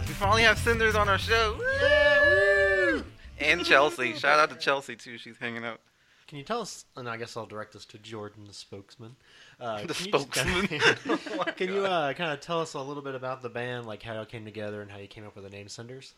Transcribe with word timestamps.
Briefs 0.00 0.08
Podcast. 0.08 0.08
We 0.08 0.14
finally 0.14 0.42
have 0.42 0.58
Cinders 0.58 0.94
on 0.94 1.08
our 1.08 1.18
show. 1.18 1.56
Woo! 1.58 3.04
And 3.40 3.64
Chelsea. 3.64 4.14
Shout 4.14 4.38
out 4.38 4.50
to 4.50 4.56
Chelsea, 4.56 4.96
too. 4.96 5.18
She's 5.18 5.36
hanging 5.38 5.64
out. 5.64 5.80
Can 6.26 6.36
you 6.38 6.44
tell 6.44 6.60
us, 6.60 6.84
and 6.96 7.08
I 7.08 7.16
guess 7.16 7.36
I'll 7.38 7.46
direct 7.46 7.72
this 7.72 7.86
to 7.86 7.98
Jordan, 7.98 8.44
the 8.46 8.52
spokesman. 8.52 9.16
Uh, 9.58 9.84
The 9.86 9.94
can 9.94 10.06
you 10.06 10.12
just 10.12 10.24
spokesman. 10.34 10.66
kinda- 10.68 10.98
Oh 11.32 11.36
my 11.38 11.52
can 11.52 11.68
you 11.72 11.86
uh, 11.86 12.12
kind 12.12 12.32
of 12.32 12.40
tell 12.40 12.60
us 12.60 12.74
a 12.74 12.80
little 12.82 13.02
bit 13.02 13.14
about 13.14 13.40
the 13.42 13.48
band, 13.48 13.86
like 13.86 14.02
how 14.02 14.20
it 14.20 14.28
came 14.28 14.44
together 14.44 14.82
and 14.82 14.90
how 14.90 14.98
you 14.98 15.08
came 15.08 15.24
up 15.26 15.34
with 15.34 15.44
the 15.44 15.50
name 15.50 15.68
Cinders? 15.68 16.14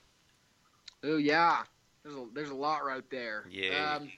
Oh 1.05 1.17
yeah, 1.17 1.63
there's 2.03 2.17
a 2.17 2.27
there's 2.35 2.51
a 2.51 2.55
lot 2.55 2.85
right 2.85 3.09
there. 3.11 3.45
Yay. 3.49 3.75
Um, 3.77 4.11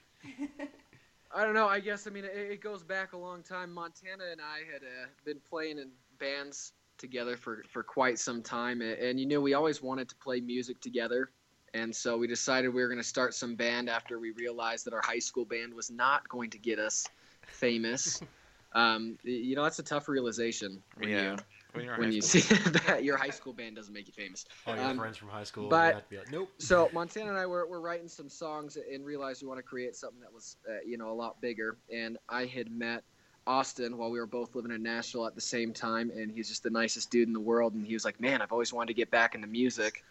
I 1.34 1.44
don't 1.44 1.54
know. 1.54 1.68
I 1.68 1.78
guess 1.78 2.06
I 2.06 2.10
mean 2.10 2.24
it, 2.24 2.32
it 2.34 2.60
goes 2.62 2.82
back 2.82 3.12
a 3.12 3.18
long 3.18 3.42
time. 3.42 3.70
Montana 3.72 4.24
and 4.32 4.40
I 4.40 4.60
had 4.72 4.82
uh, 4.82 5.06
been 5.26 5.40
playing 5.48 5.78
in 5.78 5.90
bands 6.18 6.72
together 7.02 7.36
for 7.36 7.64
for 7.68 7.82
quite 7.84 8.18
some 8.18 8.42
time, 8.42 8.80
and, 8.80 8.98
and 8.98 9.20
you 9.20 9.26
know 9.26 9.42
we 9.42 9.54
always 9.54 9.82
wanted 9.82 10.08
to 10.08 10.16
play 10.16 10.40
music 10.40 10.80
together. 10.80 11.30
And 11.74 11.94
so 11.94 12.18
we 12.18 12.26
decided 12.28 12.68
we 12.68 12.82
were 12.82 12.88
going 12.88 13.00
to 13.00 13.06
start 13.06 13.34
some 13.34 13.56
band 13.56 13.90
after 13.90 14.18
we 14.18 14.30
realized 14.32 14.86
that 14.86 14.94
our 14.94 15.02
high 15.04 15.18
school 15.20 15.44
band 15.46 15.74
was 15.74 15.90
not 15.90 16.28
going 16.28 16.50
to 16.50 16.58
get 16.58 16.78
us 16.78 17.06
famous. 17.50 18.22
um, 18.74 19.18
you 19.24 19.54
know, 19.56 19.62
that's 19.64 19.78
a 19.78 19.82
tough 19.82 20.08
realization 20.08 20.82
when 20.98 21.10
Yeah. 21.10 21.18
you 21.18 21.36
When, 21.72 21.84
you're 21.84 21.96
when 21.96 22.12
you 22.12 22.20
see 22.22 22.40
that 22.86 23.04
your 23.04 23.16
high 23.16 23.30
school 23.30 23.54
band 23.54 23.76
doesn't 23.76 23.92
make 23.94 24.06
you 24.06 24.12
famous. 24.12 24.44
All 24.66 24.76
your 24.76 24.84
Um, 24.84 24.96
friends 24.98 25.16
from 25.16 25.28
high 25.28 25.44
school. 25.44 25.68
but- 25.68 25.94
have 25.94 26.04
to 26.04 26.10
be 26.10 26.18
like, 26.18 26.30
nope. 26.30 26.50
So 26.58 26.90
Montana 26.92 27.30
and 27.30 27.38
I 27.38 27.46
were, 27.46 27.66
were 27.66 27.80
writing 27.80 28.08
some 28.08 28.28
songs 28.28 28.76
and 28.76 29.04
realized 29.04 29.42
we 29.42 29.48
want 29.48 29.58
to 29.58 29.62
create 29.62 29.96
something 29.96 30.20
that 30.20 30.32
was, 30.32 30.56
uh, 30.68 30.80
you 30.86 30.98
know, 30.98 31.10
a 31.10 31.14
lot 31.14 31.40
bigger. 31.40 31.78
And 31.92 32.18
I 32.28 32.44
had 32.46 32.70
met 32.70 33.02
Austin 33.46 33.96
while 33.96 34.10
we 34.10 34.18
were 34.18 34.26
both 34.26 34.54
living 34.54 34.70
in 34.70 34.82
Nashville 34.82 35.26
at 35.26 35.34
the 35.34 35.40
same 35.40 35.72
time, 35.72 36.10
and 36.10 36.30
he's 36.30 36.48
just 36.48 36.62
the 36.62 36.70
nicest 36.70 37.10
dude 37.10 37.28
in 37.28 37.34
the 37.34 37.40
world. 37.40 37.74
And 37.74 37.86
he 37.86 37.94
was 37.94 38.04
like, 38.04 38.20
"Man, 38.20 38.40
I've 38.40 38.52
always 38.52 38.72
wanted 38.72 38.88
to 38.88 38.94
get 38.94 39.10
back 39.10 39.34
into 39.34 39.46
music." 39.46 40.04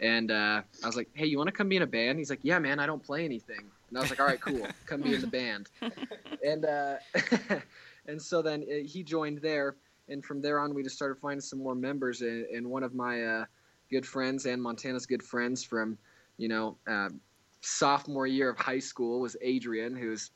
And 0.00 0.30
uh, 0.30 0.62
I 0.82 0.86
was 0.86 0.96
like, 0.96 1.08
"Hey, 1.12 1.26
you 1.26 1.36
want 1.36 1.48
to 1.48 1.52
come 1.52 1.68
be 1.68 1.76
in 1.76 1.82
a 1.82 1.86
band?" 1.86 2.18
He's 2.18 2.30
like, 2.30 2.40
"Yeah, 2.42 2.58
man, 2.58 2.78
I 2.78 2.86
don't 2.86 3.02
play 3.02 3.24
anything." 3.24 3.70
And 3.88 3.98
I 3.98 4.00
was 4.00 4.10
like, 4.10 4.20
"All 4.20 4.26
right, 4.26 4.40
cool, 4.40 4.66
come 4.86 5.02
be 5.02 5.14
in 5.14 5.20
the 5.20 5.26
band." 5.26 5.68
And 6.42 6.64
uh, 6.64 6.96
and 8.06 8.20
so 8.20 8.40
then 8.40 8.62
uh, 8.62 8.76
he 8.86 9.02
joined 9.02 9.42
there, 9.42 9.76
and 10.08 10.24
from 10.24 10.40
there 10.40 10.58
on, 10.58 10.72
we 10.72 10.82
just 10.82 10.96
started 10.96 11.20
finding 11.20 11.42
some 11.42 11.58
more 11.58 11.74
members. 11.74 12.22
And, 12.22 12.46
and 12.46 12.66
one 12.66 12.82
of 12.82 12.94
my 12.94 13.22
uh, 13.22 13.44
good 13.90 14.06
friends 14.06 14.46
and 14.46 14.62
Montana's 14.62 15.04
good 15.04 15.22
friends 15.22 15.62
from, 15.62 15.98
you 16.38 16.48
know, 16.48 16.78
uh, 16.88 17.10
sophomore 17.60 18.26
year 18.26 18.48
of 18.48 18.58
high 18.58 18.78
school 18.78 19.20
was 19.20 19.36
Adrian, 19.42 19.94
who's 19.94 20.30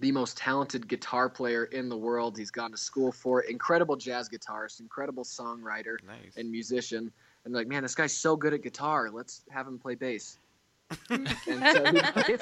the 0.00 0.12
most 0.12 0.36
talented 0.36 0.88
guitar 0.88 1.28
player 1.28 1.64
in 1.66 1.88
the 1.88 1.96
world. 1.96 2.36
He's 2.36 2.50
gone 2.50 2.70
to 2.72 2.76
school 2.76 3.12
for 3.12 3.42
it. 3.42 3.50
Incredible 3.50 3.96
jazz 3.96 4.28
guitarist, 4.28 4.80
incredible 4.80 5.24
songwriter 5.24 5.96
Nice. 6.06 6.36
and 6.36 6.50
musician. 6.50 7.12
And 7.44 7.54
like, 7.54 7.68
man, 7.68 7.82
this 7.82 7.94
guy's 7.94 8.12
so 8.12 8.36
good 8.36 8.54
at 8.54 8.62
guitar. 8.62 9.10
Let's 9.10 9.42
have 9.50 9.66
him 9.66 9.78
play 9.78 9.94
bass. 9.94 10.38
and 11.10 11.28
so 11.46 11.84
he 11.84 12.00
plays, 12.00 12.40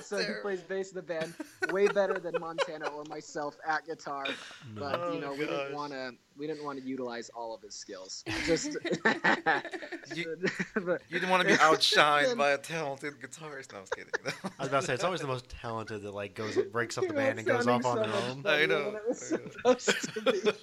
so 0.06 0.18
he 0.18 0.32
plays 0.42 0.60
bass 0.62 0.90
in 0.90 0.96
the 0.96 1.02
band, 1.02 1.34
way 1.70 1.86
better 1.88 2.18
than 2.18 2.34
Montana 2.40 2.86
or 2.88 3.04
myself 3.04 3.56
at 3.66 3.86
guitar. 3.86 4.26
But 4.74 5.00
Oh, 5.00 5.12
you 5.14 5.20
know, 5.20 5.32
we 5.32 5.46
gosh. 5.46 5.48
didn't 5.48 5.74
want 5.74 5.92
to 5.92 6.12
we 6.36 6.46
didn't 6.46 6.64
want 6.64 6.78
to 6.80 6.84
utilize 6.86 7.30
all 7.30 7.52
of 7.54 7.62
his 7.62 7.74
skills. 7.74 8.22
Just 8.46 8.76
You- 10.14 10.36
but- 10.74 11.02
You 11.08 11.18
didn't 11.18 11.30
want 11.30 11.42
to 11.42 11.48
be 11.48 11.54
outshined 11.54 12.36
by 12.38 12.50
a 12.50 12.58
talented 12.58 13.14
guitarist. 13.20 13.72
No, 13.72 13.78
I 13.78 13.80
was 13.80 13.90
kidding. 13.90 14.12
I 14.24 14.30
was 14.62 14.68
about 14.68 14.80
to 14.82 14.86
say 14.86 14.94
it's 14.94 15.04
always 15.04 15.20
the 15.20 15.26
most 15.26 15.48
talented 15.48 16.02
that 16.02 16.12
like 16.14 16.34
goes 16.34 16.56
breaks 16.72 16.96
up 16.98 17.06
the 17.08 17.12
band 17.14 17.38
and 17.38 17.46
goes 17.46 17.64
sounding 17.64 17.86
off 17.86 17.96
on 17.98 18.08
their 18.08 18.16
own. 18.30 18.42
I 18.46 18.66
know, 18.66 18.96
it 18.96 19.08
was 19.08 19.32
I 19.32 19.36
know. 19.68 19.74
to 19.74 20.20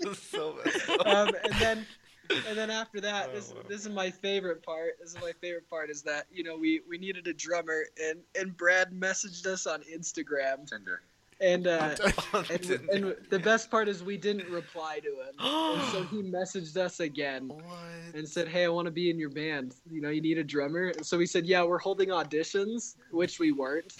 be. 0.09 0.15
so 0.15 0.55
messed 0.63 0.89
um, 1.05 1.29
and 1.43 1.53
then 1.59 1.85
and 2.47 2.57
then 2.57 2.69
after 2.69 2.99
that, 3.01 3.33
this 3.33 3.51
Oh, 3.53 3.57
wow. 3.57 3.63
this 3.67 3.81
is 3.81 3.89
my 3.89 4.09
favorite 4.11 4.63
part. 4.63 4.97
This 4.99 5.09
is 5.15 5.21
my 5.21 5.31
favorite 5.41 5.69
part 5.69 5.89
is 5.89 6.01
that 6.03 6.25
you 6.31 6.43
know 6.43 6.57
we 6.57 6.81
we 6.89 6.97
needed 6.97 7.27
a 7.27 7.33
drummer 7.33 7.83
and 8.03 8.19
and 8.39 8.55
Brad 8.55 8.91
messaged 8.91 9.45
us 9.45 9.65
on 9.67 9.81
Instagram 9.83 10.67
Tinder. 10.69 11.01
and 11.41 11.67
uh, 11.67 11.95
and, 12.49 12.71
and 12.91 13.15
the 13.29 13.39
best 13.39 13.69
part 13.69 13.89
is 13.89 14.01
we 14.03 14.17
didn't 14.17 14.49
reply 14.49 14.99
to 14.99 15.09
him, 15.09 15.33
and 15.39 15.81
so 15.91 16.03
he 16.03 16.23
messaged 16.23 16.77
us 16.77 16.99
again 17.01 17.49
what? 17.49 18.15
and 18.15 18.27
said, 18.27 18.47
"Hey, 18.47 18.63
I 18.65 18.69
want 18.69 18.85
to 18.85 18.91
be 18.91 19.09
in 19.09 19.19
your 19.19 19.29
band. 19.29 19.75
You 19.91 19.99
know, 20.01 20.09
you 20.09 20.21
need 20.21 20.37
a 20.37 20.43
drummer." 20.43 20.87
And 20.95 21.05
so 21.05 21.17
we 21.17 21.25
said, 21.25 21.45
"Yeah, 21.45 21.63
we're 21.63 21.77
holding 21.79 22.09
auditions," 22.09 22.95
which 23.11 23.39
we 23.39 23.51
weren't. 23.51 23.93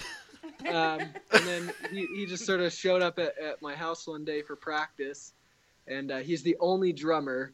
Um, 0.69 1.01
and 1.33 1.43
then 1.45 1.71
he, 1.91 2.05
he 2.15 2.25
just 2.25 2.45
sort 2.45 2.61
of 2.61 2.71
showed 2.71 3.01
up 3.01 3.19
at, 3.19 3.37
at 3.39 3.61
my 3.61 3.75
house 3.75 4.07
one 4.07 4.23
day 4.23 4.41
for 4.41 4.55
practice, 4.55 5.33
and 5.87 6.11
uh, 6.11 6.17
he's 6.19 6.41
the 6.43 6.55
only 6.59 6.93
drummer 6.93 7.51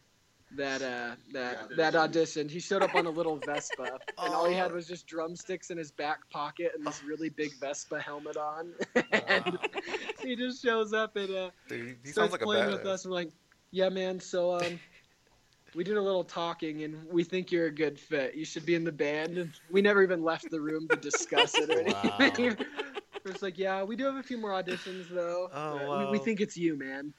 that 0.56 0.82
uh, 0.82 1.16
that 1.34 1.76
that 1.78 1.94
auditioned. 1.94 2.50
He 2.50 2.60
showed 2.60 2.82
up 2.82 2.96
on 2.96 3.06
a 3.06 3.10
little 3.10 3.38
Vespa, 3.38 4.00
and 4.18 4.34
all 4.34 4.48
he 4.48 4.56
had 4.56 4.72
was 4.72 4.88
just 4.88 5.08
drumsticks 5.08 5.70
in 5.70 5.78
his 5.78 5.92
back 5.92 6.30
pocket 6.30 6.74
and 6.76 6.86
this 6.86 7.04
really 7.04 7.30
big 7.30 7.54
Vespa 7.60 8.00
helmet 8.00 8.38
on. 8.38 8.74
and 9.12 9.58
he 10.22 10.36
just 10.36 10.62
shows 10.62 10.94
up 10.94 11.16
and 11.16 11.34
uh, 11.34 11.50
Dude, 11.68 11.98
he 12.04 12.12
starts 12.12 12.16
sounds 12.16 12.32
like 12.32 12.42
a 12.42 12.46
playing 12.46 12.72
with 12.72 12.86
us. 12.86 13.06
We're 13.06 13.12
like, 13.12 13.32
yeah, 13.72 13.90
man. 13.90 14.20
So 14.20 14.60
um, 14.60 14.80
we 15.76 15.84
did 15.84 15.98
a 15.98 16.02
little 16.02 16.24
talking, 16.24 16.84
and 16.84 17.08
we 17.10 17.24
think 17.24 17.52
you're 17.52 17.68
a 17.68 17.72
good 17.72 18.00
fit. 18.00 18.36
You 18.36 18.46
should 18.46 18.66
be 18.66 18.76
in 18.76 18.84
the 18.84 18.92
band. 18.92 19.38
And 19.38 19.52
we 19.70 19.82
never 19.82 20.04
even 20.04 20.24
left 20.24 20.50
the 20.52 20.60
room 20.60 20.88
to 20.90 20.98
discuss 20.98 21.56
it 21.56 21.70
or 21.70 21.80
anything. 22.22 22.58
We're 23.24 23.32
just 23.32 23.44
like, 23.44 23.58
yeah, 23.58 23.84
we 23.84 23.96
do 23.96 24.06
have 24.06 24.16
a 24.16 24.24
few 24.24 24.38
more 24.38 24.52
auditions 24.52 25.08
though. 25.08 25.50
Oh, 25.54 25.88
wow. 25.88 26.06
we, 26.06 26.18
we 26.18 26.24
think 26.24 26.42
it's 26.42 26.58
you, 26.58 26.76
man. 26.76 27.14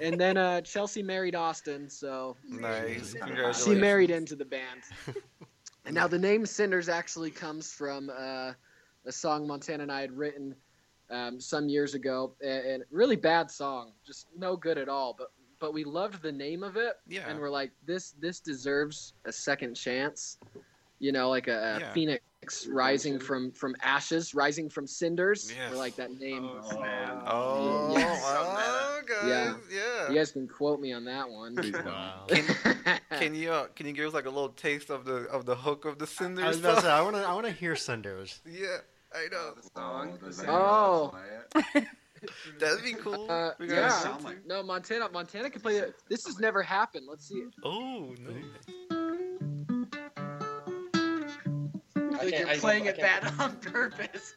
And 0.00 0.18
then 0.20 0.36
uh, 0.36 0.60
Chelsea 0.62 1.02
married 1.02 1.34
Austin, 1.34 1.88
so 1.88 2.36
Nice. 2.48 3.14
she 3.64 3.74
married 3.74 4.10
into 4.10 4.36
the 4.36 4.44
band. 4.44 4.82
and 5.86 5.94
now 5.94 6.06
the 6.06 6.18
name 6.18 6.46
Cinders 6.46 6.88
actually 6.88 7.30
comes 7.30 7.72
from 7.72 8.10
uh, 8.10 8.52
a 9.06 9.12
song 9.12 9.46
Montana 9.46 9.82
and 9.84 9.92
I 9.92 10.00
had 10.00 10.12
written 10.12 10.54
um, 11.10 11.38
some 11.40 11.68
years 11.68 11.94
ago, 11.94 12.34
and, 12.42 12.66
and 12.66 12.84
really 12.90 13.16
bad 13.16 13.50
song, 13.50 13.92
just 14.06 14.26
no 14.36 14.56
good 14.56 14.78
at 14.78 14.88
all. 14.88 15.14
But 15.16 15.30
but 15.60 15.72
we 15.72 15.84
loved 15.84 16.20
the 16.22 16.32
name 16.32 16.62
of 16.62 16.76
it, 16.76 16.94
Yeah. 17.08 17.28
and 17.28 17.38
we're 17.38 17.50
like, 17.50 17.70
this 17.86 18.12
this 18.20 18.40
deserves 18.40 19.14
a 19.24 19.32
second 19.32 19.74
chance. 19.74 20.38
You 20.98 21.12
know, 21.12 21.28
like 21.28 21.48
a, 21.48 21.76
a 21.76 21.80
Yeah. 21.80 21.92
phoenix 21.92 22.66
rising 22.66 23.18
from 23.18 23.52
from 23.52 23.76
ashes, 23.82 24.34
rising 24.34 24.68
from 24.70 24.86
cinders. 24.86 25.52
Yes. 25.54 25.70
We're 25.70 25.76
like 25.78 25.96
that 25.96 26.18
name. 26.18 26.48
Oh, 26.50 26.80
man. 26.80 27.22
Oh, 27.26 27.94
Yes. 27.96 28.22
Wow, 29.22 29.28
guys. 29.28 29.56
Yeah. 29.70 29.76
Yeah. 29.76 30.08
You 30.10 30.14
guys 30.16 30.32
can 30.32 30.48
quote 30.48 30.80
me 30.80 30.92
on 30.92 31.04
that 31.04 31.28
one. 31.28 31.56
Wow. 31.84 32.26
Can 33.18 33.34
you 33.34 33.52
uh, 33.52 33.66
can 33.76 33.86
you 33.86 33.92
give 33.92 34.06
us 34.08 34.12
like 34.14 34.24
a 34.26 34.30
little 34.30 34.48
taste 34.48 34.90
of 34.90 35.04
the 35.04 35.26
of 35.30 35.46
the 35.46 35.54
hook 35.54 35.84
of 35.84 35.98
the 35.98 36.06
Cinders? 36.06 36.44
I 36.44 36.48
was 36.48 36.58
about 36.58 36.74
to 36.76 36.80
say? 36.82 36.90
I 36.90 37.00
want 37.00 37.14
to 37.16 37.22
I 37.22 37.32
want 37.32 37.46
to 37.46 37.52
hear 37.52 37.76
Cinders. 37.76 38.40
Yeah, 38.44 38.78
I 39.14 39.28
know. 39.30 39.52
The 39.54 39.70
song. 39.74 40.18
the 40.20 40.32
song. 40.32 40.46
Oh. 40.48 41.14
That'd 42.58 42.82
be 42.82 42.94
cool. 42.94 43.30
Uh, 43.30 43.52
yeah. 43.60 43.88
Sound 43.90 44.24
like- 44.24 44.44
No, 44.46 44.62
Montana. 44.62 45.08
Montana 45.12 45.50
can 45.50 45.60
play 45.60 45.76
it. 45.76 45.94
This 46.08 46.26
has 46.26 46.38
never 46.40 46.62
happened. 46.62 47.06
Let's 47.08 47.28
see. 47.28 47.36
It. 47.36 47.54
Oh, 47.62 48.14
nice. 48.18 48.44
I 51.96 52.18
think 52.18 52.38
you're 52.38 52.56
playing 52.56 52.86
it 52.86 52.98
bad 52.98 53.32
on 53.38 53.56
purpose. 53.56 54.34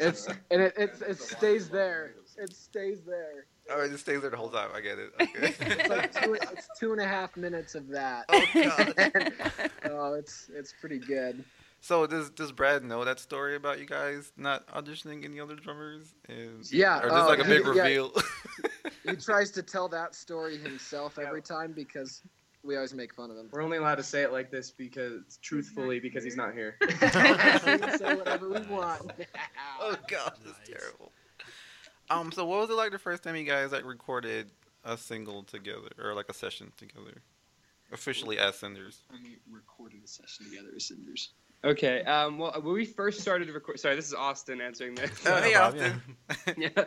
It's 0.00 0.26
and 0.50 0.62
it 0.62 0.74
it, 0.76 0.94
it 1.06 1.20
stays 1.20 1.68
there. 1.68 2.14
It 2.38 2.54
stays 2.54 3.02
there. 3.02 3.46
Oh, 3.70 3.82
it 3.82 3.90
just 3.90 4.04
stays 4.04 4.22
there 4.22 4.30
the 4.30 4.36
whole 4.36 4.48
time. 4.48 4.70
I 4.74 4.80
get 4.80 4.98
it. 4.98 5.12
Okay. 5.20 5.54
It's 5.60 5.88
like 5.88 6.24
two, 6.24 6.34
it's 6.34 6.68
two 6.78 6.92
and 6.92 7.00
a 7.00 7.06
half 7.06 7.36
minutes 7.36 7.74
of 7.74 7.88
that. 7.88 8.24
oh 8.28 8.44
god. 8.54 9.70
oh, 9.90 10.14
it's 10.14 10.50
it's 10.54 10.72
pretty 10.80 10.98
good. 10.98 11.44
So 11.80 12.06
does 12.06 12.30
does 12.30 12.52
Brad 12.52 12.84
know 12.84 13.04
that 13.04 13.20
story 13.20 13.56
about 13.56 13.78
you 13.78 13.86
guys 13.86 14.32
not 14.36 14.66
auditioning 14.68 15.24
any 15.24 15.40
other 15.40 15.54
drummers? 15.54 16.14
And, 16.28 16.70
Yeah, 16.70 16.98
Or 16.98 17.08
just 17.08 17.14
oh, 17.14 17.28
like 17.28 17.38
a 17.38 17.42
oh, 17.42 17.46
big 17.46 17.62
yeah. 17.64 17.82
reveal? 17.82 18.12
He 19.02 19.16
tries 19.16 19.50
to 19.52 19.62
tell 19.62 19.88
that 19.88 20.14
story 20.14 20.58
himself 20.58 21.18
every 21.18 21.40
time 21.40 21.72
because 21.72 22.22
we 22.62 22.76
always 22.76 22.92
make 22.94 23.14
fun 23.14 23.30
of 23.30 23.36
him. 23.36 23.48
We're 23.52 23.62
only 23.62 23.78
allowed 23.78 23.96
to 23.96 24.02
say 24.02 24.22
it 24.22 24.32
like 24.32 24.50
this 24.50 24.70
because, 24.70 25.38
truthfully, 25.42 25.98
because 26.00 26.22
he's 26.24 26.36
not 26.36 26.52
here. 26.52 26.76
we 26.80 26.86
can 26.94 27.98
say 27.98 28.14
whatever 28.16 28.48
we 28.48 28.60
want. 28.66 29.10
oh 29.80 29.96
god, 30.08 30.32
that's 30.44 30.58
Nice. 30.68 30.78
terrible. 30.80 31.12
Um. 32.10 32.32
So 32.32 32.44
what 32.44 32.60
was 32.60 32.70
it 32.70 32.74
like 32.74 32.90
the 32.92 32.98
first 32.98 33.22
time 33.22 33.36
you 33.36 33.44
guys 33.44 33.72
like 33.72 33.84
recorded 33.84 34.50
a 34.84 34.96
single 34.96 35.42
together 35.44 35.90
or 36.02 36.14
like 36.14 36.28
a 36.28 36.34
session 36.34 36.72
together, 36.76 37.22
officially 37.92 38.38
as 38.38 38.56
Cinders? 38.56 39.02
we 39.12 39.38
recorded 39.50 40.00
a 40.04 40.08
session 40.08 40.46
together 40.50 40.68
as 40.74 40.86
Cinders. 40.86 41.30
Okay. 41.62 42.02
Um, 42.04 42.38
well, 42.38 42.52
when 42.62 42.72
we 42.74 42.84
first 42.86 43.20
started 43.20 43.46
to 43.46 43.52
record, 43.52 43.78
sorry, 43.78 43.94
this 43.94 44.06
is 44.06 44.14
Austin 44.14 44.60
answering 44.62 44.94
this. 44.94 45.10
Oh, 45.26 45.36
hey, 45.42 45.54
Austin. 45.54 46.00
yeah. 46.56 46.84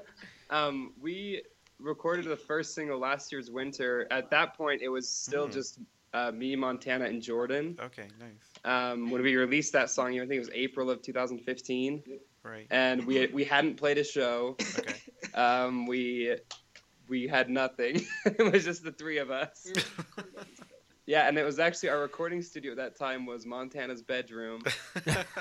Um, 0.50 0.94
we 1.00 1.44
recorded 1.80 2.25
the 2.25 2.36
first 2.38 2.74
single 2.75 3.00
last 3.00 3.31
year's 3.31 3.50
winter. 3.52 4.08
At 4.12 4.30
that 4.31 4.56
point, 4.56 4.81
it 4.81 4.90
was 4.90 5.08
still 5.10 5.48
Mhm. 5.48 5.54
just 5.54 5.80
uh, 6.16 6.31
me, 6.31 6.56
Montana, 6.56 7.06
and 7.06 7.22
Jordan. 7.24 7.75
Okay, 7.81 8.08
nice. 8.20 8.52
Um, 8.66 9.10
when 9.10 9.24
we 9.24 9.36
released 9.36 9.74
that 9.74 9.90
song, 9.90 10.14
I 10.14 10.20
think 10.20 10.34
it 10.34 10.40
was 10.40 10.52
April 10.54 10.92
of 10.92 11.02
2015. 11.02 12.04
Right. 12.44 12.68
and 12.72 13.06
we 13.06 13.28
we 13.28 13.44
hadn't 13.46 13.75
played 13.78 13.98
a 13.98 14.04
show. 14.04 14.56
Okay. 14.80 14.94
Um, 15.34 15.88
we 15.88 16.36
we 17.08 17.25
had 17.28 17.50
nothing. 17.50 18.02
it 18.26 18.52
was 18.54 18.64
just 18.64 18.84
the 18.84 18.92
three 18.92 19.18
of 19.18 19.31
us. 19.31 19.72
Yeah, 21.06 21.28
and 21.28 21.38
it 21.38 21.44
was 21.44 21.60
actually 21.60 21.90
our 21.90 22.00
recording 22.00 22.42
studio 22.42 22.72
at 22.72 22.78
that 22.78 22.96
time 22.98 23.26
was 23.26 23.46
Montana's 23.46 24.02
bedroom. 24.02 24.62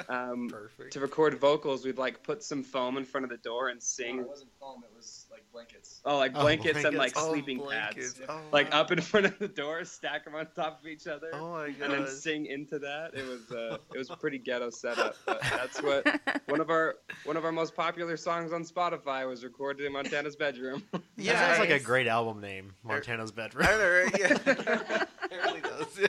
Um, 0.09 0.49
Perfect. 0.51 0.93
to 0.95 0.99
record 0.99 1.39
vocals, 1.39 1.85
we'd 1.85 1.99
like 1.99 2.21
put 2.25 2.43
some 2.43 2.65
foam 2.65 2.97
in 2.97 3.05
front 3.05 3.23
of 3.23 3.31
the 3.31 3.37
door 3.37 3.69
and 3.69 3.81
sing. 3.81 4.19
It 4.19 4.27
wasn't 4.29 4.51
foam. 4.59 4.83
It 4.83 4.91
was 4.97 5.27
like 5.31 5.32
blankets. 5.53 6.01
Oh, 6.05 6.17
like 6.19 6.33
Oh, 6.35 6.41
blankets, 6.43 6.85
and 6.85 6.97
like. 6.97 7.13
Oh, 7.17 7.31
sleeping 7.31 7.59
blankets. 7.59 8.15
pads, 8.15 8.29
Oh, 8.29 8.41
like 8.53 8.73
wow. 8.73 8.81
up 8.81 8.91
in 8.93 9.01
front 9.03 9.27
of 9.27 9.39
the 9.39 9.49
door, 9.49 9.85
stack 9.85 10.25
them 10.25 10.35
on 10.35 10.47
top 10.57 10.81
of 10.81 10.87
each 10.87 11.07
other, 11.07 11.31
Oh 11.35 11.53
my 11.53 11.71
god 11.71 11.91
and 11.91 12.07
then 12.07 12.07
sing 12.15 12.47
into 12.47 12.79
that. 12.81 13.13
It 13.15 13.27
was 13.27 13.51
uh, 13.53 13.79
it 13.95 13.99
was 13.99 14.11
a 14.11 14.17
pretty 14.17 14.39
ghetto 14.39 14.71
setup. 14.71 15.15
But 15.27 15.41
that's 15.43 15.83
what 15.83 16.07
one 16.47 16.61
of 16.61 16.71
our 16.71 16.97
one 17.25 17.37
of 17.37 17.45
our 17.45 17.53
most 17.53 17.75
popular 17.77 18.17
songs 18.17 18.53
on 18.53 18.65
Spotify 18.65 19.29
was 19.29 19.45
recorded 19.45 19.85
in 19.87 19.93
Montana's 19.93 20.37
bedroom. 20.37 20.83
Yeah, 21.17 21.35
that 21.35 21.57
sounds 21.57 21.69
like 21.71 21.81
a 21.81 21.83
great 21.85 22.09
album 22.09 22.41
name, 22.41 22.73
Montana's 22.83 23.31
Bedroom. 23.31 23.67
I 23.69 23.77
know, 23.77 23.91
right? 23.91 24.19
Yeah. 24.19 25.05
it 25.31 25.45
really 25.45 25.61
does. 25.61 25.99
Yeah. 26.01 26.07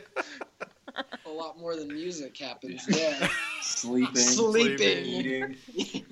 A 1.33 1.35
lot 1.35 1.57
more 1.59 1.75
than 1.75 1.88
music 1.88 2.38
happens 2.38 2.85
there. 2.85 3.27
Sleeping. 3.63 4.15
Sleeping. 4.21 5.06
Eating. 5.06 5.56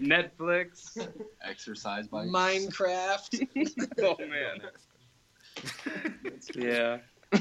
Netflix. 0.02 0.98
Exercise 1.44 2.08
bikes. 2.08 2.32
Minecraft. 2.32 3.48
Oh 4.02 4.18
man. 4.18 4.62
Yeah. 6.56 6.98
All 7.34 7.40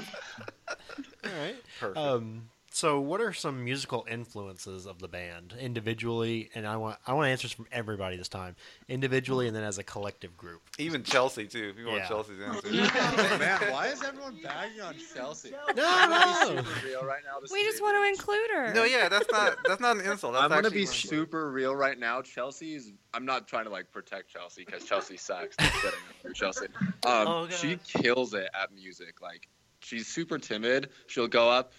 right. 1.24 1.56
Perfect. 1.78 1.96
Um, 1.96 2.50
so, 2.72 3.00
what 3.00 3.20
are 3.20 3.32
some 3.32 3.64
musical 3.64 4.06
influences 4.08 4.86
of 4.86 5.00
the 5.00 5.08
band 5.08 5.54
individually? 5.60 6.50
And 6.54 6.66
I 6.66 6.76
want 6.76 6.98
I 7.06 7.12
want 7.14 7.28
answers 7.28 7.50
from 7.52 7.66
everybody 7.72 8.16
this 8.16 8.28
time, 8.28 8.54
individually 8.88 9.46
and 9.48 9.56
then 9.56 9.64
as 9.64 9.78
a 9.78 9.82
collective 9.82 10.36
group. 10.36 10.62
Even 10.78 11.02
Chelsea 11.02 11.46
too. 11.46 11.70
If 11.70 11.78
you 11.78 11.86
want 11.86 11.98
Yeah. 11.98 12.08
Chelsea's 12.08 12.40
answer. 12.40 12.70
Man, 13.38 13.60
why 13.72 13.88
is 13.88 14.02
everyone 14.02 14.38
bagging 14.42 14.80
on 14.80 14.94
Chelsea? 15.14 15.50
No, 15.76 15.84
I'm 15.86 16.10
gonna 16.10 16.54
no. 16.56 16.62
super 16.62 16.86
real 16.86 17.04
right 17.04 17.22
now. 17.24 17.38
We 17.52 17.64
just 17.64 17.82
want 17.82 17.96
to 17.96 18.08
include 18.08 18.50
her. 18.54 18.74
No, 18.74 18.84
yeah, 18.84 19.08
that's 19.08 19.30
not 19.30 19.56
that's 19.66 19.80
not 19.80 19.96
an 19.96 20.04
insult. 20.10 20.34
That's 20.34 20.44
I'm 20.44 20.50
gonna 20.50 20.70
be 20.70 20.84
one. 20.84 20.94
super 20.94 21.50
real 21.50 21.74
right 21.74 21.98
now. 21.98 22.22
Chelsea's. 22.22 22.92
I'm 23.14 23.24
not 23.24 23.48
trying 23.48 23.64
to 23.64 23.70
like 23.70 23.90
protect 23.90 24.28
Chelsea 24.30 24.64
because 24.64 24.84
Chelsea 24.84 25.16
sucks. 25.16 25.56
Just 25.56 25.72
kidding. 25.82 25.98
You're 26.24 26.32
Chelsea. 26.32 26.66
Um, 27.04 27.26
Oh, 27.26 27.48
she 27.50 27.78
kills 27.84 28.34
it 28.34 28.48
at 28.54 28.72
music. 28.74 29.20
Like 29.20 29.48
she's 29.80 30.06
super 30.06 30.38
timid. 30.38 30.90
She'll 31.08 31.28
go 31.28 31.48
up, 31.50 31.72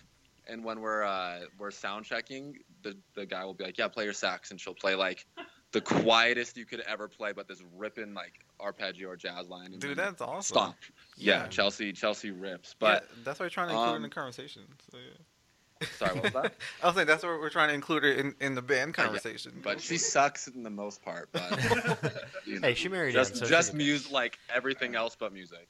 and 0.48 0.64
when 0.64 0.80
we're 0.82 1.04
uh, 1.04 1.42
we're 1.58 1.72
sound 1.72 2.06
checking, 2.06 2.58
the 2.84 2.98
the 3.16 3.26
guy 3.26 3.46
will 3.46 3.54
be 3.54 3.64
like, 3.64 3.78
"Yeah, 3.78 3.88
play 3.88 4.04
your 4.06 4.14
sax," 4.14 4.52
and 4.52 4.60
she'll 4.60 4.74
play 4.76 4.96
like 4.96 5.26
the 5.72 5.82
quietest 5.82 6.58
you 6.58 6.66
could 6.66 6.82
ever 6.82 7.08
play, 7.08 7.32
but 7.32 7.48
this 7.48 7.64
ripping 7.78 8.14
like 8.14 8.46
arpeggio 8.60 9.10
or 9.10 9.16
jazz 9.16 9.48
line. 9.48 9.68
and 9.72 9.80
Dude, 9.80 9.98
that's 9.98 10.22
awesome. 10.22 10.54
Stop. 10.56 10.76
Yeah, 11.16 11.44
Yeah. 11.44 11.48
Chelsea. 11.48 11.94
Chelsea 11.94 12.32
rips. 12.32 12.76
But 12.78 13.08
But 13.10 13.24
that's 13.26 13.40
why 13.40 13.46
we're 13.46 13.50
trying 13.52 13.70
to 13.70 13.74
include 13.76 13.88
it 13.88 13.96
in 13.96 13.96
um, 13.96 14.02
the 14.04 14.10
conversation. 14.10 14.62
So, 14.92 14.98
yeah. 14.98 15.88
sorry, 15.98 16.16
what 16.16 16.24
was 16.26 16.34
that? 16.34 16.54
I 16.84 16.88
was 16.88 16.96
saying 16.96 17.08
that's 17.08 17.24
what 17.24 17.40
we're 17.40 17.50
trying 17.50 17.70
to 17.70 17.74
include 17.74 18.04
it 18.04 18.20
in, 18.20 18.36
in 18.42 18.54
the 18.54 18.62
band 18.62 18.94
Oh, 18.98 19.02
yeah. 19.02 19.06
conversation. 19.08 19.62
But 19.64 19.80
she 19.80 19.98
sucks 19.98 20.48
in 20.50 20.62
the 20.64 20.70
most 20.70 21.02
part. 21.04 21.30
But 21.32 21.50
you 22.46 22.60
know. 22.60 22.68
Hey, 22.68 22.74
she 22.74 22.90
married 22.90 23.14
just 23.14 23.32
him, 23.32 23.38
so 23.40 23.46
just 23.46 23.70
she 23.70 23.72
can- 23.72 23.78
music, 23.78 24.12
like 24.12 24.40
everything 24.54 24.96
else 24.96 25.16
but 25.18 25.32
music. 25.32 25.70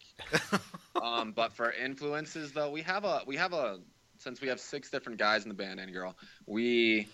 um, 1.01 1.31
but 1.31 1.53
for 1.53 1.71
influences, 1.73 2.51
though, 2.51 2.71
we 2.71 2.81
have 2.81 3.05
a 3.05 3.21
we 3.27 3.35
have 3.35 3.53
a 3.53 3.79
since 4.21 4.41
we 4.41 4.47
have 4.47 4.59
six 4.59 4.89
different 4.89 5.17
guys 5.17 5.43
in 5.43 5.49
the 5.49 5.55
band 5.55 5.79
and 5.79 5.91
girl, 5.91 6.15
we 6.45 7.07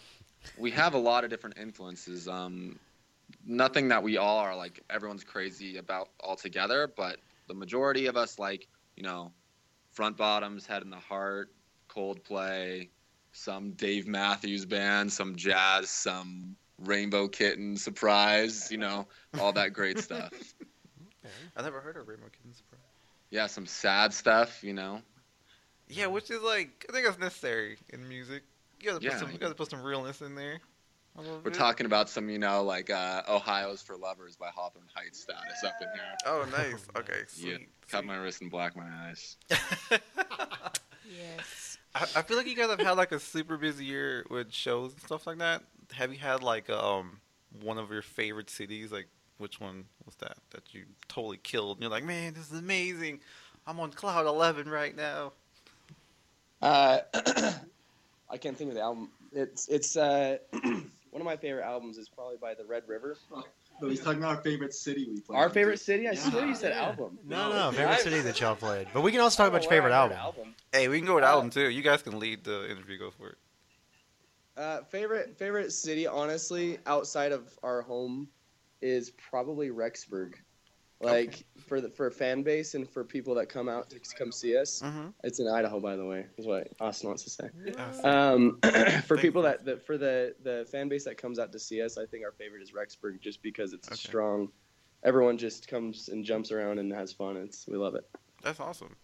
we 0.57 0.71
have 0.71 0.93
a 0.93 0.97
lot 0.97 1.23
of 1.23 1.29
different 1.29 1.57
influences. 1.57 2.27
Um, 2.27 2.79
nothing 3.45 3.87
that 3.89 4.03
we 4.03 4.17
all 4.17 4.37
are 4.37 4.55
like 4.55 4.83
everyone's 4.89 5.23
crazy 5.23 5.77
about 5.77 6.09
altogether, 6.21 6.91
but 6.95 7.17
the 7.47 7.53
majority 7.53 8.07
of 8.07 8.17
us 8.17 8.37
like 8.37 8.67
you 8.97 9.03
know, 9.03 9.31
front 9.91 10.17
bottoms, 10.17 10.65
head 10.65 10.81
and 10.81 10.91
the 10.91 10.97
heart, 10.97 11.53
Coldplay, 11.87 12.89
some 13.31 13.71
Dave 13.71 14.07
Matthews 14.07 14.65
Band, 14.65 15.13
some 15.13 15.35
jazz, 15.35 15.89
some 15.89 16.57
Rainbow 16.79 17.27
Kitten, 17.27 17.77
surprise, 17.77 18.69
you 18.71 18.77
know, 18.77 19.07
all 19.39 19.53
that 19.53 19.71
great 19.73 19.99
stuff. 19.99 20.33
I 21.55 21.61
never 21.61 21.79
heard 21.79 21.95
of 21.95 22.07
Rainbow 22.07 22.27
Kittens. 22.29 22.57
surprise. 22.57 22.81
Yeah, 23.29 23.47
some 23.47 23.65
sad 23.65 24.13
stuff, 24.13 24.63
you 24.63 24.73
know. 24.73 25.01
Yeah, 25.89 26.07
which 26.07 26.29
is 26.31 26.41
like 26.41 26.85
I 26.89 26.91
think 26.93 27.05
that's 27.05 27.19
necessary 27.19 27.77
in 27.89 28.07
music. 28.07 28.43
You 28.79 28.87
gotta 28.87 28.99
put 28.99 29.03
Yeah. 29.11 29.17
some 29.19 29.31
you 29.31 29.37
gotta 29.37 29.55
put 29.55 29.69
some 29.69 29.81
realness 29.83 30.21
in 30.21 30.35
there. 30.35 30.59
We're 31.15 31.39
bit. 31.39 31.55
talking 31.55 31.87
about 31.87 32.09
some, 32.11 32.29
you 32.29 32.37
know, 32.37 32.61
like 32.63 32.91
uh, 32.91 33.23
Ohio's 33.27 33.81
for 33.81 33.97
Lovers 33.97 34.35
by 34.35 34.49
Hawthorne 34.49 34.83
Heights 34.93 35.19
status 35.19 35.63
up 35.63 35.73
in 35.81 35.87
here. 35.95 36.15
Oh, 36.27 36.45
nice. 36.51 36.85
Okay, 36.95 37.21
Yeah, 37.37 37.55
sweet. 37.55 37.69
cut 37.89 38.05
my 38.05 38.17
wrist 38.17 38.41
and 38.43 38.51
black 38.51 38.75
my 38.75 38.85
eyes. 39.07 39.35
Yes. 41.09 41.77
I, 41.95 42.03
I 42.17 42.21
feel 42.21 42.37
like 42.37 42.47
you 42.47 42.55
guys 42.55 42.69
have 42.69 42.79
had 42.79 42.91
like 42.97 43.11
a 43.11 43.19
super 43.19 43.57
busy 43.57 43.85
year 43.85 44.25
with 44.29 44.51
shows 44.51 44.91
and 44.93 45.01
stuff 45.01 45.25
like 45.25 45.37
that. 45.39 45.63
Have 45.93 46.11
you 46.11 46.19
had 46.19 46.43
like 46.43 46.69
um 46.69 47.19
one 47.61 47.77
of 47.77 47.91
your 47.91 48.01
favorite 48.01 48.49
cities? 48.49 48.91
Like 48.91 49.07
which 49.37 49.59
one 49.59 49.85
was 50.05 50.15
that 50.15 50.37
that 50.51 50.73
you 50.73 50.83
totally 51.07 51.37
killed? 51.37 51.77
And 51.77 51.83
you're 51.83 51.91
like, 51.91 52.03
man, 52.03 52.33
this 52.33 52.51
is 52.51 52.59
amazing. 52.59 53.21
I'm 53.65 53.79
on 53.79 53.91
cloud 53.91 54.25
eleven 54.25 54.69
right 54.69 54.95
now. 54.95 55.31
Uh, 56.61 56.99
I 58.29 58.37
can't 58.37 58.57
think 58.57 58.69
of 58.69 58.75
the 58.75 58.81
album. 58.81 59.09
It's 59.33 59.67
it's 59.67 59.95
uh, 59.95 60.37
one 60.51 60.81
of 61.15 61.23
my 61.23 61.37
favorite 61.37 61.63
albums 61.63 61.97
is 61.97 62.09
probably 62.09 62.37
by 62.37 62.53
the 62.53 62.65
Red 62.65 62.83
River. 62.87 63.17
No, 63.79 63.89
he's 63.89 64.01
talking 64.01 64.19
about 64.19 64.37
our 64.37 64.41
favorite 64.41 64.73
city 64.73 65.07
we 65.07 65.19
played. 65.19 65.37
Our 65.37 65.49
favorite 65.51 65.79
city. 65.79 66.07
I 66.07 66.13
Yeah. 66.13 66.19
swear 66.19 66.45
you 66.47 66.55
said 66.55 66.71
Yeah. 66.75 66.85
album. 66.87 67.19
No, 67.23 67.49
No, 67.49 67.69
no, 67.69 67.71
favorite 67.77 67.93
I- 67.93 67.97
city 68.01 68.19
that 68.21 68.39
y'all 68.41 68.55
played. 68.55 68.87
But 68.93 69.01
we 69.01 69.11
can 69.11 69.21
also 69.21 69.37
talk 69.37 69.49
about 69.49 69.61
your 69.63 69.69
favorite 69.69 69.91
I 69.91 69.97
album. 69.97 70.17
where 70.17 70.19
I 70.19 70.31
heard 70.45 70.53
Hey, 70.73 70.87
we 70.87 70.97
can 70.97 71.05
go 71.05 71.15
with 71.15 71.23
Uh, 71.23 71.27
album 71.27 71.51
too. 71.51 71.69
You 71.69 71.83
guys 71.83 72.01
can 72.01 72.17
lead 72.19 72.43
the 72.43 72.69
interview. 72.71 72.97
Go 72.97 73.11
for 73.11 73.29
it. 73.29 73.37
Uh, 74.57 74.81
favorite 74.85 75.37
favorite 75.37 75.71
city, 75.71 76.07
honestly, 76.07 76.79
outside 76.87 77.31
of 77.31 77.47
our 77.61 77.83
home, 77.83 78.27
is 78.81 79.11
probably 79.11 79.69
Rexburg. 79.69 80.33
Like 80.99 81.45
for 81.67 81.79
the 81.79 81.89
for 81.89 82.09
fan 82.09 82.41
base 82.41 82.73
and 82.73 82.89
for 82.89 83.03
people 83.03 83.35
that 83.35 83.49
come 83.49 83.69
out 83.69 83.89
to 83.91 83.99
come 84.17 84.31
see 84.31 84.57
us. 84.57 84.81
Mm-hmm. 84.83 85.09
It's 85.23 85.39
in 85.39 85.47
Idaho, 85.47 85.79
by 85.79 85.95
the 85.95 86.05
way. 86.05 86.25
Is 86.37 86.47
what 86.47 86.69
Austin 86.79 87.09
wants 87.09 87.23
to 87.25 87.29
say. 87.29 87.49
Um, 88.03 88.57
for 88.63 88.69
Thank 88.69 89.21
people 89.21 89.43
that, 89.43 89.63
that 89.65 89.85
for 89.85 89.97
the 89.97 90.33
the 90.43 90.67
fan 90.71 90.89
base 90.89 91.05
that 91.05 91.17
comes 91.17 91.37
out 91.37 91.51
to 91.51 91.59
see 91.59 91.81
us, 91.83 91.97
I 91.99 92.05
think 92.07 92.23
our 92.25 92.31
favorite 92.31 92.63
is 92.63 92.71
Rexburg, 92.71 93.19
just 93.21 93.43
because 93.43 93.73
it's 93.73 93.87
Okay. 93.89 93.95
strong. 93.95 94.49
Everyone 95.03 95.37
just 95.37 95.67
comes 95.67 96.09
and 96.09 96.25
jumps 96.25 96.51
around 96.51 96.79
and 96.79 96.91
has 96.91 97.13
fun. 97.13 97.37
It's 97.37 97.67
we 97.67 97.77
love 97.77 97.93
it. 97.93 98.09
That's 98.41 98.59
awesome. 98.59 98.95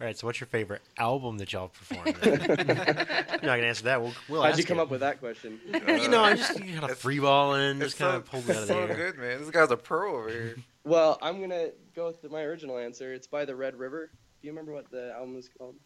All 0.00 0.06
right, 0.08 0.18
so 0.18 0.26
what's 0.26 0.40
your 0.40 0.48
favorite 0.48 0.82
album 0.98 1.38
that 1.38 1.52
y'all 1.52 1.68
performed? 1.68 2.16
You're 2.24 2.36
not 2.36 3.40
gonna 3.42 3.62
answer 3.62 3.84
that. 3.84 4.02
We'll, 4.02 4.12
we'll 4.28 4.42
How'd 4.42 4.50
ask 4.52 4.58
you 4.58 4.64
come 4.64 4.78
it. 4.78 4.82
up 4.82 4.90
with 4.90 5.00
that 5.00 5.20
question? 5.20 5.60
you 5.86 6.08
know, 6.08 6.22
I 6.24 6.34
just 6.34 6.58
you 6.58 6.72
kind 6.72 6.84
of 6.84 6.90
It's- 6.90 7.02
freeballing, 7.02 7.78
just 7.78 7.92
It's 7.92 7.94
kind 8.00 8.12
so, 8.12 8.16
of 8.16 8.24
pulled 8.26 8.50
it 8.50 8.56
out 8.56 8.62
of 8.62 8.68
the 8.68 8.74
so 8.74 8.80
air. 8.80 8.94
good, 9.12 9.18
man. 9.18 9.38
This 9.40 9.50
guy's 9.50 9.70
a 9.70 9.76
pro 9.76 10.16
over 10.16 10.28
here. 10.30 10.56
Well, 10.86 11.18
I'm 11.22 11.40
gonna 11.40 11.70
go 11.96 12.08
with 12.08 12.30
my 12.30 12.42
original 12.42 12.76
answer. 12.76 13.14
It's 13.14 13.26
by 13.26 13.46
the 13.46 13.56
Red 13.56 13.74
River. 13.74 14.10
Do 14.42 14.46
you 14.46 14.52
remember 14.52 14.74
what 14.74 14.90
the 14.90 15.14
album 15.14 15.38
is 15.38 15.48
called? 15.56 15.76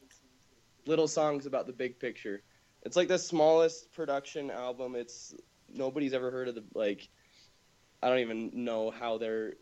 Little 0.86 1.06
songs 1.06 1.46
about 1.46 1.68
the 1.68 1.72
big 1.72 2.00
picture. 2.00 2.42
It's 2.82 2.96
like 2.96 3.06
the 3.06 3.16
smallest 3.16 3.92
production 3.92 4.50
album. 4.50 4.96
It's 4.96 5.36
nobody's 5.72 6.14
ever 6.14 6.32
heard 6.32 6.48
of 6.48 6.56
the 6.56 6.64
like. 6.74 7.08
I 8.02 8.08
don't 8.08 8.18
even 8.18 8.50
know 8.64 8.90
how 8.90 9.18
they're 9.18 9.52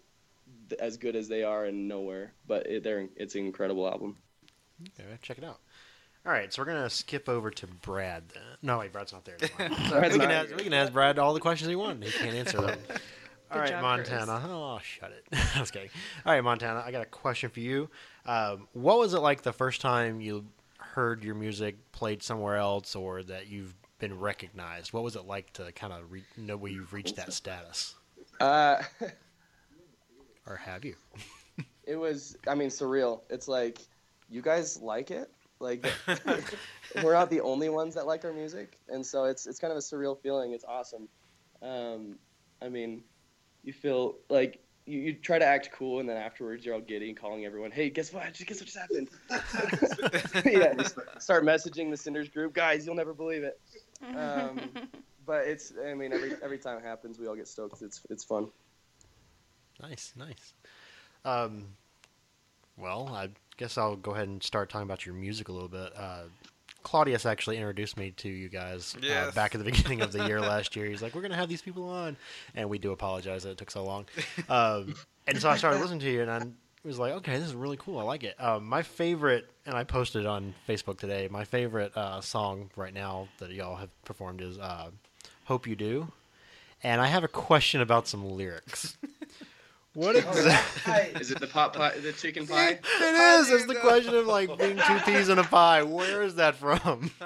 as 0.80 0.96
good 0.96 1.16
as 1.16 1.28
they 1.28 1.42
are 1.42 1.66
in 1.66 1.86
nowhere, 1.86 2.32
but 2.46 2.66
it, 2.66 2.82
they're 2.82 3.06
it's 3.16 3.34
an 3.34 3.42
incredible 3.44 3.86
album. 3.86 4.16
Okay, 4.82 5.08
check 5.22 5.38
it 5.38 5.44
out. 5.44 5.58
All 6.26 6.32
right, 6.32 6.52
so 6.52 6.60
we're 6.62 6.66
gonna 6.66 6.90
skip 6.90 7.28
over 7.28 7.50
to 7.50 7.66
Brad. 7.66 8.24
Then. 8.30 8.42
No, 8.62 8.78
wait, 8.78 8.92
Brad's 8.92 9.12
not 9.12 9.24
there. 9.24 9.36
anymore. 9.58 10.00
We, 10.10 10.18
can 10.18 10.30
ask, 10.30 10.56
we 10.56 10.62
can 10.64 10.72
ask 10.74 10.92
Brad 10.92 11.18
all 11.18 11.34
the 11.34 11.40
questions 11.40 11.68
he 11.68 11.76
wants. 11.76 12.04
He 12.12 12.18
can't 12.18 12.34
answer 12.34 12.60
them. 12.60 12.78
all 13.50 13.60
right, 13.60 13.80
Montana. 13.80 14.42
Oh, 14.46 14.78
shut 14.82 15.12
it. 15.12 15.24
I 15.56 15.60
was 15.60 15.70
kidding. 15.70 15.88
All 16.24 16.32
right, 16.32 16.42
Montana. 16.42 16.82
I 16.84 16.90
got 16.90 17.02
a 17.02 17.06
question 17.06 17.48
for 17.50 17.60
you. 17.60 17.88
Um, 18.26 18.66
what 18.72 18.98
was 18.98 19.14
it 19.14 19.20
like 19.20 19.42
the 19.42 19.52
first 19.52 19.80
time 19.80 20.20
you 20.20 20.44
heard 20.78 21.22
your 21.22 21.36
music 21.36 21.76
played 21.92 22.22
somewhere 22.22 22.56
else, 22.56 22.96
or 22.96 23.22
that 23.22 23.46
you've 23.46 23.74
been 24.00 24.18
recognized? 24.18 24.92
What 24.92 25.04
was 25.04 25.14
it 25.14 25.26
like 25.26 25.52
to 25.54 25.70
kind 25.72 25.92
of 25.92 26.10
re- 26.10 26.24
know 26.36 26.56
where 26.56 26.72
you've 26.72 26.92
reached 26.92 27.16
that 27.16 27.32
status, 27.32 27.94
Uh, 28.40 28.82
or 30.46 30.56
have 30.56 30.84
you? 30.84 30.96
it 31.84 31.96
was 31.96 32.36
i 32.48 32.54
mean 32.54 32.68
surreal 32.68 33.20
it's 33.30 33.46
like 33.48 33.78
you 34.30 34.42
guys 34.42 34.80
like 34.80 35.10
it 35.10 35.30
like 35.60 35.86
we're 37.02 37.14
not 37.14 37.30
the 37.30 37.40
only 37.40 37.68
ones 37.68 37.94
that 37.94 38.06
like 38.06 38.24
our 38.24 38.32
music 38.32 38.78
and 38.88 39.04
so 39.04 39.24
it's 39.24 39.46
it's 39.46 39.58
kind 39.58 39.70
of 39.70 39.76
a 39.76 39.80
surreal 39.80 40.20
feeling 40.20 40.52
it's 40.52 40.64
awesome 40.64 41.08
um, 41.62 42.16
i 42.62 42.68
mean 42.68 43.02
you 43.64 43.72
feel 43.72 44.16
like 44.28 44.60
you, 44.84 45.00
you 45.00 45.12
try 45.14 45.38
to 45.38 45.44
act 45.44 45.70
cool 45.72 45.98
and 45.98 46.08
then 46.08 46.16
afterwards 46.16 46.64
you're 46.64 46.74
all 46.74 46.80
giddy 46.80 47.08
and 47.08 47.16
calling 47.16 47.44
everyone 47.44 47.70
hey 47.70 47.90
guess 47.90 48.12
what 48.12 48.22
guess 48.46 48.60
what 48.60 48.66
just 48.66 48.78
happened 48.78 49.08
yeah 50.44 50.74
just 50.74 50.96
start 51.18 51.44
messaging 51.44 51.90
the 51.90 51.96
cinders 51.96 52.28
group 52.28 52.52
guys 52.52 52.86
you'll 52.86 52.94
never 52.94 53.14
believe 53.14 53.42
it 53.42 53.58
um, 54.14 54.60
but 55.26 55.46
it's. 55.46 55.72
I 55.84 55.94
mean, 55.94 56.12
every 56.12 56.34
every 56.42 56.58
time 56.58 56.78
it 56.78 56.84
happens, 56.84 57.18
we 57.18 57.26
all 57.26 57.34
get 57.34 57.48
stoked. 57.48 57.82
It's 57.82 58.00
it's 58.08 58.24
fun. 58.24 58.48
Nice, 59.82 60.14
nice. 60.16 60.54
Um, 61.24 61.66
well, 62.76 63.08
I 63.12 63.28
guess 63.56 63.78
I'll 63.78 63.96
go 63.96 64.12
ahead 64.12 64.28
and 64.28 64.42
start 64.42 64.68
talking 64.68 64.86
about 64.86 65.06
your 65.06 65.14
music 65.14 65.48
a 65.48 65.52
little 65.52 65.68
bit. 65.68 65.92
Uh, 65.96 66.22
Claudius 66.82 67.26
actually 67.26 67.56
introduced 67.56 67.96
me 67.96 68.12
to 68.12 68.28
you 68.28 68.48
guys 68.48 68.94
uh, 69.26 69.32
back 69.32 69.54
at 69.54 69.58
the 69.58 69.64
beginning 69.64 70.02
of 70.02 70.12
the 70.12 70.24
year 70.26 70.40
last 70.54 70.76
year. 70.76 70.86
He's 70.86 71.02
like, 71.02 71.14
"We're 71.16 71.22
gonna 71.22 71.34
have 71.34 71.48
these 71.48 71.62
people 71.62 71.88
on," 71.88 72.16
and 72.54 72.70
we 72.70 72.78
do 72.78 72.92
apologize 72.92 73.42
that 73.42 73.50
it 73.50 73.58
took 73.58 73.72
so 73.72 73.84
long. 73.84 74.06
Um, 74.48 74.94
and 75.26 75.36
so 75.40 75.50
I 75.50 75.56
started 75.56 75.80
listening 75.80 75.98
to 76.00 76.10
you, 76.10 76.22
and 76.22 76.30
I 76.30 76.42
was 76.84 76.98
like, 77.00 77.12
"Okay, 77.14 77.38
this 77.38 77.48
is 77.48 77.54
really 77.54 77.76
cool. 77.76 77.98
I 77.98 78.04
like 78.04 78.22
it." 78.22 78.40
Um, 78.40 78.66
my 78.66 78.82
favorite, 78.82 79.50
and 79.66 79.74
I 79.74 79.82
posted 79.82 80.26
on 80.26 80.54
Facebook 80.68 80.98
today. 80.98 81.26
My 81.28 81.44
favorite 81.44 81.96
uh, 81.96 82.20
song 82.20 82.70
right 82.76 82.94
now 82.94 83.26
that 83.38 83.50
y'all 83.50 83.76
have 83.76 83.90
performed 84.04 84.40
is 84.40 84.56
uh, 84.56 84.90
"Hope 85.46 85.66
You 85.66 85.74
Do," 85.74 86.12
and 86.84 87.00
I 87.00 87.08
have 87.08 87.24
a 87.24 87.28
question 87.28 87.80
about 87.80 88.06
some 88.06 88.30
lyrics. 88.30 88.96
What 89.96 90.14
exactly? 90.16 91.18
Is 91.22 91.30
it 91.30 91.40
the 91.40 91.46
pot 91.46 91.72
pie, 91.72 91.96
the 91.98 92.12
chicken 92.12 92.46
pie? 92.46 92.72
It 92.72 93.14
is. 93.40 93.48
It's 93.48 93.64
the 93.64 93.76
question 93.76 94.14
of 94.14 94.26
like 94.26 94.58
being 94.58 94.76
two 94.76 94.98
peas 95.06 95.30
in 95.30 95.38
a 95.38 95.42
pie. 95.42 95.84
Where 95.84 96.22
is 96.22 96.34
that 96.36 96.56
from? 96.56 97.10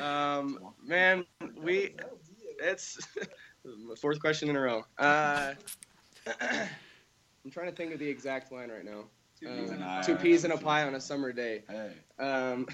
Um, 0.00 0.58
man, 0.82 1.26
we. 1.60 1.96
It's 2.60 2.98
fourth 4.00 4.20
question 4.20 4.48
in 4.48 4.56
a 4.56 4.60
row. 4.60 4.84
Uh, 4.96 5.52
I'm 6.40 7.50
trying 7.50 7.68
to 7.68 7.76
think 7.76 7.92
of 7.92 7.98
the 7.98 8.08
exact 8.08 8.52
line 8.52 8.70
right 8.70 8.84
now. 8.84 9.04
Two 9.38 9.48
peas 9.48 9.70
in 9.70 9.82
a 9.82 9.84
pie. 9.84 10.02
two 10.02 10.16
peas 10.16 10.44
in 10.44 10.52
a 10.52 10.56
pie 10.56 10.84
on 10.84 10.94
a 10.94 11.00
summer 11.00 11.32
day. 11.32 11.64
Hey. 11.68 11.92
Um, 12.18 12.66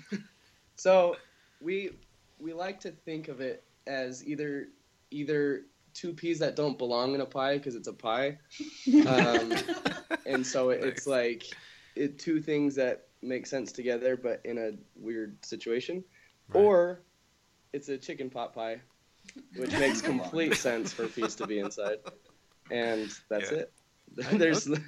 so 0.77 1.17
we 1.61 1.91
we 2.39 2.53
like 2.53 2.79
to 2.81 2.91
think 2.91 3.29
of 3.29 3.41
it 3.41 3.65
as 3.87 4.25
either 4.25 4.69
either 5.11 5.63
two 5.99 6.13
peas 6.13 6.39
that 6.39 6.55
don't 6.55 6.79
belong 6.79 7.15
in 7.15 7.21
a 7.21 7.27
pie 7.27 7.57
because 7.59 7.75
it's 7.75 7.89
a 7.89 7.93
pie, 7.93 8.39
um, 9.07 9.53
and 10.27 10.47
so 10.47 10.71
it, 10.71 10.85
it's 10.85 11.07
like 11.07 11.45
it, 11.97 12.19
two 12.19 12.41
things 12.41 12.75
that 12.77 13.09
make 13.21 13.47
sense 13.47 13.73
together 13.73 14.17
but 14.17 14.41
in 14.45 14.59
a 14.59 14.71
weird 14.95 15.45
situation, 15.45 16.05
Right. 16.49 16.63
or 16.63 17.03
it's 17.73 17.89
a 17.89 17.99
chicken 17.99 18.31
pot 18.31 18.55
pie, 18.55 18.81
which 19.57 19.77
makes 19.79 20.01
complete 20.01 20.55
sense 20.55 20.93
for 20.93 21.09
peas 21.09 21.35
to 21.37 21.47
be 21.47 21.59
inside, 21.59 21.99
and 22.71 23.11
that's 23.29 23.51
Yeah. 23.53 23.59
it. 23.59 23.73
There's 24.39 24.67
Well, 24.69 24.77
that 24.79 24.85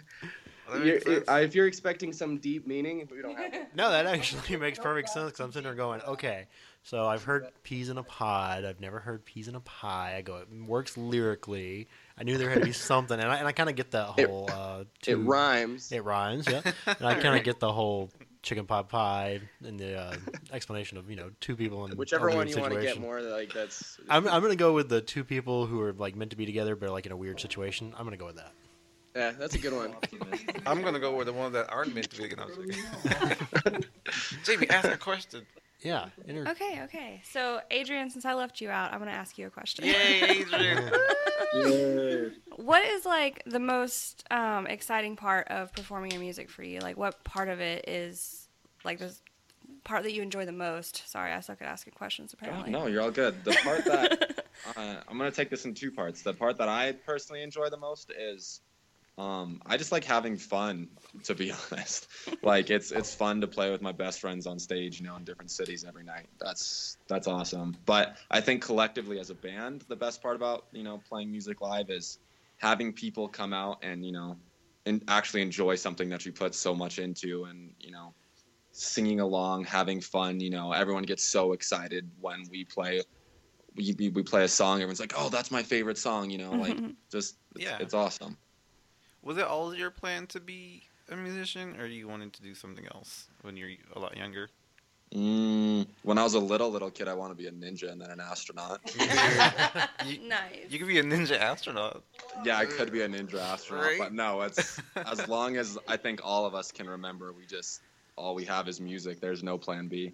you're, 0.78 1.00
makes 1.06 1.28
uh, 1.28 1.34
if 1.42 1.54
you're 1.54 1.66
expecting 1.66 2.12
some 2.12 2.38
deep 2.38 2.66
meaning, 2.66 3.08
we 3.10 3.22
don't 3.22 3.36
have 3.36 3.52
it. 3.54 3.66
No, 3.74 3.90
that 3.90 4.06
actually 4.06 4.56
makes 4.58 4.78
perfect 4.78 5.08
sense 5.10 5.26
because 5.32 5.40
I'm 5.40 5.52
sitting 5.52 5.64
there 5.64 5.74
going, 5.74 6.00
okay, 6.02 6.46
so 6.82 7.06
I've 7.06 7.24
heard 7.24 7.46
peas 7.62 7.88
in 7.88 7.98
a 7.98 8.02
pod. 8.02 8.64
I've 8.64 8.80
never 8.80 8.98
heard 8.98 9.24
peas 9.24 9.48
in 9.48 9.54
a 9.54 9.60
pie. 9.60 10.14
I 10.16 10.22
go, 10.22 10.36
it 10.36 10.48
works 10.66 10.96
lyrically. 10.96 11.88
I 12.18 12.22
knew 12.24 12.38
there 12.38 12.50
had 12.50 12.60
to 12.60 12.64
be 12.64 12.72
something, 12.72 13.18
and 13.18 13.28
I, 13.30 13.36
and 13.36 13.46
I 13.46 13.52
kind 13.52 13.68
of 13.68 13.76
get 13.76 13.90
that 13.92 14.18
It- 14.18 14.28
whole. 14.28 14.48
uh, 14.50 14.84
It 15.06 15.16
rhymes. 15.16 15.92
It 15.92 16.04
rhymes, 16.04 16.46
yeah. 16.48 16.62
And 16.86 17.06
I 17.06 17.14
kind 17.14 17.36
of 17.38 17.44
get 17.44 17.60
the 17.60 17.72
whole 17.72 18.10
chicken 18.42 18.64
pot 18.64 18.88
pie 18.88 19.38
and 19.66 19.78
the 19.78 19.98
uh, 20.00 20.16
explanation 20.50 20.96
of 20.96 21.10
you 21.10 21.16
know 21.16 21.30
two 21.40 21.54
people 21.54 21.84
in 21.84 21.94
Whichever 21.96 22.28
a 22.28 22.34
one 22.34 22.46
weird 22.46 22.56
you 22.56 22.62
want 22.62 22.72
to 22.72 22.80
get 22.80 22.98
more, 22.98 23.20
like 23.20 23.52
that's. 23.52 23.98
I'm 24.08 24.26
I'm 24.26 24.40
gonna 24.40 24.56
go 24.56 24.72
with 24.72 24.88
the 24.88 25.02
two 25.02 25.24
people 25.24 25.66
who 25.66 25.78
are 25.82 25.92
like 25.92 26.16
meant 26.16 26.30
to 26.30 26.38
be 26.38 26.46
together 26.46 26.74
but 26.74 26.86
are 26.88 26.92
like 26.92 27.04
in 27.04 27.12
a 27.12 27.16
weird 27.16 27.38
situation. 27.38 27.92
I'm 27.98 28.04
gonna 28.04 28.16
go 28.16 28.24
with 28.26 28.36
that. 28.36 28.52
Yeah, 29.20 29.32
that's 29.38 29.54
a 29.54 29.58
good 29.58 29.72
one. 29.72 29.94
I'm 30.66 30.82
gonna 30.82 30.98
go 31.00 31.14
with 31.14 31.26
the 31.26 31.32
ones 31.32 31.52
that 31.52 31.70
aren't 31.70 31.94
meant 31.94 32.10
to 32.10 32.22
be. 32.22 32.34
No, 32.34 32.46
I'm. 33.66 33.82
Jamie, 34.44 34.68
ask 34.70 34.88
a 34.88 34.96
question. 34.96 35.46
Yeah. 35.82 36.08
Inter- 36.26 36.50
Okay, 36.50 36.80
okay. 36.84 37.22
So, 37.24 37.60
Adrian, 37.70 38.10
since 38.10 38.24
I 38.24 38.34
left 38.34 38.60
you 38.60 38.68
out, 38.68 38.92
I'm 38.92 38.98
going 38.98 39.10
to 39.10 39.16
ask 39.16 39.38
you 39.38 39.46
a 39.46 39.50
question. 39.50 39.86
Yay, 39.86 40.44
Adrian! 40.44 40.90
What 42.56 42.84
is 42.84 43.06
like 43.06 43.42
the 43.46 43.58
most 43.58 44.24
um, 44.30 44.66
exciting 44.66 45.16
part 45.16 45.48
of 45.48 45.72
performing 45.72 46.10
your 46.10 46.20
music 46.20 46.50
for 46.50 46.62
you? 46.62 46.80
Like, 46.80 46.98
what 46.98 47.24
part 47.24 47.48
of 47.48 47.60
it 47.60 47.88
is 47.88 48.46
like 48.84 48.98
the 48.98 49.12
part 49.82 50.02
that 50.02 50.12
you 50.12 50.22
enjoy 50.22 50.44
the 50.44 50.52
most? 50.52 51.08
Sorry, 51.10 51.32
I 51.32 51.40
suck 51.40 51.62
at 51.62 51.68
asking 51.68 51.94
questions. 51.94 52.34
Oh, 52.34 52.38
Apparently. 52.40 52.70
no, 52.70 52.86
you're 52.86 53.00
all 53.02 53.10
good. 53.10 53.42
The 53.44 53.52
part 53.64 53.84
that 53.86 54.44
uh, 54.76 54.96
I'm 55.08 55.16
gonna 55.16 55.30
take 55.30 55.48
this 55.48 55.64
in 55.64 55.72
two 55.74 55.90
parts. 55.90 56.20
The 56.22 56.34
part 56.34 56.58
that 56.58 56.68
I 56.68 56.92
personally 56.92 57.42
enjoy 57.42 57.70
the 57.70 57.78
most 57.78 58.12
is 58.16 58.60
um, 59.20 59.60
I 59.66 59.76
just 59.76 59.92
like 59.92 60.04
having 60.04 60.36
fun. 60.36 60.88
To 61.24 61.34
be 61.34 61.52
honest, 61.72 62.08
like 62.42 62.70
it's 62.70 62.90
it's 62.90 63.14
fun 63.14 63.40
to 63.42 63.46
play 63.46 63.70
with 63.70 63.82
my 63.82 63.92
best 63.92 64.20
friends 64.20 64.46
on 64.46 64.58
stage, 64.58 65.00
you 65.00 65.06
know, 65.06 65.16
in 65.16 65.24
different 65.24 65.50
cities 65.50 65.84
every 65.86 66.04
night. 66.04 66.28
That's 66.40 66.96
that's 67.08 67.26
awesome. 67.26 67.76
But 67.84 68.16
I 68.30 68.40
think 68.40 68.62
collectively 68.62 69.18
as 69.18 69.30
a 69.30 69.34
band, 69.34 69.84
the 69.88 69.96
best 69.96 70.22
part 70.22 70.36
about 70.36 70.66
you 70.72 70.82
know 70.82 71.02
playing 71.08 71.30
music 71.30 71.60
live 71.60 71.90
is 71.90 72.18
having 72.58 72.92
people 72.92 73.28
come 73.28 73.52
out 73.52 73.78
and 73.82 74.04
you 74.04 74.12
know 74.12 74.38
and 74.86 75.02
actually 75.08 75.42
enjoy 75.42 75.74
something 75.74 76.08
that 76.08 76.24
you 76.24 76.32
put 76.32 76.54
so 76.54 76.74
much 76.74 76.98
into, 76.98 77.44
and 77.44 77.72
you 77.78 77.90
know 77.90 78.14
singing 78.72 79.20
along, 79.20 79.64
having 79.64 80.00
fun. 80.00 80.40
You 80.40 80.50
know, 80.50 80.72
everyone 80.72 81.02
gets 81.02 81.24
so 81.24 81.52
excited 81.52 82.10
when 82.20 82.44
we 82.50 82.64
play. 82.64 83.02
We, 83.76 83.94
we, 83.98 84.22
play 84.24 84.42
a 84.42 84.48
song. 84.48 84.76
Everyone's 84.78 84.98
like, 84.98 85.12
"Oh, 85.16 85.28
that's 85.28 85.50
my 85.50 85.62
favorite 85.62 85.98
song." 85.98 86.30
You 86.30 86.38
know, 86.38 86.52
like 86.52 86.76
just 87.12 87.36
it's, 87.54 87.64
Yeah. 87.64 87.78
it's 87.80 87.94
awesome. 87.94 88.36
Was 89.22 89.36
it 89.38 89.44
always 89.44 89.78
your 89.78 89.90
plan 89.90 90.26
to 90.28 90.40
be 90.40 90.82
a 91.10 91.16
musician, 91.16 91.76
or 91.80 91.86
you 91.86 92.08
wanted 92.08 92.32
to 92.34 92.42
do 92.42 92.54
something 92.54 92.86
else 92.94 93.26
when 93.42 93.56
you're 93.56 93.70
a 93.94 93.98
lot 93.98 94.16
younger? 94.16 94.48
Mm, 95.14 95.86
when 96.04 96.18
I 96.18 96.22
was 96.22 96.34
a 96.34 96.38
little 96.38 96.70
little 96.70 96.90
kid, 96.90 97.08
I 97.08 97.14
wanted 97.14 97.36
to 97.36 97.42
be 97.42 97.48
a 97.48 97.50
ninja 97.50 97.90
and 97.90 98.00
then 98.00 98.10
an 98.10 98.20
astronaut. 98.20 98.80
You, 100.06 100.18
nice. 100.28 100.66
you 100.70 100.78
could 100.78 100.86
be 100.88 100.98
a 101.00 101.02
ninja 101.02 101.38
astronaut. 101.38 102.02
yeah, 102.44 102.56
I 102.58 102.64
could 102.64 102.92
be 102.92 103.02
a 103.02 103.08
ninja 103.08 103.40
astronaut, 103.40 103.84
Right. 103.84 103.98
but 103.98 104.14
no, 104.14 104.42
it's 104.42 104.80
as 104.96 105.26
long 105.28 105.56
as 105.56 105.76
I 105.88 105.96
think 105.96 106.20
all 106.22 106.46
of 106.46 106.54
us 106.54 106.70
can 106.70 106.88
remember, 106.88 107.32
we 107.32 107.44
just 107.44 107.80
all 108.16 108.34
we 108.36 108.44
have 108.44 108.68
is 108.68 108.80
music. 108.80 109.20
There's 109.20 109.42
no 109.42 109.58
plan 109.58 109.88
B. 109.88 110.12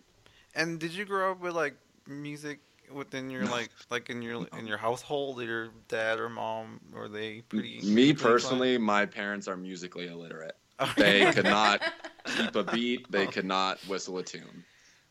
And 0.55 0.81
did 0.81 0.93
you 0.93 1.05
grow 1.05 1.33
up 1.33 1.41
with 1.41 1.55
like 1.55 1.77
music 2.09 2.61
within 2.93 3.31
your 3.31 3.45
like 3.47 3.71
like 3.91 4.11
in 4.11 4.23
your 4.23 4.47
in 4.59 4.67
your 4.67 4.79
household? 4.79 5.41
Your 5.43 5.69
dad 5.89 6.19
or 6.21 6.29
mom 6.29 6.81
were 6.93 7.09
they 7.09 7.43
pretty? 7.43 7.81
Me 7.83 8.13
pretty 8.13 8.15
personally, 8.15 8.79
my 8.79 9.07
parents 9.07 9.49
are 9.49 9.57
musically 9.57 10.07
illiterate. 10.09 10.57
They 10.97 11.33
could 11.33 11.45
not 11.45 11.81
keep 12.27 12.55
a 12.55 12.63
beat. 12.65 13.11
They 13.11 13.27
could 13.27 13.45
not 13.47 13.79
whistle 13.89 14.19
a 14.19 14.23
tune. 14.23 14.65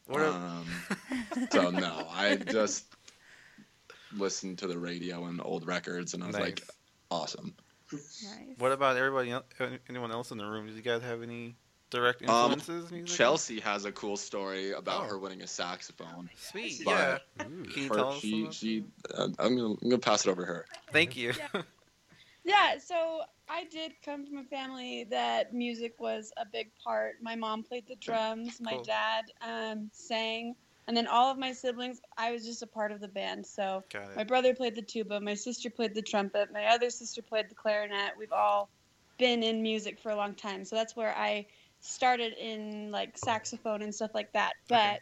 What 0.07 0.21
a- 0.21 0.31
Um, 0.33 0.65
so 1.51 1.71
no, 1.71 2.07
I 2.11 2.35
just 2.35 2.85
listened 4.15 4.59
to 4.59 4.67
the 4.67 4.77
radio 4.77 5.25
and 5.25 5.41
old 5.43 5.65
records, 5.67 6.13
and 6.13 6.23
I 6.23 6.27
was 6.27 6.37
like, 6.37 6.61
awesome. 7.09 7.55
nice. 7.91 8.01
What 8.59 8.71
about 8.71 8.97
everybody? 8.97 9.31
else, 9.31 9.45
Anyone 9.89 10.11
else 10.11 10.31
in 10.31 10.37
the 10.37 10.45
room? 10.45 10.67
Did 10.67 10.75
you 10.75 10.81
guys 10.81 11.01
have 11.01 11.23
any 11.23 11.55
direct 11.95 12.21
Um, 12.29 12.51
influences? 12.53 12.91
musically? 12.91 13.15
Chelsea 13.17 13.59
has 13.61 13.85
a 13.85 13.91
cool 13.91 14.17
story 14.17 14.71
about 14.71 15.03
Oh. 15.05 15.07
her 15.07 15.17
winning 15.19 15.41
a 15.41 15.47
saxophone. 15.47 16.29
Sweet. 16.35 16.81
But 16.85 17.23
Yeah. 17.39 17.43
Can 17.45 17.65
you 17.75 17.87
Her- 17.89 17.95
tell 17.95 18.09
us? 18.13 18.19
she, 18.19 18.51
she, 18.51 18.83
uh, 19.13 19.29
I'm, 19.39 19.55
gonna, 19.57 19.73
I'm 19.73 19.89
gonna 19.89 19.97
pass 19.99 20.25
it 20.25 20.29
over 20.29 20.41
to 20.41 20.47
her. 20.47 20.65
Thank 20.91 21.15
you. 21.15 21.33
Yeah, 22.47 22.77
so 22.77 23.21
I 23.49 23.63
did 23.65 23.93
come 24.03 24.23
from 24.27 24.37
a 24.37 24.43
family 24.43 25.05
that 25.05 25.51
music 25.51 25.95
was 25.99 26.31
a 26.37 26.45
big 26.45 26.69
part. 26.83 27.15
My 27.19 27.35
mom 27.35 27.63
played 27.63 27.87
the 27.87 27.95
drums, 27.95 28.59
my 28.61 28.73
Cool. 28.73 28.83
dad 28.83 29.25
um, 29.41 29.89
sang, 29.91 30.55
and 30.87 30.95
then 30.95 31.07
all 31.07 31.31
of 31.31 31.39
my 31.39 31.51
siblings, 31.51 32.01
I 32.19 32.31
was 32.31 32.45
just 32.45 32.61
a 32.61 32.67
part 32.67 32.91
of 32.91 32.99
the 33.01 33.07
band. 33.07 33.47
So 33.47 33.83
my 34.15 34.23
brother 34.23 34.53
played 34.53 34.75
the 34.75 34.83
tuba, 34.83 35.19
my 35.19 35.33
sister 35.33 35.71
played 35.71 35.95
the 35.95 36.03
trumpet, 36.03 36.53
my 36.53 36.65
other 36.65 36.91
sister 36.91 37.23
played 37.23 37.49
the 37.49 37.55
clarinet. 37.55 38.11
We've 38.15 38.31
all 38.31 38.69
been 39.17 39.41
in 39.41 39.63
music 39.63 39.99
for 39.99 40.11
a 40.11 40.15
long 40.15 40.35
time. 40.35 40.65
So 40.65 40.75
that's 40.75 40.95
where 40.95 41.15
I 41.17 41.47
started 41.85 42.33
in 42.33 42.91
like 42.91 43.17
saxophone 43.17 43.81
and 43.81 43.93
stuff 43.93 44.11
like 44.13 44.33
that. 44.33 44.53
Okay. 44.71 44.99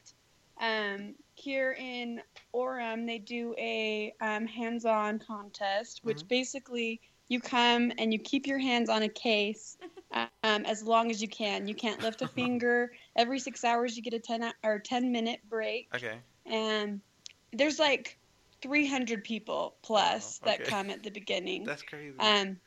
But 0.58 0.66
um, 0.66 1.16
here 1.36 1.74
in 1.78 2.22
Orem, 2.56 3.06
they 3.08 3.20
do 3.20 3.56
a 3.58 4.14
um, 4.22 4.46
hands-on 4.48 5.20
contest, 5.20 6.02
which 6.04 6.24
Mhm. 6.24 6.28
basically 6.28 7.02
you 7.30 7.40
come 7.42 7.92
and 7.98 8.14
you 8.14 8.20
keep 8.20 8.48
your 8.48 8.60
hands 8.60 8.90
on 8.90 9.04
a 9.04 9.10
case 9.10 9.78
um, 10.12 10.42
as 10.44 10.64
long 10.64 10.92
as 10.92 11.02
you 11.02 11.08
can. 11.08 11.50
You 11.50 11.56
can't 11.76 11.84
lift 11.84 12.04
a 12.04 12.10
finger. 12.28 12.78
Every 13.04 13.28
six 13.40 13.54
hours, 13.64 13.88
you 13.88 14.04
get 14.04 14.14
a 14.14 14.20
ten 14.20 14.42
hou- 14.42 14.52
or 14.64 14.80
ten 14.80 15.12
minute 15.12 15.40
break, 15.50 15.90
Okay. 15.96 16.20
and 16.46 17.02
there's 17.54 17.80
like 17.80 18.18
300 18.62 19.24
people 19.24 19.78
plus 19.84 20.40
Wow, 20.40 20.48
that 20.48 20.64
come 20.66 20.90
at 20.90 21.04
the 21.04 21.12
beginning. 21.12 21.64
That's 21.66 21.84
crazy. 21.84 22.16
Um, 22.20 22.60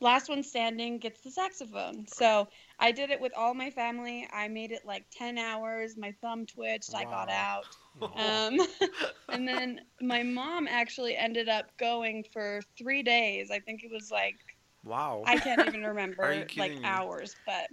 last 0.00 0.28
one 0.28 0.42
standing 0.42 0.98
gets 0.98 1.20
the 1.22 1.30
saxophone. 1.30 2.06
So 2.08 2.48
I 2.82 2.92
did 2.92 3.10
it 3.10 3.20
with 3.20 3.32
all 3.36 3.54
my 3.54 3.70
family. 3.70 4.28
I 4.32 4.48
made 4.48 4.72
it 4.72 4.82
like 4.84 5.06
10 5.12 5.38
hours. 5.38 5.96
My 5.96 6.12
thumb 6.20 6.46
twitched. 6.46 6.94
I 6.94 7.04
got 7.04 7.30
out. 7.30 7.76
Um, 8.16 8.60
and 9.32 9.46
then 9.48 9.80
my 10.00 10.24
mom 10.24 10.66
actually 10.68 11.16
ended 11.16 11.48
up 11.48 11.66
going 11.78 12.24
for 12.32 12.60
three 12.76 13.04
days. 13.04 13.50
I 13.52 13.60
think 13.60 13.84
it 13.84 13.90
was 13.92 14.10
like, 14.10 14.36
wow. 14.84 15.22
I 15.26 15.38
can't 15.38 15.62
even 15.62 15.82
remember, 15.86 16.44
like 16.56 16.72
hours. 16.84 17.36
But 17.46 17.68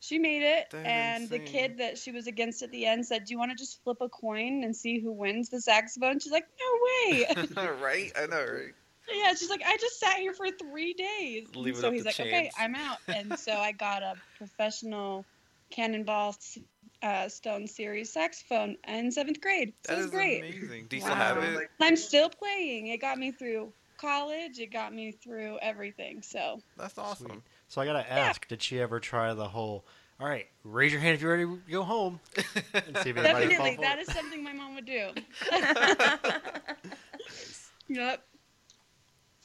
She 0.00 0.18
made 0.18 0.42
it, 0.42 0.66
and 0.84 1.28
the 1.28 1.40
kid 1.40 1.78
that 1.78 1.98
she 1.98 2.12
was 2.12 2.26
against 2.26 2.62
at 2.62 2.70
the 2.70 2.86
end 2.86 3.06
said, 3.06 3.24
"Do 3.24 3.32
you 3.32 3.38
want 3.38 3.50
to 3.52 3.56
just 3.56 3.82
flip 3.84 3.98
a 4.00 4.08
coin 4.08 4.64
and 4.64 4.74
see 4.74 5.00
who 5.00 5.12
wins 5.12 5.50
the 5.50 5.60
saxophone?" 5.60 6.20
She's 6.20 6.32
like, 6.32 6.46
"No 6.60 7.14
way!" 7.14 7.26
right? 7.82 8.12
I 8.16 8.26
know, 8.26 8.44
right? 8.44 8.74
Yeah, 9.12 9.34
she's 9.34 9.50
like, 9.50 9.62
"I 9.66 9.76
just 9.78 9.98
sat 9.98 10.16
here 10.16 10.34
for 10.34 10.46
three 10.50 10.94
days." 10.94 11.48
Leave 11.54 11.76
it 11.76 11.80
so 11.80 11.88
up 11.88 11.92
he's 11.92 12.02
to 12.02 12.08
like, 12.08 12.20
"Okay. 12.20 12.50
I'm 12.58 12.74
out." 12.74 12.98
And 13.08 13.38
so 13.38 13.52
I 13.52 13.72
got 13.72 14.02
a 14.02 14.14
professional 14.36 15.26
Cannonball 15.70 16.36
uh, 17.02 17.28
Stone 17.28 17.66
Series 17.66 18.12
saxophone 18.12 18.76
in 18.86 19.12
seventh 19.12 19.40
grade. 19.40 19.74
So 19.86 19.92
That 19.92 19.98
it 19.98 20.02
was 20.02 20.06
is 20.06 20.12
great. 20.12 20.38
amazing. 20.38 20.86
Do 20.88 20.96
you 20.96 21.02
still 21.02 21.14
have 21.14 21.38
it? 21.38 21.68
I'm 21.80 21.96
still 21.96 22.30
playing. 22.30 22.88
It 22.88 23.00
got 23.00 23.18
me 23.18 23.32
through 23.32 23.72
college. 24.00 24.58
It 24.58 24.72
got 24.72 24.94
me 24.94 25.12
through 25.12 25.58
everything. 25.60 26.22
So 26.22 26.62
That's 26.76 26.98
awesome. 26.98 27.42
So 27.68 27.80
I 27.80 27.86
gotta 27.86 28.10
ask, 28.10 28.46
did 28.48 28.62
she 28.62 28.80
ever 28.80 29.00
try 29.00 29.34
the 29.34 29.48
whole? 29.48 29.86
All 30.20 30.26
right, 30.26 30.46
raise 30.64 30.90
your 30.90 31.00
hand 31.00 31.14
if 31.14 31.22
you're 31.22 31.30
ready 31.30 31.44
to 31.44 31.60
go 31.70 31.84
home. 31.84 32.18
And 32.74 32.96
see 32.98 33.10
if 33.10 33.16
definitely, 33.16 33.56
fall 33.56 33.74
for 33.74 33.80
that 33.82 33.98
it. 33.98 34.08
is 34.08 34.12
something 34.12 34.42
my 34.42 34.52
mom 34.52 34.74
would 34.74 34.86
do. 34.86 35.10
yep. 37.88 38.27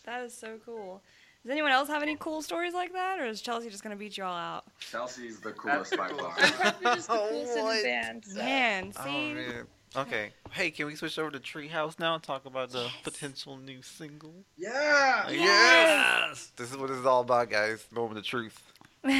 That 0.05 0.23
is 0.23 0.33
so 0.33 0.57
cool. 0.65 1.01
Does 1.43 1.51
anyone 1.51 1.71
else 1.71 1.89
have 1.89 2.01
any 2.01 2.15
cool 2.15 2.41
stories 2.41 2.73
like 2.73 2.93
that, 2.93 3.19
or 3.19 3.25
is 3.25 3.41
Chelsea 3.41 3.69
just 3.69 3.83
gonna 3.83 3.95
beat 3.97 4.17
you 4.17 4.23
all 4.23 4.35
out? 4.35 4.63
Chelsea's 4.79 5.39
the 5.41 5.51
coolest 5.51 5.95
by 5.97 6.07
far. 6.09 6.33
I'm 6.37 6.53
probably 6.53 6.85
just 6.95 7.07
the 7.07 7.13
Oh, 7.13 7.27
coolest 7.29 7.57
in 7.57 7.65
the 7.65 7.83
band. 7.83 8.25
so. 8.25 8.39
Man, 8.39 8.93
Oh 8.97 9.03
see, 9.03 9.33
man. 9.33 9.67
Okay. 9.95 10.29
Hey, 10.51 10.71
can 10.71 10.87
we 10.87 10.95
switch 10.95 11.19
over 11.19 11.29
to 11.31 11.39
Treehouse 11.39 11.99
now 11.99 12.15
and 12.15 12.23
talk 12.23 12.45
about 12.45 12.71
the 12.71 12.89
potential 13.03 13.57
new 13.57 13.81
single? 13.83 14.33
Yeah. 14.57 15.29
Yes. 15.29 16.51
This 16.55 16.71
is 16.71 16.77
what 16.77 16.89
it's 16.89 17.05
all 17.05 17.21
about, 17.21 17.49
guys. 17.49 17.85
Moment 17.91 18.19
of 18.19 18.25
truth. 18.25 18.59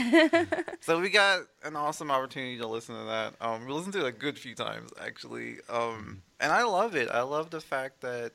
So 0.81 0.99
we 0.99 1.09
got 1.09 1.41
an 1.63 1.75
awesome 1.77 2.11
opportunity 2.11 2.57
to 2.57 2.67
listen 2.67 2.95
to 2.97 3.03
that. 3.05 3.33
Um, 3.39 3.65
we 3.65 3.71
listened 3.71 3.93
to 3.93 4.05
it 4.05 4.07
a 4.07 4.11
good 4.11 4.37
few 4.37 4.53
times 4.55 4.91
actually, 5.01 5.57
um, 5.69 6.21
and 6.41 6.51
I 6.51 6.63
love 6.63 6.95
it. 6.95 7.09
I 7.09 7.21
love 7.21 7.49
the 7.51 7.61
fact 7.61 8.01
that 8.01 8.33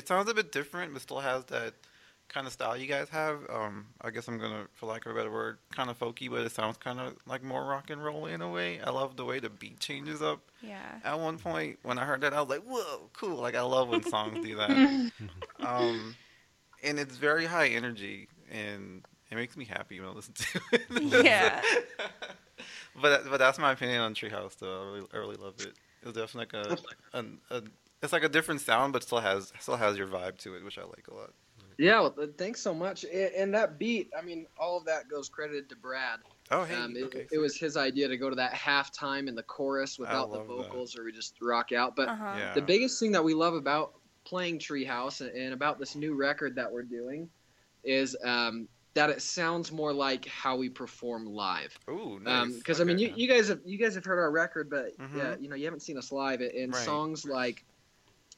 it 0.00 0.08
sounds 0.08 0.30
a 0.30 0.34
bit 0.34 0.50
different, 0.50 0.94
but 0.94 1.02
still 1.02 1.20
has 1.20 1.44
that 1.46 1.74
kind 2.28 2.46
of 2.46 2.54
style 2.54 2.74
you 2.74 2.86
guys 2.86 3.10
have. 3.10 3.40
Um, 3.50 3.88
I 4.00 4.10
guess 4.10 4.28
I'm 4.28 4.38
gonna, 4.38 4.66
for 4.72 4.86
lack 4.86 5.04
of 5.04 5.12
a 5.12 5.14
better 5.14 5.30
word, 5.30 5.58
kind 5.74 5.90
of 5.90 5.98
folky, 5.98 6.30
but 6.30 6.40
it 6.40 6.52
sounds 6.52 6.78
kind 6.78 6.98
of 6.98 7.16
like 7.26 7.42
more 7.42 7.62
rock 7.62 7.90
and 7.90 8.02
roll 8.02 8.24
in 8.24 8.40
a 8.40 8.48
way. 8.48 8.80
I 8.80 8.88
love 8.90 9.16
the 9.16 9.26
way 9.26 9.40
the 9.40 9.50
beat 9.50 9.78
changes 9.78 10.22
up. 10.22 10.40
yeah. 10.62 11.00
At 11.04 11.20
one 11.20 11.36
point, 11.36 11.80
when 11.82 11.98
I 11.98 12.06
heard 12.06 12.22
that, 12.22 12.32
I 12.32 12.40
was 12.40 12.48
like, 12.48 12.62
"Whoa, 12.62 13.10
cool!" 13.12 13.36
Like 13.36 13.54
I 13.54 13.60
love 13.60 13.90
when 13.90 14.02
songs 14.02 14.42
do 14.42 14.56
that. 14.56 14.70
um, 15.60 16.16
and 16.82 16.98
it's 16.98 17.16
very 17.16 17.44
high 17.44 17.68
energy, 17.68 18.28
and 18.50 19.04
it 19.30 19.34
makes 19.34 19.54
me 19.54 19.66
happy 19.66 20.00
when 20.00 20.08
I 20.08 20.12
listen 20.12 20.32
to 20.34 20.60
it. 20.72 21.24
Yeah. 21.24 21.60
but 23.02 23.28
but 23.28 23.36
that's 23.36 23.58
my 23.58 23.72
opinion 23.72 24.00
on 24.00 24.14
Treehouse, 24.14 24.56
though. 24.56 24.80
I 24.80 24.86
really, 24.94 25.06
I 25.12 25.16
really 25.18 25.36
love 25.36 25.54
it. 25.58 25.74
It's 26.02 26.16
definitely 26.16 26.58
like 26.58 26.66
a, 27.12 27.18
an 27.18 27.38
a, 27.50 27.62
it's 28.02 28.12
like 28.12 28.24
a 28.24 28.28
different 28.28 28.60
sound, 28.60 28.92
but 28.92 29.02
still 29.02 29.20
has 29.20 29.52
still 29.60 29.76
has 29.76 29.96
your 29.96 30.06
vibe 30.06 30.38
to 30.38 30.54
it, 30.54 30.64
which 30.64 30.78
I 30.78 30.82
like 30.82 31.06
a 31.10 31.14
lot. 31.14 31.30
Yeah, 31.78 32.00
well, 32.00 32.14
thanks 32.36 32.60
so 32.60 32.74
much. 32.74 33.04
A- 33.04 33.40
And 33.40 33.54
that 33.54 33.78
beat, 33.78 34.10
I 34.18 34.20
mean, 34.20 34.46
all 34.58 34.76
of 34.76 34.84
that 34.84 35.08
goes 35.08 35.30
credited 35.30 35.70
to 35.70 35.76
Brad. 35.76 36.18
Oh, 36.50 36.64
hey, 36.64 36.74
Um, 36.74 36.94
it, 36.94 37.04
okay. 37.04 37.26
it 37.32 37.38
was 37.38 37.56
his 37.56 37.74
idea 37.78 38.06
to 38.06 38.18
go 38.18 38.28
to 38.28 38.36
that 38.36 38.52
halftime 38.52 39.28
in 39.28 39.34
the 39.34 39.42
chorus 39.42 39.98
without 39.98 40.30
the 40.30 40.38
love 40.38 40.48
that. 40.48 40.54
vocals, 40.68 40.98
or 40.98 41.04
we 41.04 41.12
just 41.12 41.36
rock 41.40 41.72
out. 41.72 41.96
But 41.96 42.08
Uh-huh. 42.10 42.34
yeah. 42.36 42.52
the 42.54 42.60
biggest 42.60 43.00
thing 43.00 43.12
that 43.12 43.24
we 43.24 43.32
love 43.32 43.54
about 43.54 43.94
playing 44.24 44.58
Treehouse 44.58 45.22
and, 45.22 45.30
and 45.30 45.54
about 45.54 45.78
this 45.78 45.94
new 45.96 46.14
record 46.14 46.54
that 46.56 46.70
we're 46.70 46.82
doing 46.82 47.30
is 47.82 48.14
um, 48.24 48.68
that 48.92 49.08
it 49.08 49.22
sounds 49.22 49.72
more 49.72 49.94
like 49.94 50.26
how 50.26 50.56
we 50.56 50.68
perform 50.68 51.24
live. 51.24 51.78
Ooh, 51.88 52.18
nice. 52.20 52.56
Because 52.56 52.82
I 52.82 52.84
mean, 52.84 52.98
you, 52.98 53.10
you 53.16 53.26
guys 53.26 53.48
have 53.48 53.60
you 53.64 53.78
guys 53.78 53.94
have 53.94 54.04
heard 54.04 54.18
our 54.18 54.30
record, 54.30 54.68
but 54.68 54.98
Mhm. 54.98 55.16
yeah, 55.16 55.36
you 55.40 55.48
know, 55.48 55.56
you 55.56 55.64
haven't 55.64 55.80
seen 55.80 55.96
us 55.96 56.12
live. 56.12 56.40
And 56.42 56.74
Right. 56.74 56.84
songs 56.84 57.24
like, 57.24 57.64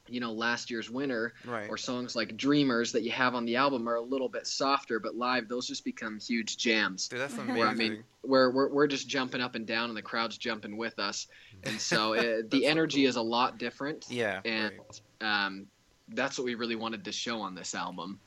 you 0.07 0.19
know, 0.19 0.31
last 0.31 0.69
year's 0.69 0.89
winter 0.89 1.33
right. 1.45 1.69
or 1.69 1.77
songs 1.77 2.15
like 2.15 2.35
Dreamers 2.35 2.91
that 2.91 3.03
you 3.03 3.11
have 3.11 3.35
on 3.35 3.45
the 3.45 3.55
album 3.55 3.87
are 3.87 3.95
a 3.95 4.01
little 4.01 4.29
bit 4.29 4.45
softer, 4.45 4.99
but 4.99 5.15
live 5.15 5.47
those 5.47 5.67
just 5.67 5.85
become 5.85 6.19
huge 6.19 6.57
jams. 6.57 7.07
Dude, 7.07 7.19
that's 7.19 7.33
amazing. 7.35 7.55
Where 7.55 7.67
I 7.67 7.73
mean, 7.73 8.03
where 8.21 8.51
we're, 8.51 8.69
we're 8.69 8.87
just 8.87 9.07
jumping 9.07 9.41
up 9.41 9.55
and 9.55 9.65
down 9.65 9.89
and 9.89 9.97
the 9.97 10.01
crowd's 10.01 10.37
jumping 10.37 10.77
with 10.77 10.99
us, 10.99 11.27
and 11.63 11.79
so 11.79 12.13
uh, 12.17 12.21
That's 12.21 12.49
the 12.49 12.63
so 12.63 12.67
energy 12.67 13.01
cool. 13.01 13.09
is 13.09 13.15
a 13.15 13.21
lot 13.21 13.57
different. 13.57 14.05
yeah, 14.09 14.41
and 14.45 14.73
right. 15.21 15.45
um, 15.45 15.67
that's 16.09 16.37
what 16.37 16.45
we 16.45 16.55
really 16.55 16.75
wanted 16.75 17.05
to 17.05 17.11
show 17.11 17.39
on 17.39 17.55
this 17.55 17.73
album. 17.73 18.19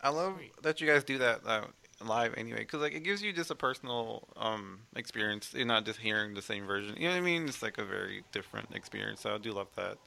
I 0.00 0.10
love 0.10 0.38
that 0.62 0.80
you 0.80 0.86
guys 0.86 1.02
do 1.02 1.18
that 1.18 1.40
uh, 1.46 1.64
live 2.04 2.34
anyway, 2.36 2.58
because 2.58 2.80
like 2.80 2.94
it 2.94 3.04
gives 3.04 3.22
you 3.22 3.32
just 3.32 3.50
a 3.50 3.54
personal 3.54 4.28
um, 4.36 4.80
experience. 4.96 5.52
You're 5.54 5.66
not 5.66 5.84
just 5.84 5.98
hearing 5.98 6.34
the 6.34 6.42
same 6.42 6.66
version. 6.66 6.94
You 6.96 7.08
know 7.08 7.14
what 7.14 7.18
I 7.18 7.22
mean? 7.22 7.48
It's 7.48 7.62
like 7.62 7.78
a 7.78 7.84
very 7.84 8.22
different 8.32 8.68
experience. 8.74 9.20
So 9.20 9.34
I 9.34 9.38
do 9.38 9.52
love 9.52 9.68
that. 9.76 9.98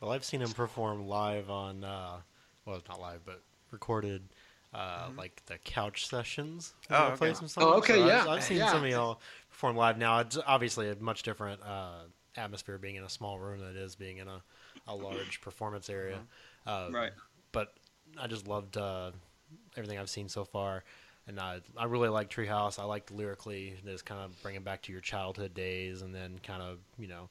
Well, 0.00 0.12
I've 0.12 0.24
seen 0.24 0.42
him 0.42 0.50
perform 0.52 1.06
live 1.08 1.50
on, 1.50 1.84
uh, 1.84 2.16
well, 2.66 2.80
not 2.88 3.00
live, 3.00 3.20
but 3.24 3.40
recorded, 3.70 4.22
uh, 4.74 5.08
like 5.16 5.42
the 5.46 5.58
couch 5.58 6.06
sessions. 6.08 6.74
Mm-hmm. 6.84 6.94
Oh, 6.94 7.04
where 7.04 7.12
I 7.12 7.16
play 7.16 7.28
okay. 7.28 7.38
some 7.38 7.48
songs. 7.48 7.66
Oh, 7.66 7.78
okay, 7.78 7.94
So 7.94 8.06
yeah, 8.06 8.22
I've, 8.22 8.28
I've 8.28 8.44
seen 8.44 8.58
yeah. 8.58 8.72
some 8.72 8.84
of 8.84 8.90
y'all 8.90 9.20
perform 9.50 9.76
live. 9.76 9.98
Now 9.98 10.18
it's 10.20 10.38
obviously 10.46 10.90
a 10.90 10.96
much 10.96 11.22
different 11.22 11.62
uh, 11.62 12.00
atmosphere 12.36 12.78
being 12.78 12.96
in 12.96 13.04
a 13.04 13.08
small 13.10 13.38
room 13.38 13.60
than 13.60 13.70
it 13.70 13.76
is 13.76 13.94
being 13.94 14.18
in 14.18 14.28
a, 14.28 14.42
a 14.88 14.94
large 14.94 15.40
performance 15.40 15.88
area. 15.88 16.18
Uh, 16.66 16.88
Right. 16.90 17.12
But 17.52 17.72
I 18.20 18.26
just 18.26 18.48
loved 18.48 18.76
uh, 18.76 19.12
everything 19.76 19.98
I've 19.98 20.10
seen 20.10 20.28
so 20.28 20.44
far. 20.44 20.84
And 21.26 21.40
I, 21.40 21.60
I 21.76 21.84
really 21.84 22.10
like 22.10 22.28
Treehouse. 22.28 22.78
I 22.78 22.84
liked 22.84 23.10
lyrically, 23.10 23.74
just 23.84 24.04
kind 24.04 24.20
of 24.20 24.42
bringing 24.42 24.62
back 24.62 24.82
to 24.82 24.92
your 24.92 25.00
childhood 25.00 25.54
days, 25.54 26.02
and 26.02 26.14
then 26.14 26.38
kind 26.42 26.62
of 26.62 26.78
you 26.98 27.08
know, 27.08 27.30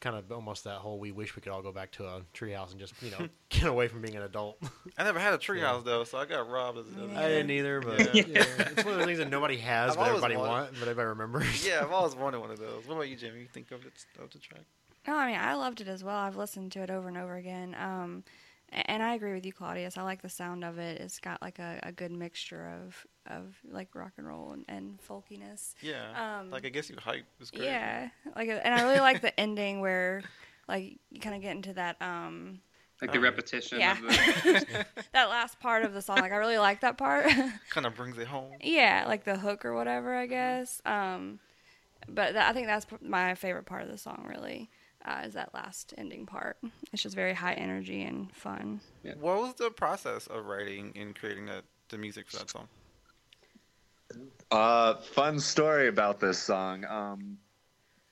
kind 0.00 0.16
of 0.16 0.30
almost 0.32 0.64
that 0.64 0.76
whole 0.78 0.98
we 0.98 1.12
wish 1.12 1.36
we 1.36 1.42
could 1.42 1.52
all 1.52 1.62
go 1.62 1.70
back 1.72 1.90
to 1.92 2.04
a 2.04 2.22
treehouse 2.34 2.70
and 2.72 2.80
just 2.80 2.94
you 3.02 3.10
know 3.12 3.28
get 3.48 3.64
away 3.64 3.88
from 3.88 4.00
being 4.02 4.16
an 4.16 4.22
adult. 4.22 4.58
I 4.96 5.04
never 5.04 5.18
had 5.18 5.34
a 5.34 5.38
treehouse 5.46 5.84
though, 5.84 6.04
so 6.04 6.18
I 6.18 6.24
got 6.26 6.48
robbed. 6.48 6.78
As, 6.78 6.86
as 6.88 7.16
I 7.16 7.28
didn't 7.28 7.50
either, 7.50 7.80
but 7.80 8.14
Yeah. 8.14 8.24
yeah. 8.26 8.44
it's 8.58 8.84
one 8.84 8.94
of 8.94 8.98
those 8.98 9.06
things 9.06 9.18
that 9.18 9.30
nobody 9.30 9.56
has, 9.58 9.92
I've 9.92 9.96
but 9.98 10.08
everybody 10.08 10.36
wants, 10.36 10.72
but 10.78 10.82
everybody 10.88 11.06
remembers. 11.08 11.66
Yeah, 11.66 11.80
I've 11.82 11.92
always 11.92 12.14
wanted 12.16 12.40
one 12.40 12.50
of 12.50 12.58
those. 12.58 12.86
What 12.86 12.94
about 12.94 13.08
you, 13.08 13.16
Jimmy? 13.16 13.40
You 13.40 13.46
think 13.46 13.70
of 13.70 13.84
it 13.86 13.92
of 14.22 14.30
the 14.30 14.38
track? 14.38 14.62
No, 15.06 15.16
I 15.16 15.26
mean 15.30 15.40
I 15.40 15.54
loved 15.54 15.80
it 15.80 15.88
as 15.88 16.02
well. 16.04 16.16
I've 16.16 16.36
listened 16.36 16.72
to 16.72 16.82
it 16.82 16.90
over 16.90 17.08
and 17.08 17.16
over 17.16 17.36
again. 17.36 17.74
Um, 17.80 18.24
a- 18.26 18.47
and 18.70 19.02
I 19.02 19.14
agree 19.14 19.32
with 19.34 19.46
you, 19.46 19.52
Claudius. 19.52 19.96
I 19.96 20.02
like 20.02 20.22
the 20.22 20.28
sound 20.28 20.64
of 20.64 20.78
it. 20.78 21.00
It's 21.00 21.18
got 21.18 21.40
like 21.42 21.58
a, 21.58 21.80
a 21.82 21.92
good 21.92 22.12
mixture 22.12 22.68
of, 22.84 23.06
of 23.26 23.56
like 23.70 23.94
rock 23.94 24.12
and 24.18 24.26
roll 24.26 24.52
and, 24.52 24.64
and 24.68 24.98
folkiness. 25.00 25.74
Yeah. 25.80 26.38
Um, 26.40 26.50
like 26.50 26.66
I 26.66 26.68
guess 26.68 26.88
you 26.90 26.96
hype 26.98 27.24
was 27.38 27.50
great. 27.50 27.64
Yeah, 27.64 28.08
like, 28.36 28.48
and 28.48 28.74
I 28.74 28.82
really 28.82 29.00
like 29.00 29.22
the 29.22 29.38
ending 29.40 29.80
where, 29.80 30.22
like, 30.68 30.98
you 31.10 31.20
kind 31.20 31.34
of 31.36 31.42
get 31.42 31.52
into 31.56 31.72
that. 31.74 32.00
Um, 32.02 32.60
Like 33.00 33.12
the 33.12 33.18
Oh. 33.18 33.22
repetition 33.22 33.80
yeah, 33.80 33.92
of 33.92 34.00
the. 34.02 34.86
that 35.12 35.28
last 35.30 35.60
part 35.60 35.84
of 35.84 35.94
the 35.94 36.02
song. 36.02 36.18
Like, 36.18 36.32
I 36.32 36.36
really 36.36 36.58
like 36.58 36.80
that 36.80 36.98
part. 36.98 37.26
Kind 37.70 37.86
of 37.86 37.94
brings 37.94 38.18
it 38.18 38.26
home. 38.26 38.52
yeah, 38.60 39.04
like 39.06 39.24
the 39.24 39.38
hook 39.38 39.64
or 39.64 39.74
whatever, 39.74 40.14
I 40.14 40.26
guess. 40.26 40.82
Um, 40.84 41.38
but 42.08 42.34
that, 42.34 42.48
I 42.50 42.52
think 42.52 42.66
that's 42.66 42.84
p- 42.86 42.96
my 43.00 43.34
favorite 43.34 43.66
part 43.66 43.82
of 43.82 43.88
the 43.88 43.98
song. 43.98 44.26
Really, 44.28 44.68
uh, 45.08 45.22
is 45.24 45.34
that 45.34 45.54
last 45.54 45.94
ending 45.96 46.26
part. 46.26 46.58
It's 46.92 47.02
just 47.02 47.14
very 47.14 47.32
high 47.34 47.54
energy 47.54 48.02
and 48.02 48.34
fun. 48.34 48.80
What 49.20 49.40
was 49.40 49.54
the 49.54 49.70
process 49.70 50.26
of 50.26 50.44
writing 50.46 50.92
and 50.96 51.14
creating 51.14 51.46
that 51.46 51.64
the 51.88 51.98
music 51.98 52.28
for 52.28 52.38
that 52.38 52.50
song? 52.50 52.68
Uh, 54.50 54.94
fun 54.96 55.38
story 55.38 55.88
about 55.88 56.20
this 56.20 56.38
song. 56.38 56.84
Um, 56.84 57.38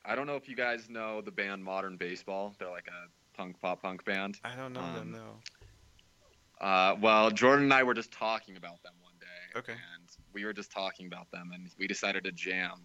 I 0.05 0.15
don't 0.15 0.27
know 0.27 0.37
if 0.37 0.49
you 0.49 0.57
guys 0.57 0.89
know 0.89 1.21
the 1.21 1.31
band 1.31 1.63
Modern 1.63 1.97
Baseball. 1.97 2.55
They're 2.59 2.71
like 2.71 2.89
a 2.89 3.37
punk 3.37 3.61
pop 3.61 3.83
punk 3.83 4.05
band. 4.05 4.39
I 4.45 4.55
don't 4.55 4.73
know 4.73 4.81
them. 4.95 4.97
Um, 4.97 5.13
No. 5.13 6.67
Uh, 6.67 6.97
well, 7.01 7.31
Jordan 7.31 7.65
and 7.65 7.75
I 7.75 7.83
were 7.83 7.93
just 7.93 8.13
talking 8.13 8.57
about 8.57 8.83
them 8.83 8.95
one 9.03 9.13
day. 9.21 9.59
Okay. 9.59 9.73
And 9.73 10.09
we 10.33 10.47
were 10.47 10.55
just 10.55 10.71
talking 10.71 11.07
about 11.07 11.31
them, 11.31 11.51
and 11.53 11.69
we 11.79 11.87
decided 11.87 12.25
to 12.25 12.33
jam. 12.33 12.81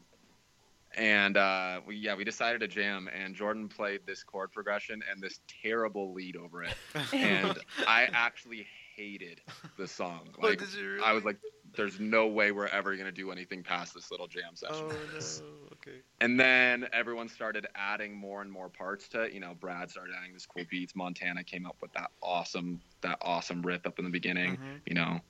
And 0.95 1.37
uh, 1.37 1.81
we 1.85 1.95
yeah, 1.95 2.15
we 2.15 2.23
decided 2.23 2.59
to 2.61 2.67
jam, 2.67 3.07
and 3.07 3.33
Jordan 3.33 3.69
played 3.69 4.01
this 4.05 4.23
chord 4.23 4.51
progression 4.51 5.01
and 5.09 5.21
this 5.21 5.39
terrible 5.63 6.13
lead 6.13 6.35
over 6.35 6.63
it, 6.63 6.73
and 7.13 7.57
I 7.87 8.09
actually 8.13 8.67
hated 8.95 9.41
the 9.77 9.87
song. 9.87 10.29
What, 10.35 10.49
Like 10.49 10.61
you 10.75 10.99
I 11.03 11.13
was 11.13 11.23
like, 11.23 11.37
"There's 11.75 11.99
no 11.99 12.27
way 12.27 12.51
we're 12.51 12.67
ever 12.67 12.95
gonna 12.97 13.11
do 13.11 13.31
anything 13.31 13.63
past 13.63 13.93
this 13.93 14.11
little 14.11 14.27
jam 14.27 14.55
session." 14.55 14.89
Oh 14.89 14.89
no. 14.89 15.45
Okay. 15.73 15.97
And 16.19 16.39
then 16.39 16.87
everyone 16.93 17.29
started 17.29 17.67
adding 17.73 18.15
more 18.15 18.41
and 18.41 18.51
more 18.51 18.69
parts 18.69 19.07
to 19.09 19.21
it. 19.23 19.33
You 19.33 19.39
know, 19.39 19.55
Brad 19.59 19.89
started 19.89 20.13
adding 20.19 20.33
this 20.33 20.45
cool 20.45 20.65
beats. 20.69 20.95
Montana 20.95 21.43
came 21.43 21.65
up 21.65 21.77
with 21.81 21.93
that 21.93 22.11
awesome, 22.21 22.81
that 23.01 23.17
awesome 23.21 23.61
riff 23.61 23.85
up 23.85 23.97
in 23.97 24.05
the 24.05 24.11
beginning. 24.11 24.57
Mhm. 24.57 24.81
You 24.85 24.95
know, 24.95 25.21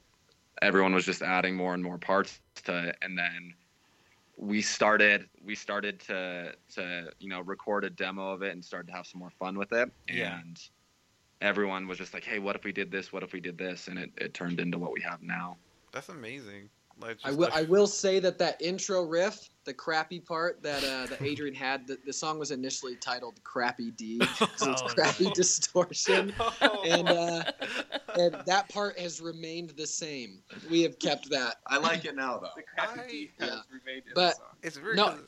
everyone 0.62 0.94
was 0.94 1.06
just 1.06 1.22
adding 1.22 1.56
more 1.56 1.74
and 1.74 1.84
more 1.84 1.98
parts 1.98 2.42
to 2.64 2.90
it. 2.90 2.98
And 3.02 3.18
then 3.18 3.54
we 4.42 4.60
started, 4.62 5.30
we 5.46 5.54
started 5.54 6.00
to, 6.00 6.54
to, 6.74 7.12
you 7.20 7.30
know, 7.30 7.42
record 7.42 7.84
a 7.84 7.90
demo 7.92 8.32
of 8.32 8.42
it 8.42 8.52
and 8.54 8.66
started 8.66 8.88
to 8.88 8.94
have 8.94 9.06
some 9.06 9.20
more 9.20 9.30
fun 9.30 9.56
with 9.56 9.72
it. 9.72 9.90
Yeah. 10.10 10.40
And 10.40 10.60
everyone 11.42 11.88
was 11.88 12.00
just 12.00 12.14
like, 12.16 12.24
hey, 12.24 12.40
what 12.40 12.56
if 12.56 12.64
we 12.64 12.72
did 12.72 12.92
this? 12.92 13.14
What 13.14 13.22
if 13.22 13.34
we 13.34 13.40
did 13.40 13.56
this? 13.56 13.88
And 13.88 14.00
it, 14.00 14.10
it 14.18 14.34
turned 14.34 14.60
into 14.60 14.80
what 14.80 14.92
we 14.94 15.02
have 15.02 15.22
now. 15.22 15.58
That's 15.92 16.10
amazing. 16.10 16.70
Like, 17.00 17.18
I 17.24 17.30
will 17.30 17.38
like- 17.38 17.54
I 17.54 17.62
will 17.64 17.86
say 17.86 18.20
that 18.20 18.40
that 18.40 18.60
intro 18.60 19.04
riff 19.04 19.51
the 19.66 19.74
crappy 19.74 20.20
part 20.20 20.62
that 20.64 20.84
uh, 20.84 21.06
that 21.08 21.22
Adrian 21.22 21.54
had. 21.54 21.86
The, 21.88 21.98
the 22.06 22.14
song 22.14 22.40
was 22.40 22.52
initially 22.52 22.96
titled 22.96 23.44
"Crappy 23.44 23.92
D" 23.92 24.18
because 24.20 24.68
it's 24.68 24.82
Oh, 24.82 24.88
crappy 24.88 25.24
no. 25.28 25.34
distortion, 25.34 26.34
Oh, 26.40 26.84
and 26.88 27.08
uh, 27.10 27.44
and 28.20 28.36
that 28.46 28.70
part 28.70 28.98
has 29.00 29.22
remained 29.22 29.72
the 29.72 29.86
same. 29.88 30.40
We 30.70 30.82
have 30.82 30.98
kept 31.00 31.30
that. 31.30 31.58
I 31.68 31.78
like 31.78 32.06
it 32.06 32.16
now 32.16 32.38
though. 32.40 32.50
The 32.56 32.64
crappy 32.64 33.10
D 33.10 33.32
I- 33.40 33.44
has 33.46 33.54
yeah. 33.54 33.60
remained 33.80 34.04
in 34.08 34.14
But- 34.16 34.32
the 34.32 34.36
song. 34.36 34.46
It's 34.64 34.82
weird. 34.82 34.96
No. 34.98 35.06
'cause 35.10 35.20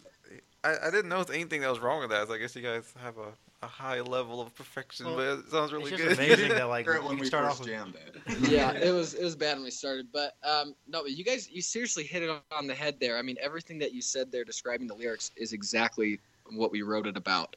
I, 0.65 0.87
I 0.87 0.91
didn't 0.91 1.09
notice 1.09 1.33
anything 1.33 1.59
that 1.61 1.69
was 1.69 1.79
wrong 1.81 1.99
with 1.99 2.09
that. 2.11 2.27
So 2.27 2.33
I 2.33 2.37
guess 2.37 2.55
you 2.55 2.61
guys 2.61 2.93
have 3.03 3.17
a, 3.17 3.33
a 3.63 3.67
high 3.67 4.01
level 4.01 4.41
of 4.41 4.53
perfection, 4.55 5.05
Well, 5.05 5.15
but 5.15 5.39
it 5.39 5.51
sounds 5.51 5.71
really 5.73 5.91
it's 5.91 6.01
good. 6.01 6.13
amazing 6.13 6.49
that 6.49 6.65
like 6.69 6.87
Or 6.87 6.95
you 6.95 6.99
when 7.01 7.09
can 7.11 7.19
we 7.19 7.25
start 7.25 7.45
first 7.45 7.61
off 7.61 7.65
with 7.65 7.69
jammed 7.69 7.95
it. 7.95 8.49
yeah, 8.51 8.71
it 8.73 8.91
was 8.91 9.13
it 9.13 9.23
was 9.23 9.35
bad 9.35 9.55
when 9.55 9.63
we 9.63 9.71
started, 9.71 10.07
but 10.11 10.35
um, 10.43 10.75
no, 10.87 11.01
but 11.03 11.11
you 11.11 11.23
guys, 11.23 11.49
you 11.49 11.61
seriously 11.61 12.03
hit 12.03 12.23
it 12.23 12.29
on 12.51 12.67
the 12.67 12.73
head 12.75 12.97
there. 12.99 13.17
I 13.17 13.21
mean, 13.21 13.37
everything 13.41 13.79
that 13.79 13.93
you 13.93 14.01
said 14.01 14.31
there 14.31 14.43
describing 14.43 14.87
the 14.87 14.95
lyrics 14.95 15.31
is 15.35 15.53
exactly 15.53 16.19
what 16.51 16.71
we 16.71 16.81
wrote 16.81 17.07
it 17.07 17.15
about. 17.17 17.55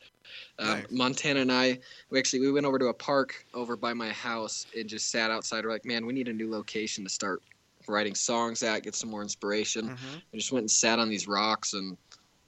Um, 0.59 0.69
Nice. 0.69 0.87
Montana 0.91 1.41
and 1.41 1.53
I, 1.53 1.79
we 2.11 2.19
actually 2.19 2.41
we 2.41 2.53
went 2.53 2.67
over 2.67 2.79
to 2.79 2.87
a 2.87 2.95
park 2.95 3.45
over 3.55 3.77
by 3.77 3.93
my 3.95 4.11
house 4.11 4.67
and 4.79 4.89
just 4.89 5.11
sat 5.11 5.31
outside. 5.31 5.65
We're 5.65 5.73
like, 5.73 5.85
man, 5.85 6.07
we 6.07 6.13
need 6.13 6.29
a 6.29 6.33
new 6.33 6.51
location 6.51 7.05
to 7.05 7.11
start 7.11 7.43
writing 7.89 8.15
songs 8.15 8.63
at, 8.63 8.83
get 8.83 8.95
some 8.95 9.11
more 9.11 9.23
inspiration. 9.23 9.91
Mhm. 9.91 10.23
We 10.33 10.39
just 10.39 10.51
went 10.53 10.63
and 10.65 10.71
sat 10.71 10.99
on 10.99 11.09
these 11.09 11.29
rocks 11.29 11.73
and 11.75 11.97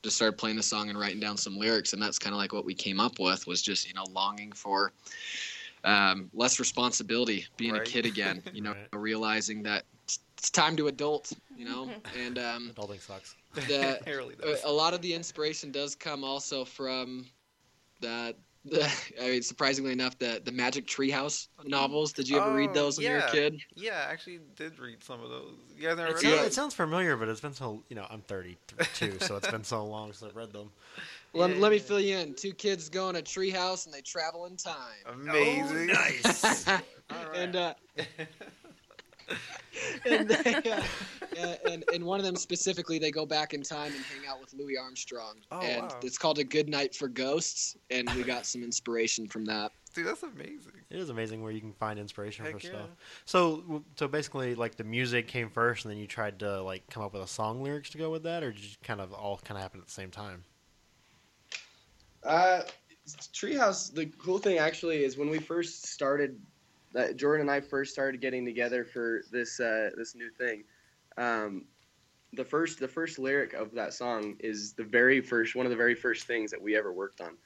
just 0.02 0.16
started 0.16 0.36
playing 0.38 0.56
the 0.56 0.62
song 0.62 0.88
and 0.88 0.98
writing 0.98 1.20
down 1.20 1.36
some 1.36 1.56
lyrics, 1.56 1.92
and 1.92 2.02
that's 2.02 2.18
kind 2.18 2.34
of 2.34 2.38
like 2.38 2.52
what 2.52 2.64
we 2.64 2.74
came 2.74 3.00
up 3.00 3.18
with 3.18 3.46
was 3.46 3.62
just 3.62 3.86
you 3.88 3.94
know 3.94 4.04
longing 4.10 4.52
for 4.52 4.92
um, 5.84 6.30
less 6.34 6.58
responsibility, 6.58 7.46
being 7.56 7.74
Right. 7.74 7.82
a 7.82 7.84
kid 7.84 8.06
again, 8.06 8.42
you 8.52 8.62
know, 8.62 8.74
Right. 8.74 8.88
realizing 8.92 9.62
that 9.64 9.84
it's, 10.04 10.20
it's 10.36 10.50
time 10.50 10.76
to 10.76 10.88
adult, 10.88 11.32
you 11.56 11.64
know, 11.64 11.90
and 12.14 12.38
um, 12.38 12.72
adulting 12.74 13.00
sucks. 13.00 13.36
the, 13.54 14.00
really 14.06 14.34
a, 14.42 14.68
a 14.68 14.72
lot 14.72 14.94
of 14.94 15.02
the 15.02 15.14
inspiration 15.14 15.70
does 15.72 15.94
come 15.94 16.24
also 16.24 16.64
from 16.64 17.26
the. 18.00 18.34
The, 18.70 18.90
I 19.22 19.30
mean, 19.30 19.42
surprisingly 19.42 19.92
enough, 19.92 20.18
the 20.18 20.40
the 20.44 20.52
Magic 20.52 20.86
Treehouse 20.86 21.48
novels. 21.64 22.12
Did 22.12 22.28
you 22.28 22.38
ever 22.38 22.52
read 22.52 22.70
Oh, 22.70 22.74
those 22.74 22.98
when 22.98 23.06
you 23.06 23.12
were 23.14 23.18
a 23.18 23.30
kid? 23.30 23.60
Yeah, 23.74 24.04
I 24.08 24.12
actually 24.12 24.40
did 24.56 24.78
read 24.78 25.02
some 25.02 25.22
of 25.22 25.30
those. 25.30 25.52
You 25.76 25.88
guys 25.88 25.98
It 25.98 26.02
read 26.02 26.18
sounds, 26.18 26.46
it 26.46 26.52
sounds 26.54 26.74
familiar, 26.74 27.16
but 27.16 27.28
it's 27.28 27.40
been 27.40 27.54
so 27.54 27.82
you 27.88 27.96
know 27.96 28.06
I'm 28.10 28.22
32, 28.22 29.18
so 29.20 29.36
it's 29.36 29.50
been 29.50 29.64
so 29.64 29.84
long 29.84 30.12
since 30.12 30.30
I've 30.30 30.36
read 30.36 30.52
them. 30.52 30.70
Let, 31.34 31.50
Yeah, 31.50 31.56
let 31.58 31.72
me 31.72 31.78
fill 31.78 32.00
you 32.00 32.16
in. 32.16 32.34
Two 32.34 32.52
kids 32.52 32.88
go 32.88 33.10
in 33.10 33.16
a 33.16 33.22
treehouse 33.22 33.84
and 33.84 33.94
they 33.94 34.00
travel 34.00 34.46
in 34.46 34.56
time. 34.56 34.74
Amazing. 35.06 35.88
nice. 35.88 36.66
and 37.34 37.54
uh, 37.54 37.74
and, 40.06 40.28
they, 40.28 40.54
uh, 40.54 40.82
and 41.66 41.84
and 41.92 42.04
one 42.04 42.18
of 42.18 42.26
them 42.26 42.36
specifically, 42.36 42.98
they 42.98 43.10
go 43.10 43.26
back 43.26 43.54
in 43.54 43.62
time 43.62 43.92
and 43.92 44.04
hang 44.04 44.28
out 44.28 44.40
with 44.40 44.52
Louis 44.54 44.76
Armstrong, 44.76 45.36
Oh, 45.50 45.60
and 45.60 45.82
wow. 45.82 46.00
it's 46.02 46.18
called 46.18 46.38
A 46.38 46.44
Good 46.44 46.68
Night 46.68 46.94
for 46.94 47.08
Ghosts, 47.08 47.76
and 47.90 48.08
we 48.10 48.22
got 48.22 48.46
some 48.46 48.62
inspiration 48.62 49.28
from 49.28 49.44
that. 49.46 49.72
Dude, 49.94 50.06
that's 50.06 50.22
amazing. 50.22 50.72
It 50.90 50.98
is 50.98 51.08
amazing 51.08 51.42
where 51.42 51.52
you 51.52 51.60
can 51.60 51.72
find 51.72 51.98
inspiration 51.98 52.44
Heck 52.44 52.60
for 52.60 52.66
yeah. 52.66 52.72
stuff. 52.72 52.90
So, 53.24 53.82
so 53.96 54.06
basically, 54.06 54.54
like 54.54 54.76
the 54.76 54.84
music 54.84 55.26
came 55.26 55.50
first, 55.50 55.84
and 55.84 55.92
then 55.92 55.98
you 55.98 56.06
tried 56.06 56.38
to 56.40 56.62
like 56.62 56.88
come 56.90 57.02
up 57.02 57.12
with 57.12 57.22
a 57.22 57.26
song 57.26 57.62
lyrics 57.62 57.90
to 57.90 57.98
go 57.98 58.10
with 58.10 58.22
that, 58.24 58.42
or 58.42 58.52
did 58.52 58.62
you 58.62 58.70
kind 58.82 59.00
of 59.00 59.12
all 59.12 59.38
kind 59.44 59.56
of 59.56 59.62
happen 59.62 59.80
at 59.80 59.86
the 59.86 59.92
same 59.92 60.10
time? 60.10 60.44
Uh, 62.22 62.62
Treehouse. 63.32 63.92
The 63.92 64.06
cool 64.06 64.38
thing 64.38 64.58
actually 64.58 65.04
is 65.04 65.16
when 65.16 65.30
we 65.30 65.38
first 65.38 65.86
started, 65.86 66.38
that 66.92 67.16
Jordan 67.16 67.42
and 67.42 67.50
I 67.50 67.60
first 67.60 67.92
started 67.92 68.20
getting 68.20 68.44
together 68.44 68.84
for 68.84 69.22
this 69.30 69.60
uh, 69.60 69.90
this 69.96 70.14
new 70.14 70.30
thing. 70.30 70.64
Um, 71.18 71.64
the 72.34 72.44
first 72.44 72.78
the 72.78 72.88
first 72.88 73.18
lyric 73.18 73.54
of 73.54 73.72
that 73.72 73.94
song 73.94 74.36
is 74.40 74.74
the 74.74 74.84
very 74.84 75.20
first 75.20 75.54
one 75.54 75.66
of 75.66 75.70
the 75.70 75.76
very 75.76 75.94
first 75.94 76.26
things 76.26 76.50
that 76.50 76.60
we 76.60 76.76
ever 76.76 76.92
worked 76.92 77.20
on. 77.20 77.36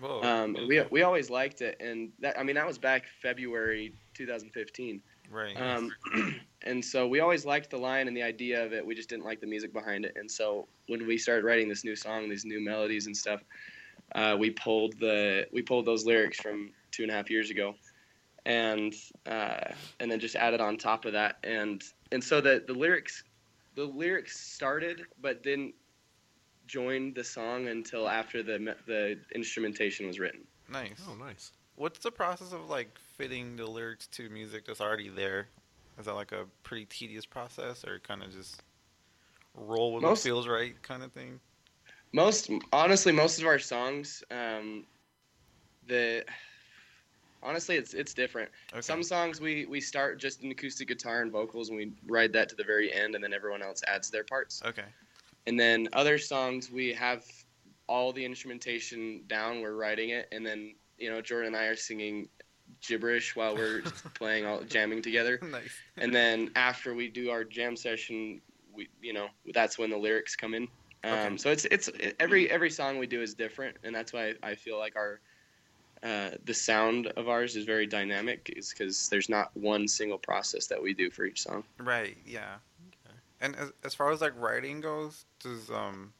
Whoa. 0.00 0.22
Um, 0.22 0.56
and 0.56 0.68
we 0.68 0.82
we 0.90 1.02
always 1.02 1.28
liked 1.28 1.60
it, 1.60 1.76
and 1.80 2.10
that 2.20 2.38
I 2.38 2.42
mean 2.42 2.54
that 2.54 2.66
was 2.66 2.78
back 2.78 3.06
February 3.20 3.94
2015. 4.14 5.02
right. 5.30 5.60
Um, 5.60 5.92
and 6.62 6.84
so 6.84 7.06
we 7.08 7.20
always 7.20 7.44
liked 7.44 7.70
the 7.70 7.78
line 7.78 8.06
and 8.06 8.16
the 8.16 8.22
idea 8.22 8.64
of 8.64 8.72
it. 8.72 8.84
We 8.84 8.94
just 8.94 9.08
didn't 9.08 9.24
like 9.24 9.40
the 9.40 9.46
music 9.46 9.72
behind 9.72 10.04
it. 10.04 10.14
And 10.16 10.30
so 10.30 10.68
when 10.86 11.06
we 11.06 11.18
started 11.18 11.44
writing 11.44 11.68
this 11.68 11.84
new 11.84 11.96
song, 11.96 12.28
these 12.28 12.44
new 12.44 12.64
melodies 12.64 13.06
and 13.06 13.16
stuff, 13.16 13.42
uh, 14.14 14.36
we 14.38 14.50
pulled 14.50 14.98
the 15.00 15.46
we 15.52 15.62
pulled 15.62 15.84
those 15.84 16.06
lyrics 16.06 16.40
from 16.40 16.70
two 16.92 17.02
and 17.02 17.10
a 17.10 17.14
half 17.14 17.28
years 17.28 17.50
ago, 17.50 17.74
and 18.48 18.94
uh, 19.26 19.60
and 20.00 20.10
then 20.10 20.18
just 20.18 20.34
added 20.34 20.60
on 20.60 20.76
top 20.78 21.04
of 21.04 21.12
that. 21.12 21.36
And 21.44 21.80
and 22.10 22.24
so 22.24 22.40
the 22.40 22.64
the 22.66 22.72
lyrics 22.72 23.22
the 23.76 23.84
lyrics 23.84 24.40
started, 24.40 25.02
but 25.20 25.42
didn't 25.44 25.74
join 26.66 27.14
the 27.14 27.22
song 27.22 27.68
until 27.68 28.08
after 28.08 28.42
the 28.42 28.74
the 28.86 29.20
instrumentation 29.34 30.06
was 30.08 30.18
written. 30.18 30.40
nice. 30.68 31.00
Oh, 31.08 31.14
nice. 31.14 31.52
What's 31.76 32.00
the 32.00 32.10
process 32.10 32.52
of 32.52 32.68
like 32.68 32.98
fitting 33.16 33.54
the 33.56 33.66
lyrics 33.66 34.08
to 34.08 34.28
music 34.30 34.64
that's 34.66 34.80
already 34.80 35.10
there? 35.10 35.46
Is 35.98 36.06
that 36.06 36.14
like 36.14 36.32
a 36.32 36.46
pretty 36.64 36.86
tedious 36.86 37.26
process, 37.26 37.84
or 37.84 37.98
kind 38.00 38.22
of 38.22 38.32
just 38.32 38.62
roll 39.54 39.94
with 39.94 40.02
Most- 40.02 40.24
what 40.24 40.30
feels 40.30 40.48
right 40.48 40.80
kind 40.82 41.02
of 41.02 41.12
thing? 41.12 41.38
most 42.14 42.50
honestly 42.72 43.12
most 43.12 43.38
of 43.38 43.46
our 43.46 43.58
songs 43.58 44.24
um 44.30 44.86
the 45.86 46.24
honestly 47.42 47.76
it's 47.76 47.94
it's 47.94 48.14
different 48.14 48.50
Okay. 48.72 48.80
some 48.80 49.02
songs 49.02 49.40
we 49.40 49.66
we 49.66 49.80
start 49.80 50.18
just 50.18 50.42
an 50.42 50.50
acoustic 50.50 50.88
guitar 50.88 51.22
and 51.22 51.30
vocals 51.32 51.68
and 51.68 51.78
we 51.78 51.92
ride 52.06 52.32
that 52.32 52.48
to 52.48 52.56
the 52.56 52.64
very 52.64 52.92
end 52.92 53.14
and 53.14 53.22
then 53.22 53.32
everyone 53.32 53.62
else 53.62 53.82
adds 53.86 54.10
their 54.10 54.24
parts 54.24 54.62
Okay. 54.64 54.84
and 55.46 55.58
then 55.58 55.88
other 55.92 56.18
songs 56.18 56.70
we 56.70 56.92
have 56.92 57.24
all 57.88 58.12
the 58.12 58.24
instrumentation 58.24 59.22
down 59.28 59.60
we're 59.60 59.76
writing 59.76 60.10
it 60.10 60.28
and 60.32 60.44
then 60.44 60.74
you 60.98 61.10
know 61.10 61.20
jordan 61.20 61.54
and 61.54 61.56
i 61.56 61.66
are 61.66 61.76
singing 61.76 62.28
gibberish 62.86 63.34
while 63.34 63.54
we're 63.56 63.82
playing 64.14 64.44
all 64.44 64.62
jamming 64.64 65.00
together 65.02 65.38
nice. 65.50 65.72
and 65.98 66.14
then 66.14 66.50
after 66.56 66.94
we 66.94 67.08
do 67.08 67.30
our 67.30 67.44
jam 67.44 67.76
session 67.76 68.40
we 68.72 68.88
you 69.00 69.12
know 69.12 69.28
that's 69.54 69.78
when 69.78 69.90
the 69.90 69.96
lyrics 69.96 70.36
come 70.36 70.54
in 70.54 70.68
um, 71.04 71.12
Okay. 71.12 71.36
so 71.36 71.50
it's 71.50 71.64
it's 71.66 71.88
every 72.18 72.50
every 72.50 72.70
song 72.70 72.98
we 72.98 73.06
do 73.06 73.22
is 73.22 73.34
different 73.34 73.76
and 73.84 73.94
that's 73.94 74.12
why 74.12 74.34
i 74.42 74.54
feel 74.54 74.78
like 74.78 74.96
our 74.96 75.20
uh, 76.02 76.30
the 76.44 76.54
sound 76.54 77.08
of 77.16 77.28
ours 77.28 77.56
is 77.56 77.64
very 77.64 77.86
dynamic 77.86 78.52
is 78.56 78.70
because 78.70 79.08
there's 79.08 79.28
not 79.28 79.50
one 79.54 79.88
single 79.88 80.18
process 80.18 80.66
that 80.66 80.82
we 80.82 80.94
do 80.94 81.10
for 81.10 81.24
each 81.24 81.42
song 81.42 81.64
Right. 81.78 82.16
Yeah. 82.26 82.56
okay. 83.06 83.16
And 83.40 83.56
as 83.56 83.72
as 83.84 83.94
far 83.94 84.10
as 84.10 84.20
like 84.20 84.32
writing 84.38 84.80
goes, 84.80 85.24
does 85.40 85.70
um. 85.70 86.12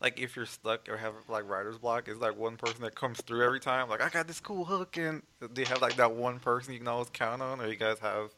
Like 0.00 0.20
if 0.20 0.36
you're 0.36 0.44
stuck 0.44 0.88
or 0.90 0.98
have 0.98 1.14
like 1.28 1.48
writer's 1.48 1.78
block, 1.78 2.08
is 2.08 2.18
like 2.18 2.36
one 2.36 2.56
person 2.58 2.82
that 2.82 2.94
comes 2.94 3.22
through 3.22 3.42
every 3.42 3.60
time. 3.60 3.88
Like 3.88 4.02
I 4.02 4.10
got 4.10 4.26
this 4.26 4.40
cool 4.40 4.66
hook, 4.66 4.98
and 4.98 5.22
do 5.54 5.62
you 5.62 5.66
have 5.66 5.80
like 5.80 5.96
that 5.96 6.12
one 6.12 6.40
person 6.40 6.74
you 6.74 6.78
can 6.78 6.88
always 6.88 7.08
count 7.08 7.40
on, 7.40 7.58
or 7.58 7.68
you 7.68 7.76
guys 7.76 8.00
have 8.00 8.30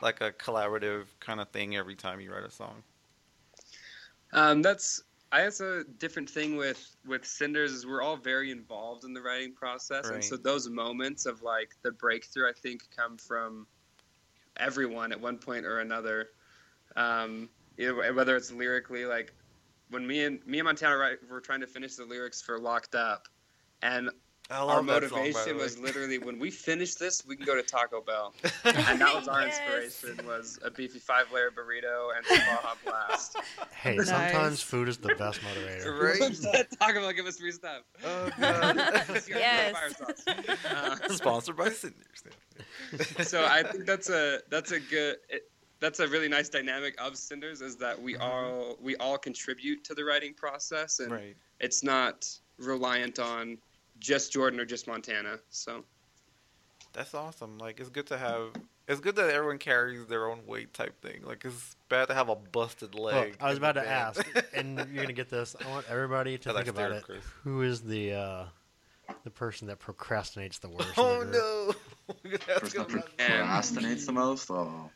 like 0.00 0.22
a 0.22 0.32
collaborative 0.32 1.06
kind 1.18 1.40
of 1.40 1.50
thing 1.50 1.76
every 1.76 1.94
time 1.94 2.20
you 2.20 2.32
write 2.32 2.44
a 2.44 2.50
song? 2.50 2.84
Um, 4.32 4.62
that's 4.62 5.02
I 5.32 5.44
guess 5.44 5.60
a 5.60 5.84
different 5.98 6.28
thing 6.28 6.56
with 6.56 6.96
with 7.06 7.24
Cinders 7.24 7.72
is 7.72 7.86
we're 7.86 8.02
all 8.02 8.16
very 8.16 8.50
involved 8.50 9.04
in 9.04 9.14
the 9.14 9.22
writing 9.22 9.54
process, 9.54 10.06
Right. 10.06 10.14
and 10.14 10.24
so 10.24 10.36
those 10.36 10.68
moments 10.68 11.24
of 11.26 11.42
like 11.42 11.76
the 11.82 11.92
breakthrough, 11.92 12.48
I 12.48 12.52
think, 12.52 12.88
come 12.94 13.16
from 13.16 13.66
everyone 14.56 15.12
at 15.12 15.20
one 15.20 15.38
point 15.38 15.64
or 15.64 15.80
another. 15.80 16.30
Um, 16.96 17.48
know, 17.78 18.12
whether 18.12 18.36
it's 18.36 18.50
lyrically, 18.50 19.06
like 19.06 19.32
when 19.90 20.06
me 20.06 20.24
and 20.24 20.44
me 20.46 20.58
and 20.58 20.66
Montana 20.66 20.96
write, 20.96 21.18
were 21.28 21.40
trying 21.40 21.60
to 21.60 21.66
finish 21.66 21.94
the 21.94 22.04
lyrics 22.04 22.42
for 22.42 22.58
"Locked 22.58 22.94
Up," 22.94 23.28
and 23.82 24.10
our 24.50 24.66
love 24.66 24.86
that 24.86 25.08
song, 25.08 25.18
motivation 25.18 25.56
way. 25.56 25.62
was 25.62 25.78
literally 25.78 26.18
when 26.18 26.38
we 26.38 26.50
finish 26.50 26.94
this, 26.94 27.24
we 27.26 27.36
can 27.36 27.46
go 27.46 27.54
to 27.54 27.62
Taco 27.62 28.00
Bell, 28.00 28.34
and 28.64 29.00
that 29.00 29.14
was 29.14 29.28
our 29.28 29.42
Yes. 29.46 29.60
inspiration 30.02 30.26
was 30.26 30.58
a 30.64 30.70
beefy 30.70 30.98
five 30.98 31.26
layer 31.32 31.50
burrito 31.50 32.08
and 32.16 32.26
some 32.26 32.38
Baja 32.38 32.74
Blast. 32.84 33.36
Hey, 33.72 33.96
Nice. 33.96 34.08
sometimes 34.08 34.62
food 34.62 34.88
is 34.88 34.98
the 34.98 35.14
best 35.14 35.40
motivator. 35.40 35.98
right. 36.52 36.66
Taco 36.78 37.00
Bell 37.00 37.12
give 37.12 37.26
us 37.26 37.38
free 37.38 37.52
stuff. 37.52 37.82
Oh 38.04 38.30
god. 38.38 38.76
Yes. 39.28 39.74
Uh, 40.26 40.96
Sponsored 41.10 41.56
by 41.56 41.70
Cinders. 41.70 42.24
so 43.22 43.44
I 43.44 43.62
think 43.62 43.86
that's 43.86 44.10
a 44.10 44.40
that's 44.50 44.72
a 44.72 44.80
good 44.80 45.16
it, 45.28 45.48
that's 45.80 46.00
a 46.00 46.08
really 46.08 46.28
nice 46.28 46.48
dynamic 46.48 47.00
of 47.00 47.16
Cinders 47.16 47.60
is 47.60 47.76
that 47.76 48.00
we 48.00 48.16
all 48.16 48.76
we 48.80 48.96
all 48.96 49.16
contribute 49.18 49.82
to 49.84 49.94
the 49.94 50.04
writing 50.04 50.34
process 50.34 50.98
and 51.00 51.10
Right. 51.12 51.36
it's 51.60 51.82
not 51.82 52.28
reliant 52.58 53.18
on 53.18 53.56
just 54.00 54.32
Jordan 54.32 54.58
or 54.58 54.64
just 54.64 54.86
Montana. 54.88 55.38
So 55.50 55.84
That's 56.92 57.14
awesome. 57.14 57.58
Like 57.58 57.78
it's 57.80 57.90
good 57.90 58.06
to 58.08 58.18
have. 58.18 58.52
It's 58.88 59.00
good 59.00 59.14
that 59.16 59.30
everyone 59.30 59.58
carries 59.58 60.06
their 60.06 60.26
own 60.28 60.40
weight 60.46 60.74
type 60.74 61.00
thing. 61.00 61.22
Like 61.24 61.44
it's 61.44 61.76
bad 61.88 62.08
to 62.08 62.14
have 62.14 62.28
a 62.28 62.34
busted 62.34 62.96
leg. 62.96 63.30
Look, 63.32 63.36
I 63.42 63.50
was 63.50 63.58
about 63.58 63.72
to 63.72 63.82
band. 63.82 63.90
ask, 64.18 64.26
and 64.54 64.78
you're 64.92 65.04
gonna 65.04 65.12
get 65.12 65.30
this. 65.30 65.54
I 65.64 65.68
want 65.70 65.86
everybody 65.88 66.38
to 66.38 66.52
think 66.52 66.66
about 66.66 66.90
it. 66.92 67.04
Chris. 67.04 67.22
Who 67.44 67.62
is 67.62 67.82
the 67.82 68.14
uh, 68.14 68.44
the 69.22 69.30
person 69.30 69.68
that 69.68 69.78
procrastinates 69.78 70.58
the 70.58 70.70
worst? 70.70 70.90
Oh 70.96 71.22
no! 71.22 71.74
We're 72.24 72.38
gonna 72.38 72.60
have 72.60 72.70
to 72.70 72.84
Person 72.84 72.96
that 72.96 73.18
procrastinates 73.18 74.06
the 74.06 74.12
most. 74.12 74.50
Oh, 74.50 74.90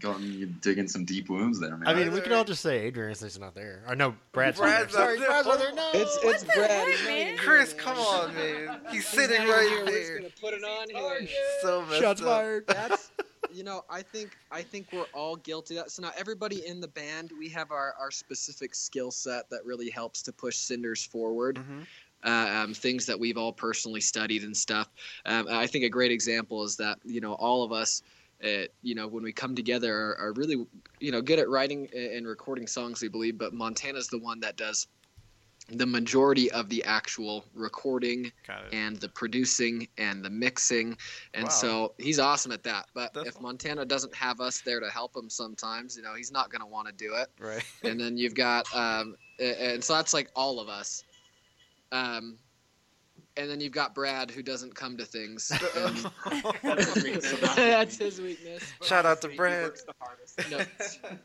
Going, 0.00 0.22
you 0.22 0.46
digging 0.46 0.88
some 0.88 1.04
deep 1.04 1.28
wounds 1.28 1.60
there, 1.60 1.76
man. 1.76 1.86
I 1.88 1.94
mean, 1.94 2.12
we 2.12 2.20
can 2.20 2.32
all 2.32 2.44
just 2.44 2.62
say 2.62 2.78
Adrian 2.80 3.14
since 3.14 3.34
he's 3.34 3.40
not 3.40 3.54
there. 3.54 3.82
Or 3.86 3.94
no, 3.94 4.14
Brad's, 4.32 4.58
Brad's 4.58 4.94
not 4.94 5.06
there. 5.06 5.16
Sorry, 5.16 5.18
not 5.18 5.44
there. 5.44 5.44
Brad's 5.44 5.46
not 5.46 5.58
there. 5.58 5.74
No. 5.74 5.90
It's 5.94 6.18
it's 6.22 6.44
Brad. 6.56 6.88
heck, 6.88 7.06
man? 7.06 7.36
Chris, 7.36 7.72
come 7.74 7.98
on, 7.98 8.34
man. 8.34 8.80
He's 8.90 8.92
He's 8.92 9.08
sitting 9.08 9.46
right 9.46 9.68
here. 9.68 9.84
We're 9.84 9.86
just 9.86 10.08
there. 10.08 10.16
gonna 10.18 10.30
put 10.40 10.54
it 10.54 10.64
on 10.64 10.88
here. 10.90 11.28
So 11.62 11.82
messed 11.86 12.00
Shots 12.00 12.20
up. 12.22 12.26
fired. 12.28 12.66
That's 12.66 13.10
you 13.52 13.62
know 13.64 13.84
I 13.90 14.02
think 14.02 14.30
I 14.50 14.62
think 14.62 14.86
we're 14.92 15.04
all 15.12 15.36
guilty 15.36 15.76
of 15.76 15.84
that. 15.84 15.90
So 15.90 16.02
now 16.02 16.12
everybody 16.16 16.66
in 16.66 16.80
the 16.80 16.88
band 16.88 17.30
we 17.38 17.48
have 17.50 17.70
our 17.70 17.94
our 18.00 18.10
specific 18.10 18.74
skill 18.74 19.10
set 19.10 19.50
that 19.50 19.64
really 19.66 19.90
helps 19.90 20.22
to 20.22 20.32
push 20.32 20.56
Cinders 20.56 21.04
forward. 21.04 21.56
Mhm. 21.56 21.86
Uh, 22.22 22.64
um, 22.64 22.74
things 22.74 23.06
that 23.06 23.18
we've 23.18 23.38
all 23.38 23.50
personally 23.52 24.00
studied 24.00 24.42
and 24.44 24.54
stuff. 24.54 24.90
Um, 25.24 25.46
I 25.50 25.66
think 25.66 25.84
a 25.84 25.88
great 25.88 26.10
example 26.12 26.62
is 26.64 26.76
that 26.76 26.98
you 27.04 27.20
know 27.22 27.32
all 27.34 27.62
of 27.62 27.72
us, 27.72 28.02
uh, 28.44 28.64
you 28.82 28.94
know, 28.94 29.06
when 29.06 29.22
we 29.22 29.32
come 29.32 29.54
together, 29.54 29.94
are, 29.94 30.16
are 30.18 30.32
really 30.32 30.66
you 31.00 31.12
know 31.12 31.20
good 31.22 31.38
at 31.38 31.48
writing 31.48 31.88
and 31.94 32.26
recording 32.26 32.66
songs. 32.66 33.02
We 33.02 33.08
believe, 33.08 33.38
but 33.38 33.52
Montana's 33.52 34.08
the 34.08 34.18
one 34.18 34.40
that 34.40 34.56
does 34.56 34.86
the 35.68 35.86
majority 35.86 36.50
of 36.50 36.68
the 36.68 36.82
actual 36.84 37.44
recording 37.54 38.32
and 38.72 38.96
the 38.96 39.08
producing 39.10 39.86
and 39.98 40.24
the 40.24 40.30
mixing 40.30 40.96
and 41.34 41.44
Wow. 41.44 41.50
so 41.50 41.94
he's 41.98 42.18
awesome 42.18 42.50
at 42.50 42.64
that 42.64 42.86
but 42.92 43.12
That's- 43.14 43.36
if 43.36 43.40
montana 43.40 43.84
doesn't 43.84 44.12
have 44.16 44.40
us 44.40 44.62
there 44.62 44.80
to 44.80 44.90
help 44.90 45.14
him 45.14 45.30
sometimes 45.30 45.96
you 45.96 46.02
know 46.02 46.14
he's 46.14 46.32
not 46.32 46.50
going 46.50 46.60
to 46.60 46.66
want 46.66 46.88
to 46.88 46.92
do 46.94 47.14
it 47.14 47.28
Right. 47.38 47.62
and 47.84 48.00
then 48.00 48.16
you've 48.16 48.34
got 48.34 48.66
um 48.74 49.16
and 49.38 49.84
so 49.84 49.94
that's 49.94 50.12
like 50.12 50.28
all 50.34 50.58
of 50.58 50.68
us 50.68 51.04
um 51.92 52.36
and 53.40 53.50
then 53.50 53.60
you've 53.60 53.72
got 53.72 53.94
Brad, 53.94 54.30
who 54.30 54.42
doesn't 54.42 54.74
come 54.74 54.96
to 54.98 55.04
things. 55.04 55.50
And 55.76 56.10
that's 56.62 57.96
his 57.98 58.20
weakness. 58.20 58.62
Shout 58.82 59.06
out 59.06 59.20
to 59.22 59.28
Brad. 59.28 59.72
No. 60.50 60.60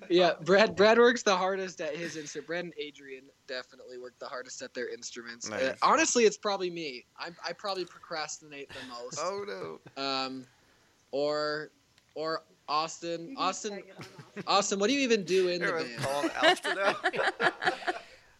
Yeah, 0.09 0.33
Brad. 0.41 0.75
Brad 0.75 0.97
works 0.97 1.23
the 1.23 1.35
hardest 1.35 1.81
at 1.81 1.95
his 1.95 2.15
instrument. 2.15 2.47
Brad 2.47 2.65
and 2.65 2.73
Adrian 2.79 3.23
definitely 3.47 3.97
work 3.97 4.13
the 4.19 4.27
hardest 4.27 4.61
at 4.61 4.73
their 4.73 4.89
instruments. 4.93 5.49
Uh, 5.51 5.75
honestly, 5.81 6.23
it's 6.23 6.37
probably 6.37 6.69
me. 6.69 7.05
I, 7.19 7.29
I 7.45 7.53
probably 7.53 7.85
procrastinate 7.85 8.69
the 8.69 8.87
most. 8.87 9.19
Oh 9.21 9.79
no. 9.97 10.01
Um, 10.01 10.45
or, 11.11 11.71
or 12.13 12.43
Austin. 12.67 13.35
Austin. 13.37 13.81
Austin, 14.47 14.79
what 14.79 14.87
do 14.87 14.93
you 14.93 15.01
even 15.01 15.23
do 15.23 15.49
in 15.49 15.61
the 15.61 15.67
Everyone's 15.67 15.89
band? 15.95 16.03
calling 16.03 16.31
Austin 16.41 16.77
out. 16.79 17.55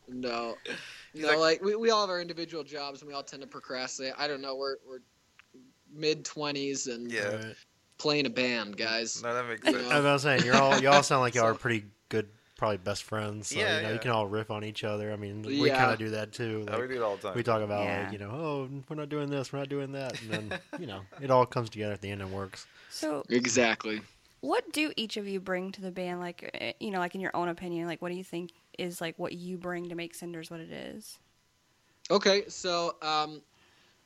No, 0.08 0.56
He's 1.16 1.24
no. 1.24 1.30
like- 1.30 1.38
Like, 1.40 1.64
we, 1.64 1.76
we 1.76 1.90
all 1.90 2.02
have 2.02 2.10
our 2.10 2.22
individual 2.22 2.64
jobs, 2.64 3.02
and 3.02 3.08
we 3.08 3.14
all 3.16 3.24
tend 3.24 3.42
to 3.42 3.48
procrastinate. 3.48 4.14
I 4.18 4.28
don't 4.28 4.42
know. 4.42 4.56
We're 4.56 4.76
we're 4.88 5.00
mid 5.94 6.26
twenties 6.26 6.88
and 6.88 7.12
Yeah. 7.12 7.36
Right. 7.36 7.56
playing 7.98 8.26
a 8.26 8.30
band, 8.30 8.78
guys. 8.78 9.24
No, 9.24 9.34
that 9.34 9.48
makes 9.48 9.66
You 9.66 9.74
sense. 9.74 9.90
know? 9.90 9.96
I 10.10 10.14
was 10.14 10.22
saying, 10.24 10.44
you're 10.44 10.56
all 10.56 10.80
y'all 10.82 11.04
sound 11.04 11.22
like 11.22 11.34
y'all 11.36 11.46
are 11.46 11.54
pretty 11.54 11.86
good, 12.10 12.28
probably 12.58 12.78
best 12.78 13.04
friends. 13.04 13.48
So, 13.50 13.56
Yeah, 13.60 13.78
you 13.78 13.82
know, 13.84 13.88
yeah. 13.90 13.94
you 13.94 14.00
can 14.00 14.12
all 14.12 14.28
riff 14.28 14.52
on 14.52 14.64
each 14.66 14.84
other. 14.84 15.14
I 15.14 15.16
mean, 15.16 15.42
we 15.44 15.68
Yeah. 15.68 15.78
kind 15.78 15.92
of 15.94 16.00
do 16.00 16.10
that 16.10 16.34
too. 16.34 16.66
Oh, 16.68 16.72
Like, 16.74 16.82
we 16.82 16.88
do 16.90 16.94
it 16.96 17.02
all 17.02 17.16
the 17.16 17.22
time. 17.30 17.36
we 17.36 17.44
talk 17.44 17.62
about 17.62 17.84
Yeah. 17.86 18.04
like, 18.04 18.12
you 18.14 18.20
know, 18.20 18.30
oh, 18.32 18.70
we're 18.90 18.96
not 18.98 19.10
doing 19.10 19.30
this, 19.30 19.54
we're 19.54 19.60
not 19.60 19.70
doing 19.70 19.94
that, 19.94 20.22
and 20.22 20.32
then 20.32 20.60
you 20.80 20.88
know, 20.88 21.02
it 21.22 21.32
all 21.32 21.46
comes 21.46 21.70
together 21.70 21.94
at 21.94 22.02
the 22.02 22.10
end 22.12 22.22
and 22.22 22.32
works. 22.34 22.66
So, 22.90 23.24
Exactly. 23.30 24.02
what 24.42 24.70
do 24.74 24.92
each 24.98 25.16
of 25.18 25.28
you 25.28 25.40
bring 25.40 25.72
to 25.74 25.82
the 25.82 25.92
band? 25.92 26.20
Like, 26.20 26.50
eh, 26.56 26.74
you 26.82 26.92
know, 26.92 27.00
like 27.00 27.16
in 27.16 27.22
your 27.22 27.36
own 27.36 27.48
opinion, 27.48 27.88
like 27.88 28.02
what 28.02 28.10
do 28.10 28.16
you 28.16 28.24
think 28.24 28.52
is 28.80 29.02
like 29.02 29.18
what 29.18 29.34
you 29.34 29.58
bring 29.58 29.90
to 29.90 29.96
make 29.96 30.14
Cinders 30.16 30.50
what 30.52 30.60
it 30.60 30.72
is? 30.72 31.20
Okay, 32.12 32.44
so 32.48 32.96
um, 33.02 33.42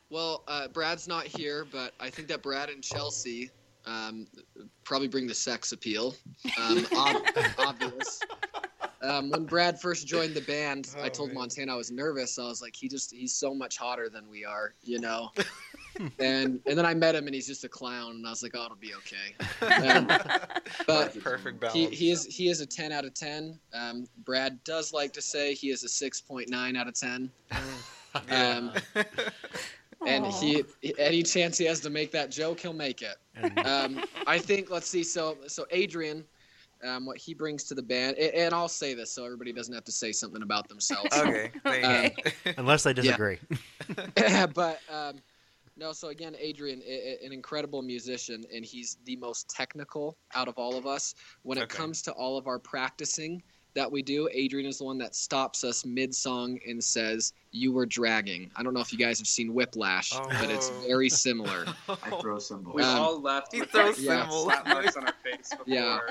well, 0.10 0.44
uh, 0.48 0.68
Brad's 0.70 1.08
not 1.08 1.26
here, 1.26 1.66
but 1.72 1.94
I 2.00 2.10
think 2.10 2.28
that 2.30 2.42
Brad 2.42 2.70
and 2.70 2.84
Chelsea 2.84 3.52
um, 3.86 4.28
probably 4.84 5.08
bring 5.08 5.28
the 5.28 5.34
sex 5.34 5.72
appeal. 5.72 6.16
Um, 6.58 6.86
ob- 6.98 7.18
obvious. 7.58 8.22
Um, 9.02 9.30
when 9.30 9.46
Brad 9.46 9.80
first 9.80 10.08
joined 10.08 10.34
the 10.34 10.42
band, 10.42 10.90
I 11.02 11.08
Oh, 11.08 11.10
told 11.10 11.30
man. 11.30 11.36
Montana 11.40 11.74
I 11.74 11.76
was 11.78 11.92
nervous. 11.92 12.38
I 12.40 12.44
was 12.44 12.62
like, 12.62 12.76
he 12.76 12.88
just 12.90 13.12
he's 13.14 13.34
so 13.34 13.54
much 13.54 13.78
hotter 13.78 14.10
than 14.10 14.30
we 14.30 14.44
are, 14.46 14.74
you 14.84 15.00
know. 15.00 15.30
and 16.00 16.60
and 16.66 16.78
then 16.78 16.86
I 16.86 16.94
met 16.94 17.16
him 17.16 17.26
and 17.26 17.36
he's 17.36 17.48
just 17.48 17.64
a 17.64 17.70
clown, 17.70 18.12
and 18.12 18.26
I 18.26 18.30
was 18.30 18.42
like, 18.42 18.54
oh, 18.56 18.66
it'll 18.66 18.78
be 18.78 18.94
okay. 18.96 19.36
Um, 19.90 20.08
but 20.88 21.18
Perfect 21.22 21.60
balance. 21.60 21.74
he, 21.74 21.88
he 21.88 22.12
is 22.12 22.26
he 22.26 22.50
is 22.50 22.62
a 22.62 22.66
10 22.66 22.92
out 22.92 23.06
of 23.06 23.14
10 23.14 23.60
um, 23.74 24.06
brad 24.26 24.62
does 24.64 24.92
like 24.94 25.14
to 25.14 25.22
say 25.22 25.54
he 25.54 25.70
is 25.70 25.84
a 25.84 25.88
6.9 25.88 26.78
out 26.78 26.88
of 26.88 26.94
10 26.94 27.30
um, 28.30 28.72
and 30.08 30.26
he 30.28 30.64
any 30.98 31.24
chance 31.24 31.58
he 31.58 31.66
has 31.66 31.80
to 31.82 31.90
make 31.90 32.12
that 32.12 32.30
joke 32.30 32.60
he'll 32.60 32.74
make 32.74 33.02
it. 33.02 33.18
Um, 33.66 34.04
i 34.28 34.38
think 34.38 34.70
let's 34.70 34.88
see 34.90 35.04
so 35.04 35.38
so 35.48 35.66
adrian 35.72 36.24
um, 36.84 37.06
what 37.06 37.18
he 37.18 37.34
brings 37.34 37.64
to 37.66 37.76
the 37.76 37.84
band 37.84 38.18
and 38.18 38.54
i'll 38.54 38.68
say 38.68 38.94
this 38.94 39.12
so 39.12 39.26
everybody 39.26 39.54
doesn't 39.54 39.74
have 39.74 39.86
to 39.86 39.92
say 39.92 40.12
something 40.12 40.42
about 40.42 40.68
themselves. 40.68 41.10
Okay. 41.18 41.52
Um, 41.66 42.54
unless 42.58 42.84
they 42.84 42.94
disagree, 42.94 43.38
but 44.54 44.80
um, 44.92 45.16
no, 45.80 45.94
so 45.94 46.10
again, 46.10 46.36
Adrian, 46.38 46.82
i- 46.82 46.86
i- 46.92 47.26
an 47.26 47.32
incredible 47.32 47.82
musician, 47.82 48.46
and 48.54 48.66
he's 48.66 48.98
the 49.06 49.16
most 49.16 49.50
technical 49.50 50.18
out 50.36 50.48
of 50.48 50.58
all 50.58 50.76
of 50.76 50.86
us. 50.86 51.16
When 51.44 51.58
it 51.58 51.64
Okay. 51.64 51.78
comes 51.78 52.02
to 52.04 52.12
all 52.14 52.38
of 52.38 52.48
our 52.48 52.60
practicing 52.60 53.42
that 53.76 53.90
we 53.92 54.02
do, 54.02 54.28
Adrian 54.34 54.68
is 54.68 54.80
the 54.80 54.84
one 54.84 54.98
that 54.98 55.16
stops 55.16 55.64
us 55.64 55.86
mid 55.86 56.14
song 56.14 56.60
and 56.68 56.84
says, 56.84 57.34
"You 57.52 57.72
were 57.72 57.86
dragging." 57.86 58.52
I 58.56 58.64
don't 58.64 58.74
know 58.74 58.80
if 58.82 58.92
you 58.94 59.00
guys 59.00 59.18
have 59.20 59.28
seen 59.28 59.54
Whiplash, 59.54 60.12
but 60.12 60.50
it's 60.50 60.70
Oh. 60.72 60.84
very 60.88 61.10
similar. 61.10 61.66
I 61.90 62.20
throw 62.22 62.40
cymbals. 62.40 62.76
We 62.76 62.84
Um, 62.84 62.98
all 63.00 63.22
left 63.22 63.54
he 63.54 63.62
throws 63.62 63.98
like, 63.98 64.06
Yeah. 64.06 64.22
symbols. 64.22 64.44
slap 64.44 64.68
marks 64.68 64.96
on 64.98 65.06
our 65.06 65.14
face 65.24 65.50
before. 65.52 65.64
Yeah. 65.68 66.00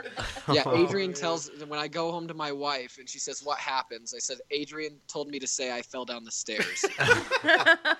Yeah, 0.53 0.63
Oh, 0.67 0.83
Adrian 0.83 1.13
tells 1.13 1.51
when 1.69 1.79
I 1.79 1.89
go 1.89 2.11
home 2.11 2.27
to 2.29 2.35
my 2.35 2.51
wife 2.53 2.97
and 2.99 3.09
she 3.09 3.19
says, 3.19 3.43
"What 3.43 3.59
happens?" 3.59 4.15
I 4.15 4.19
said, 4.19 4.39
"Adrian 4.51 4.99
told 5.09 5.29
me 5.29 5.39
to 5.39 5.47
say 5.47 5.73
I 5.75 5.83
fell 5.83 6.05
down 6.07 6.25
the 6.25 6.31
stairs." 6.31 6.85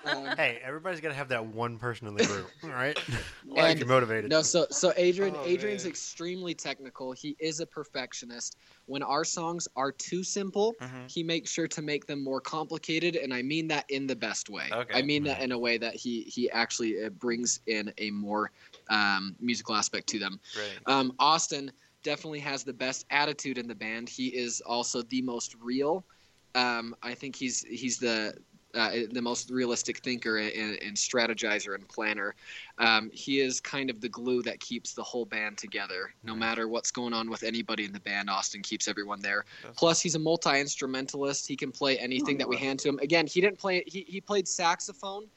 um, 0.05 0.25
hey, 0.37 0.59
everybody's 0.63 0.99
got 0.99 1.09
to 1.09 1.13
have 1.13 1.29
that 1.29 1.45
one 1.45 1.77
person 1.77 2.07
in 2.07 2.15
the 2.15 2.25
group, 2.25 2.49
all 2.63 2.69
right? 2.71 2.97
And- 3.07 3.17
Like 3.55 3.77
you're 3.79 3.87
motivated. 3.87 4.29
No, 4.29 4.41
so 4.41 4.65
so 4.71 4.93
Adrian 4.97 5.35
Oh, 5.37 5.45
Adrian's 5.45 5.83
man. 5.83 5.91
extremely 5.91 6.53
technical. 6.53 7.11
He 7.11 7.35
is 7.39 7.59
a 7.59 7.65
perfectionist. 7.65 8.55
When 8.85 9.03
our 9.03 9.23
songs 9.23 9.67
are 9.75 9.91
too 9.91 10.23
simple, 10.23 10.73
Mhm. 10.81 11.11
he 11.11 11.23
makes 11.23 11.51
sure 11.51 11.67
to 11.67 11.81
make 11.81 12.05
them 12.07 12.23
more 12.23 12.41
complicated, 12.41 13.15
and 13.15 13.28
I 13.33 13.41
mean 13.41 13.67
that 13.69 13.85
in 13.89 14.07
the 14.07 14.15
best 14.15 14.49
way. 14.49 14.69
Okay. 14.71 14.93
I 14.93 15.01
mean 15.01 15.23
that 15.23 15.41
in 15.41 15.51
a 15.51 15.57
way 15.57 15.77
that 15.77 15.95
he 15.95 16.23
he 16.23 16.49
actually 16.51 17.03
uh, 17.05 17.09
brings 17.09 17.59
in 17.67 17.93
a 17.97 18.11
more 18.11 18.51
um, 18.89 19.35
musical 19.39 19.75
aspect 19.75 20.07
to 20.09 20.19
them. 20.19 20.39
Great. 20.53 20.79
Um, 20.85 21.13
Austin 21.19 21.71
definitely 22.03 22.39
has 22.39 22.63
the 22.63 22.73
best 22.73 23.05
attitude 23.09 23.57
in 23.57 23.67
the 23.67 23.75
band. 23.75 24.09
He 24.09 24.27
is 24.27 24.61
also 24.61 25.01
the 25.03 25.21
most 25.21 25.55
real. 25.61 26.05
Um, 26.55 26.95
I 27.03 27.13
think 27.13 27.35
he's 27.35 27.63
he's 27.63 27.97
the 27.97 28.33
uh, 28.75 28.91
the 29.11 29.21
most 29.21 29.49
realistic 29.49 29.99
thinker 29.99 30.37
and, 30.37 30.81
and 30.81 30.95
strategizer 30.95 31.75
and 31.75 31.87
planner. 31.87 32.35
Um, 32.77 33.09
he 33.13 33.39
is 33.39 33.59
kind 33.59 33.89
of 33.89 34.01
the 34.01 34.09
glue 34.09 34.41
that 34.43 34.59
keeps 34.59 34.93
the 34.93 35.03
whole 35.03 35.25
band 35.25 35.57
together. 35.57 36.13
No 36.23 36.35
matter 36.35 36.67
what's 36.67 36.91
going 36.91 37.13
on 37.13 37.29
with 37.29 37.43
anybody 37.43 37.85
in 37.85 37.91
the 37.91 37.99
band, 37.99 38.29
Austin 38.29 38.61
keeps 38.61 38.87
everyone 38.87 39.21
there. 39.21 39.45
Plus, 39.75 40.01
he's 40.01 40.15
a 40.15 40.19
multi 40.19 40.59
instrumentalist. 40.59 41.47
He 41.47 41.55
can 41.55 41.71
play 41.71 41.97
anything 41.97 42.37
that 42.37 42.47
we 42.47 42.57
hand 42.57 42.79
to 42.79 42.89
him. 42.89 42.99
Again, 42.99 43.27
he 43.27 43.41
didn't 43.41 43.57
play. 43.57 43.83
He, 43.87 44.05
he 44.07 44.21
played 44.21 44.47
saxophone 44.47 45.27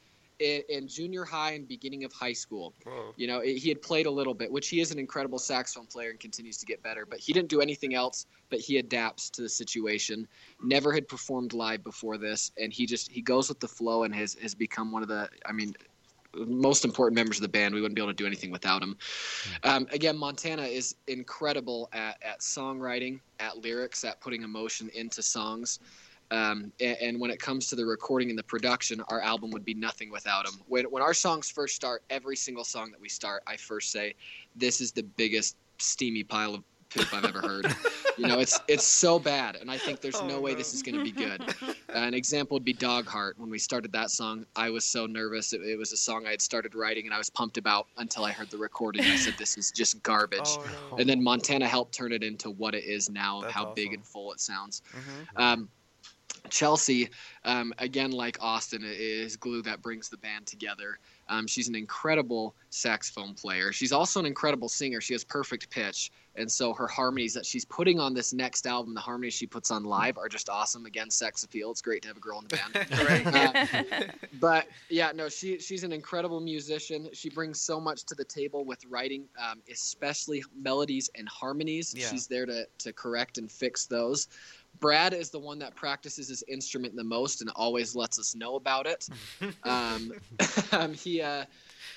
in, 0.42 0.62
in 0.68 0.88
junior 0.88 1.24
high 1.24 1.52
and 1.52 1.66
beginning 1.66 2.04
of 2.04 2.12
high 2.12 2.32
school. 2.32 2.74
You 3.16 3.26
know, 3.26 3.40
he 3.40 3.68
had 3.68 3.80
played 3.80 4.06
a 4.06 4.10
little 4.10 4.34
bit, 4.34 4.50
which 4.50 4.68
he 4.68 4.80
is 4.80 4.90
an 4.90 4.98
incredible 4.98 5.38
saxophone 5.38 5.86
player 5.86 6.10
and 6.10 6.20
continues 6.20 6.58
to 6.58 6.66
get 6.66 6.82
better. 6.82 7.06
But 7.06 7.20
he 7.20 7.32
didn't 7.32 7.48
do 7.48 7.60
anything 7.60 7.94
else. 7.94 8.26
But 8.50 8.60
he 8.60 8.78
adapts 8.78 9.30
to 9.30 9.42
the 9.42 9.48
situation. 9.48 10.28
Never 10.62 10.92
had 10.92 11.08
performed 11.08 11.54
live 11.54 11.82
before 11.82 12.18
this, 12.18 12.52
and 12.58 12.72
he 12.72 12.84
just 12.84 13.10
he 13.10 13.22
goes 13.22 13.48
with 13.48 13.60
the 13.60 13.68
flow 13.68 14.02
and 14.02 14.14
has 14.14 14.34
has 14.42 14.54
become 14.54 14.92
one 14.92 15.02
of 15.02 15.08
the. 15.08 15.28
I 15.46 15.52
mean, 15.52 15.74
most 16.34 16.84
important 16.84 17.14
members 17.14 17.38
of 17.38 17.42
the 17.42 17.48
band. 17.48 17.74
We 17.74 17.80
wouldn't 17.80 17.96
be 17.96 18.02
able 18.02 18.12
to 18.12 18.16
do 18.16 18.26
anything 18.26 18.50
without 18.50 18.82
him. 18.82 18.96
Um, 19.64 19.86
again, 19.92 20.16
Montana 20.16 20.62
is 20.62 20.94
incredible 21.06 21.88
at, 21.92 22.18
at 22.22 22.40
songwriting, 22.40 23.20
at 23.38 23.58
lyrics, 23.58 24.04
at 24.04 24.20
putting 24.20 24.42
emotion 24.42 24.90
into 24.94 25.22
songs. 25.22 25.78
Um, 26.32 26.72
and, 26.80 26.96
and 27.00 27.20
when 27.20 27.30
it 27.30 27.38
comes 27.38 27.66
to 27.68 27.76
the 27.76 27.84
recording 27.84 28.30
and 28.30 28.38
the 28.38 28.42
production, 28.42 29.02
our 29.08 29.20
album 29.20 29.50
would 29.50 29.66
be 29.66 29.74
nothing 29.74 30.10
without 30.10 30.46
him. 30.48 30.54
When, 30.66 30.86
when 30.86 31.02
our 31.02 31.12
songs 31.12 31.50
first 31.50 31.76
start, 31.76 32.02
every 32.08 32.36
single 32.36 32.64
song 32.64 32.90
that 32.90 33.00
we 33.00 33.10
start, 33.10 33.42
I 33.46 33.56
first 33.58 33.92
say, 33.92 34.14
"This 34.56 34.80
is 34.80 34.92
the 34.92 35.02
biggest 35.02 35.56
steamy 35.78 36.24
pile 36.24 36.54
of 36.54 36.64
poop 36.88 37.12
I've 37.12 37.26
ever 37.26 37.40
heard." 37.42 37.66
you 38.16 38.26
know, 38.26 38.38
it's 38.38 38.58
it's 38.66 38.84
so 38.84 39.18
bad, 39.18 39.56
and 39.56 39.70
I 39.70 39.76
think 39.76 40.00
there's 40.00 40.16
Oh, 40.16 40.26
no 40.26 40.40
way 40.40 40.52
no. 40.52 40.56
this 40.56 40.72
is 40.72 40.82
going 40.82 40.96
to 40.96 41.04
be 41.04 41.12
good. 41.12 41.42
an 41.90 42.14
example 42.14 42.54
would 42.54 42.64
be 42.64 42.72
Dog 42.72 43.06
Heart. 43.06 43.38
When 43.38 43.50
we 43.50 43.58
started 43.58 43.92
that 43.92 44.10
song, 44.10 44.46
I 44.56 44.70
was 44.70 44.86
so 44.86 45.04
nervous. 45.04 45.52
It, 45.52 45.60
it 45.60 45.76
was 45.76 45.92
a 45.92 45.98
song 45.98 46.26
I 46.26 46.30
had 46.30 46.40
started 46.40 46.74
writing, 46.74 47.04
and 47.04 47.12
I 47.14 47.18
was 47.18 47.28
pumped 47.28 47.58
about 47.58 47.88
until 47.98 48.24
I 48.24 48.32
heard 48.32 48.48
the 48.50 48.56
recording. 48.56 49.04
I 49.04 49.16
said, 49.16 49.34
"This 49.38 49.58
is 49.58 49.70
just 49.70 50.02
garbage." 50.02 50.40
Oh, 50.46 50.64
no. 50.92 50.96
And 50.96 51.06
then 51.06 51.22
Montana 51.22 51.68
helped 51.68 51.92
turn 51.94 52.10
it 52.10 52.22
into 52.24 52.48
what 52.48 52.74
it 52.74 52.84
is 52.84 53.10
now, 53.10 53.36
of 53.36 53.42
That's 53.42 53.54
how 53.54 53.74
big 53.74 53.92
and 53.92 54.02
full 54.02 54.32
it 54.32 54.40
sounds. 54.40 54.80
Mhm. 54.94 55.38
Um, 55.42 55.68
Chelsea, 56.50 57.08
um, 57.44 57.72
again, 57.78 58.10
like 58.10 58.36
Austin, 58.40 58.82
is 58.84 59.36
glue 59.36 59.62
that 59.62 59.82
brings 59.82 60.08
the 60.08 60.18
band 60.18 60.46
together. 60.46 60.98
Um, 61.28 61.46
she's 61.46 61.68
an 61.68 61.74
incredible 61.74 62.54
saxophone 62.70 63.34
player. 63.34 63.72
She's 63.72 63.92
also 63.92 64.20
an 64.20 64.26
incredible 64.26 64.68
singer. 64.68 65.00
She 65.00 65.14
has 65.14 65.24
perfect 65.24 65.70
pitch. 65.70 66.10
And 66.34 66.50
so 66.50 66.72
her 66.72 66.86
harmonies 66.86 67.34
that 67.34 67.44
she's 67.44 67.64
putting 67.64 68.00
on 68.00 68.14
this 68.14 68.32
next 68.32 68.66
album, 68.66 68.94
the 68.94 69.00
harmonies 69.00 69.34
she 69.34 69.46
puts 69.46 69.70
on 69.70 69.84
live, 69.84 70.16
are 70.16 70.28
just 70.28 70.48
awesome. 70.48 70.86
Again, 70.86 71.10
sex 71.10 71.44
appeal. 71.44 71.70
It's 71.70 71.82
great 71.82 72.02
to 72.02 72.08
have 72.08 72.16
a 72.16 72.20
girl 72.20 72.38
in 72.38 72.46
the 72.48 72.56
band. 72.56 73.32
Uh, 73.32 74.04
but 74.40 74.66
yeah, 74.88 75.12
no, 75.14 75.28
she 75.28 75.58
she's 75.58 75.84
an 75.84 75.92
incredible 75.92 76.40
musician. 76.40 77.08
She 77.12 77.28
brings 77.28 77.60
so 77.60 77.78
much 77.78 78.04
to 78.04 78.14
the 78.14 78.24
table 78.24 78.64
with 78.64 78.84
writing, 78.86 79.24
um, 79.38 79.60
especially 79.70 80.42
melodies 80.56 81.10
and 81.14 81.28
harmonies. 81.28 81.94
Yeah. 81.96 82.08
She's 82.08 82.26
there 82.26 82.46
to 82.46 82.66
to 82.78 82.92
correct 82.92 83.38
and 83.38 83.50
fix 83.50 83.86
those. 83.86 84.28
Brad 84.82 85.14
is 85.14 85.30
the 85.30 85.40
one 85.40 85.60
that 85.60 85.76
practices 85.76 86.28
his 86.28 86.44
instrument 86.48 86.96
the 86.96 87.04
most 87.04 87.40
and 87.42 87.50
always 87.56 87.96
lets 87.96 88.18
us 88.18 88.36
know 88.36 88.56
about 88.56 88.86
it. 88.86 89.08
um, 89.64 90.12
um, 90.72 90.94
he 90.94 91.22
uh, 91.22 91.46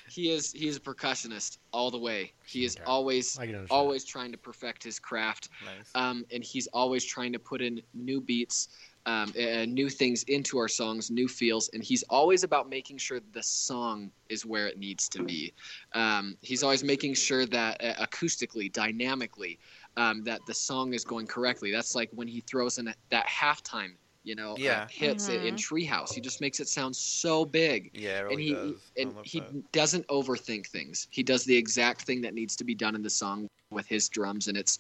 he 0.07 0.31
is 0.31 0.51
he 0.53 0.67
is 0.67 0.77
a 0.77 0.81
percussionist 0.81 1.57
all 1.73 1.91
the 1.91 1.99
way. 1.99 2.33
He 2.45 2.65
is 2.65 2.77
Okay. 2.77 2.83
always 2.85 3.37
I 3.39 3.47
can 3.47 3.55
understand. 3.55 3.81
always 3.81 4.05
trying 4.05 4.31
to 4.33 4.37
perfect 4.37 4.83
his 4.83 4.99
craft 4.99 5.49
nice. 5.61 5.91
um, 5.95 6.25
and 6.31 6.43
he's 6.43 6.67
always 6.73 7.05
trying 7.05 7.33
to 7.33 7.39
put 7.39 7.61
in 7.61 7.81
new 7.93 8.21
beats, 8.21 8.69
um, 9.07 9.33
uh, 9.39 9.65
new 9.65 9.89
things 9.89 10.23
into 10.27 10.57
our 10.59 10.67
songs, 10.69 11.09
new 11.11 11.27
feels, 11.27 11.69
and 11.73 11.83
he's 11.83 12.03
always 12.09 12.43
about 12.43 12.69
making 12.69 12.97
sure 12.97 13.19
the 13.33 13.43
song 13.43 14.11
is 14.29 14.45
where 14.45 14.67
it 14.67 14.77
needs 14.79 15.09
to 15.09 15.23
be. 15.23 15.53
Um, 15.93 16.37
he's 16.41 16.63
always 16.63 16.83
making 16.83 17.15
sure 17.15 17.45
that 17.47 17.83
uh, 17.83 18.05
acoustically, 18.05 18.71
dynamically, 18.71 19.59
um, 19.97 20.23
that 20.23 20.41
the 20.45 20.53
song 20.53 20.93
is 20.93 21.03
going 21.03 21.27
correctly. 21.27 21.71
That's 21.71 21.95
like 21.95 22.09
when 22.13 22.27
he 22.27 22.41
throws 22.41 22.77
in 22.77 22.85
that 23.09 23.27
halftime, 23.27 23.93
you 24.23 24.35
know, 24.35 24.53
uh, 24.53 24.57
Yeah. 24.57 24.87
hits 24.89 25.29
it 25.29 25.43
in 25.43 25.55
Treehouse. 25.55 26.13
He 26.13 26.21
just 26.21 26.41
makes 26.41 26.59
it 26.59 26.67
sound 26.67 26.95
so 26.95 27.45
big 27.45 27.91
Yeah, 27.93 28.27
it 28.27 28.31
and 28.31 28.39
he 28.39 28.53
does. 28.53 28.91
and 28.97 29.13
he 29.23 29.39
that. 29.39 29.71
doesn't 29.71 30.07
overthink 30.07 30.67
things. 30.67 31.07
He 31.11 31.23
does 31.23 31.45
the 31.45 31.55
exact 31.55 32.03
thing 32.03 32.21
that 32.21 32.33
needs 32.33 32.55
to 32.57 32.63
be 32.63 32.75
done 32.75 32.95
in 32.95 33.01
the 33.01 33.09
song 33.09 33.47
with 33.71 33.87
his 33.87 34.09
drums, 34.09 34.47
and 34.47 34.57
it's 34.57 34.79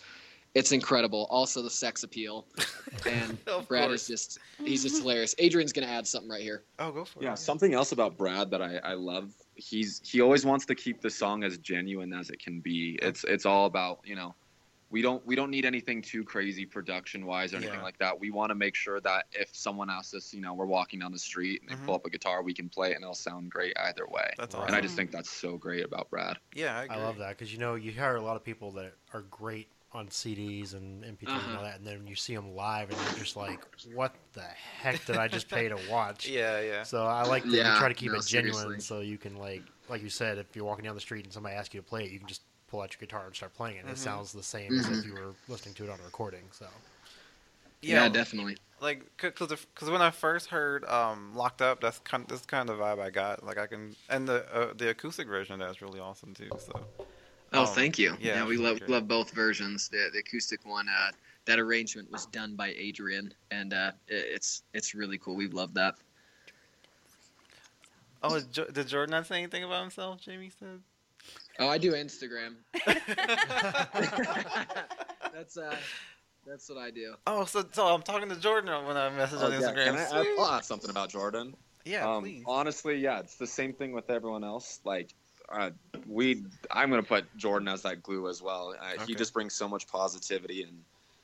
it's 0.53 0.71
incredible. 0.71 1.27
Also, 1.29 1.61
the 1.61 1.69
sex 1.69 2.03
appeal, 2.03 2.47
and 3.07 3.37
Brad 3.67 3.89
course. 3.89 4.03
is 4.03 4.07
just 4.07 4.39
he's 4.63 4.83
just 4.83 4.99
hilarious. 5.01 5.35
Adrian's 5.39 5.73
gonna 5.73 5.87
add 5.87 6.07
something 6.07 6.29
right 6.29 6.41
here. 6.41 6.63
Oh, 6.79 6.91
go 6.91 7.05
for 7.05 7.19
it. 7.19 7.23
Yeah, 7.25 7.35
something 7.35 7.73
else 7.73 7.91
about 7.91 8.17
Brad 8.17 8.49
that 8.51 8.61
I, 8.61 8.77
I 8.77 8.93
love. 8.93 9.33
He's 9.55 10.01
he 10.03 10.21
always 10.21 10.45
wants 10.45 10.65
to 10.65 10.75
keep 10.75 11.01
the 11.01 11.09
song 11.09 11.43
as 11.43 11.57
genuine 11.57 12.13
as 12.13 12.29
it 12.29 12.39
can 12.39 12.59
be. 12.61 12.97
It's 13.01 13.23
it's 13.25 13.45
all 13.45 13.65
about 13.65 13.99
you 14.05 14.15
know, 14.15 14.33
we 14.89 15.01
don't 15.01 15.25
we 15.25 15.35
don't 15.35 15.49
need 15.49 15.65
anything 15.65 16.01
too 16.01 16.23
crazy 16.23 16.65
production 16.65 17.25
wise 17.25 17.53
or 17.53 17.57
anything 17.57 17.79
Yeah. 17.79 17.83
like 17.83 17.97
that. 17.97 18.19
We 18.19 18.31
want 18.31 18.49
to 18.51 18.55
make 18.55 18.75
sure 18.75 18.99
that 19.01 19.25
if 19.31 19.49
someone 19.55 19.89
asks 19.89 20.13
us, 20.13 20.33
you 20.33 20.41
know, 20.41 20.53
we're 20.53 20.65
walking 20.67 20.99
down 20.99 21.11
the 21.11 21.19
street 21.19 21.61
and 21.61 21.69
they 21.69 21.75
Mhm. 21.75 21.85
pull 21.85 21.95
up 21.95 22.05
a 22.05 22.09
guitar, 22.09 22.43
we 22.43 22.53
can 22.53 22.69
play 22.69 22.91
it 22.91 22.95
and 22.95 23.03
it'll 23.03 23.15
sound 23.15 23.51
great 23.51 23.73
either 23.79 24.05
way. 24.07 24.31
That's 24.37 24.53
Right. 24.55 24.61
awesome. 24.63 24.67
And 24.67 24.75
I 24.75 24.81
just 24.81 24.95
think 24.95 25.11
that's 25.11 25.29
so 25.31 25.57
great 25.57 25.83
about 25.83 26.09
Brad. 26.09 26.37
yeah, 26.53 26.77
I, 26.79 26.83
agree. 26.83 26.97
I 26.97 26.99
love 26.99 27.17
that 27.17 27.29
because 27.29 27.51
you 27.51 27.59
know 27.59 27.75
you 27.75 27.91
hear 27.91 28.15
a 28.15 28.21
lot 28.21 28.35
of 28.35 28.43
people 28.43 28.71
that 28.73 28.93
are 29.13 29.21
great 29.23 29.69
on 29.91 30.09
CDs 30.09 30.73
and 30.73 31.03
MP3s 31.05 31.45
and 31.45 31.47
Uh-huh. 31.47 31.57
all 31.57 31.63
that, 31.63 31.77
and 31.77 31.87
then 31.87 32.05
you 32.05 32.15
see 32.15 32.35
them 32.35 32.53
live 32.53 32.89
and 32.89 33.01
you're 33.01 33.13
just 33.13 33.35
like, 33.37 33.65
"What 33.85 34.13
the 34.33 34.41
heck 34.41 35.05
did 35.05 35.15
I 35.17 35.27
just 35.29 35.49
pay 35.49 35.69
to 35.69 35.77
watch?" 35.89 36.27
Yeah, 36.27 36.59
yeah. 36.61 36.83
So 36.83 37.05
I 37.05 37.23
like 37.23 37.43
that 37.43 37.51
you 37.51 37.57
Yeah, 37.57 37.77
try 37.77 37.87
to 37.87 37.93
keep 37.93 38.11
no, 38.11 38.17
it 38.19 38.25
genuine, 38.25 38.79
seriously. 38.79 38.79
so 38.81 38.99
you 39.01 39.17
can 39.17 39.35
like, 39.37 39.63
like 39.87 40.01
you 40.01 40.09
said, 40.09 40.37
if 40.37 40.55
you're 40.55 40.65
walking 40.65 40.83
down 40.85 40.95
the 40.95 41.01
street 41.01 41.23
and 41.23 41.33
somebody 41.33 41.55
asks 41.55 41.73
you 41.73 41.79
to 41.81 41.85
play 41.87 42.05
it, 42.05 42.11
you 42.11 42.19
can 42.19 42.27
just 42.27 42.41
pull 42.67 42.81
out 42.81 42.93
your 42.93 42.99
guitar 42.99 43.25
and 43.25 43.35
start 43.35 43.53
playing 43.53 43.77
it. 43.77 43.81
and 43.81 43.89
It 43.89 43.97
sounds 43.97 44.31
the 44.33 44.43
same 44.43 44.77
as 44.77 44.87
Mhm. 44.87 44.99
if 44.99 45.05
you 45.05 45.13
were 45.13 45.35
listening 45.47 45.75
to 45.75 45.83
it 45.85 45.89
on 45.89 45.99
a 45.99 46.03
recording. 46.03 46.51
So 46.51 46.67
Yeah, 47.81 48.09
definitely. 48.09 48.57
like 48.81 49.05
because 49.17 49.49
because 49.49 49.89
when 49.89 50.01
I 50.01 50.11
first 50.11 50.49
heard 50.49 50.85
um 50.85 51.35
locked 51.35 51.61
up, 51.61 51.81
that's 51.81 51.99
kind 51.99 52.25
that's 52.27 52.45
kind 52.45 52.69
of 52.69 52.77
the 52.77 52.83
vibe 52.83 52.99
I 52.99 53.09
got. 53.09 53.43
Like 53.45 53.57
I 53.57 53.67
can 53.67 53.95
and 54.09 54.27
the 54.27 54.45
uh, 54.53 54.73
the 54.75 54.89
acoustic 54.89 55.27
version 55.27 55.61
of 55.61 55.67
that's 55.67 55.81
really 55.81 55.99
awesome 55.99 56.33
too. 56.33 56.49
So 56.57 56.73
Oh, 57.53 57.65
Um, 57.65 57.75
thank 57.75 57.97
you. 57.99 58.17
yeah, 58.19 58.37
Yeah, 58.39 58.45
we 58.45 58.57
love 58.57 58.79
great. 58.79 58.89
love 58.89 59.07
both 59.07 59.31
versions. 59.31 59.87
The 59.87 60.09
the 60.11 60.19
acoustic 60.19 60.65
one, 60.65 60.89
uh, 60.89 61.11
that 61.45 61.59
arrangement 61.59 62.11
was 62.11 62.25
done 62.25 62.55
by 62.55 62.69
Adrian, 62.69 63.33
and 63.51 63.73
uh, 63.73 63.91
it- 64.07 64.25
it's 64.35 64.63
it's 64.73 64.93
really 64.95 65.17
cool. 65.17 65.35
We 65.35 65.47
love 65.47 65.73
that. 65.75 65.95
oh, 68.23 68.39
did 68.39 68.87
Jordan 68.87 69.11
not 69.11 69.27
say 69.27 69.37
anything 69.37 69.63
about 69.63 69.81
himself? 69.81 70.21
Jamie 70.21 70.51
said. 70.59 70.81
Oh, 71.59 71.67
I 71.67 71.77
do 71.77 71.93
Instagram. 71.93 72.55
that's 75.33 75.57
uh, 75.57 75.75
that's 76.45 76.69
what 76.69 76.77
I 76.77 76.91
do. 76.91 77.15
Oh, 77.27 77.45
so 77.45 77.63
so 77.71 77.87
I'm 77.87 78.01
talking 78.01 78.29
to 78.29 78.35
Jordan 78.39 78.85
when 78.85 78.97
I 78.97 79.09
message 79.09 79.39
on 79.41 79.51
Oh, 79.53 79.57
yeah, 79.57 79.61
Instagram. 79.61 79.85
Can 79.85 79.95
I 79.95 80.01
add, 80.19 80.27
I'll 80.39 80.51
add 80.53 80.65
something 80.65 80.89
about 80.89 81.09
Jordan? 81.09 81.55
yeah, 81.85 82.09
um, 82.09 82.23
please. 82.23 82.43
Honestly, 82.45 82.97
yeah, 82.97 83.19
it's 83.19 83.35
the 83.35 83.47
same 83.47 83.73
thing 83.73 83.91
with 83.93 84.09
everyone 84.09 84.43
else. 84.43 84.79
Like, 84.83 85.13
uh, 85.49 85.69
we, 86.07 86.43
I'm 86.71 86.89
gonna 86.89 87.03
put 87.03 87.25
Jordan 87.37 87.67
as 87.67 87.83
that 87.83 88.03
glue 88.03 88.27
as 88.29 88.41
well. 88.41 88.75
Uh, 88.79 88.93
Okay. 88.95 89.05
He 89.07 89.15
just 89.15 89.33
brings 89.33 89.53
so 89.53 89.67
much 89.67 89.87
positivity 89.87 90.63
and 90.63 90.77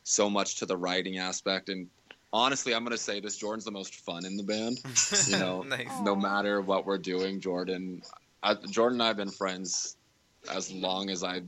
so 0.04 0.30
much 0.30 0.58
to 0.58 0.66
the 0.66 0.78
writing 0.78 1.18
aspect. 1.18 1.70
And 1.70 1.88
honestly, 2.34 2.74
I'm 2.74 2.84
gonna 2.84 2.98
say 2.98 3.20
this: 3.20 3.38
Jordan's 3.38 3.66
the 3.66 3.72
most 3.72 3.96
fun 3.96 4.26
in 4.26 4.38
the 4.38 4.44
band. 4.44 4.80
You 5.28 5.40
know, 5.40 5.64
nice. 5.64 5.88
no 6.04 6.16
matter 6.16 6.62
what 6.62 6.86
we're 6.86 6.98
doing, 6.98 7.40
Jordan, 7.40 8.02
I, 8.44 8.56
Jordan 8.70 8.96
and 8.96 9.04
I 9.04 9.08
have 9.08 9.18
been 9.18 9.30
friends 9.32 9.98
as 10.50 10.72
long 10.72 11.10
as 11.10 11.24
I, 11.24 11.42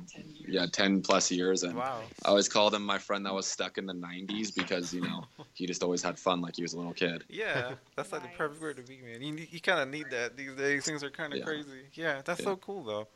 yeah, 0.48 0.66
ten 0.72 1.02
plus 1.02 1.32
years, 1.32 1.64
and 1.64 1.78
Wow. 1.78 2.04
I 2.26 2.30
always 2.30 2.48
called 2.50 2.74
him 2.74 2.86
my 2.86 2.98
friend 3.00 3.26
that 3.26 3.34
was 3.34 3.48
stuck 3.48 3.78
in 3.78 3.86
the 3.86 3.94
'90s 3.94 4.52
because 4.56 4.94
you 4.94 5.02
know 5.02 5.24
he 5.54 5.66
just 5.66 5.84
always 5.84 6.02
had 6.02 6.20
fun 6.20 6.42
like 6.42 6.56
he 6.56 6.62
was 6.62 6.74
a 6.74 6.78
little 6.78 6.94
kid. 6.94 7.24
Yeah, 7.30 7.76
that's 7.96 8.12
like 8.12 8.22
the 8.22 8.30
perfect 8.38 8.62
word 8.62 8.78
to 8.78 8.84
be, 8.84 9.02
man. 9.02 9.22
You 9.22 9.36
you 9.50 9.62
kind 9.62 9.80
of 9.80 9.90
need 9.90 10.10
that 10.12 10.38
these 10.38 10.56
days. 10.56 10.86
Things 10.86 11.04
are 11.04 11.10
kind 11.10 11.34
of 11.34 11.40
Yeah. 11.40 11.46
crazy. 11.46 11.90
Yeah, 11.94 12.22
that's 12.24 12.42
Yeah. 12.42 12.46
so 12.46 12.56
cool 12.58 12.84
though. 12.84 13.08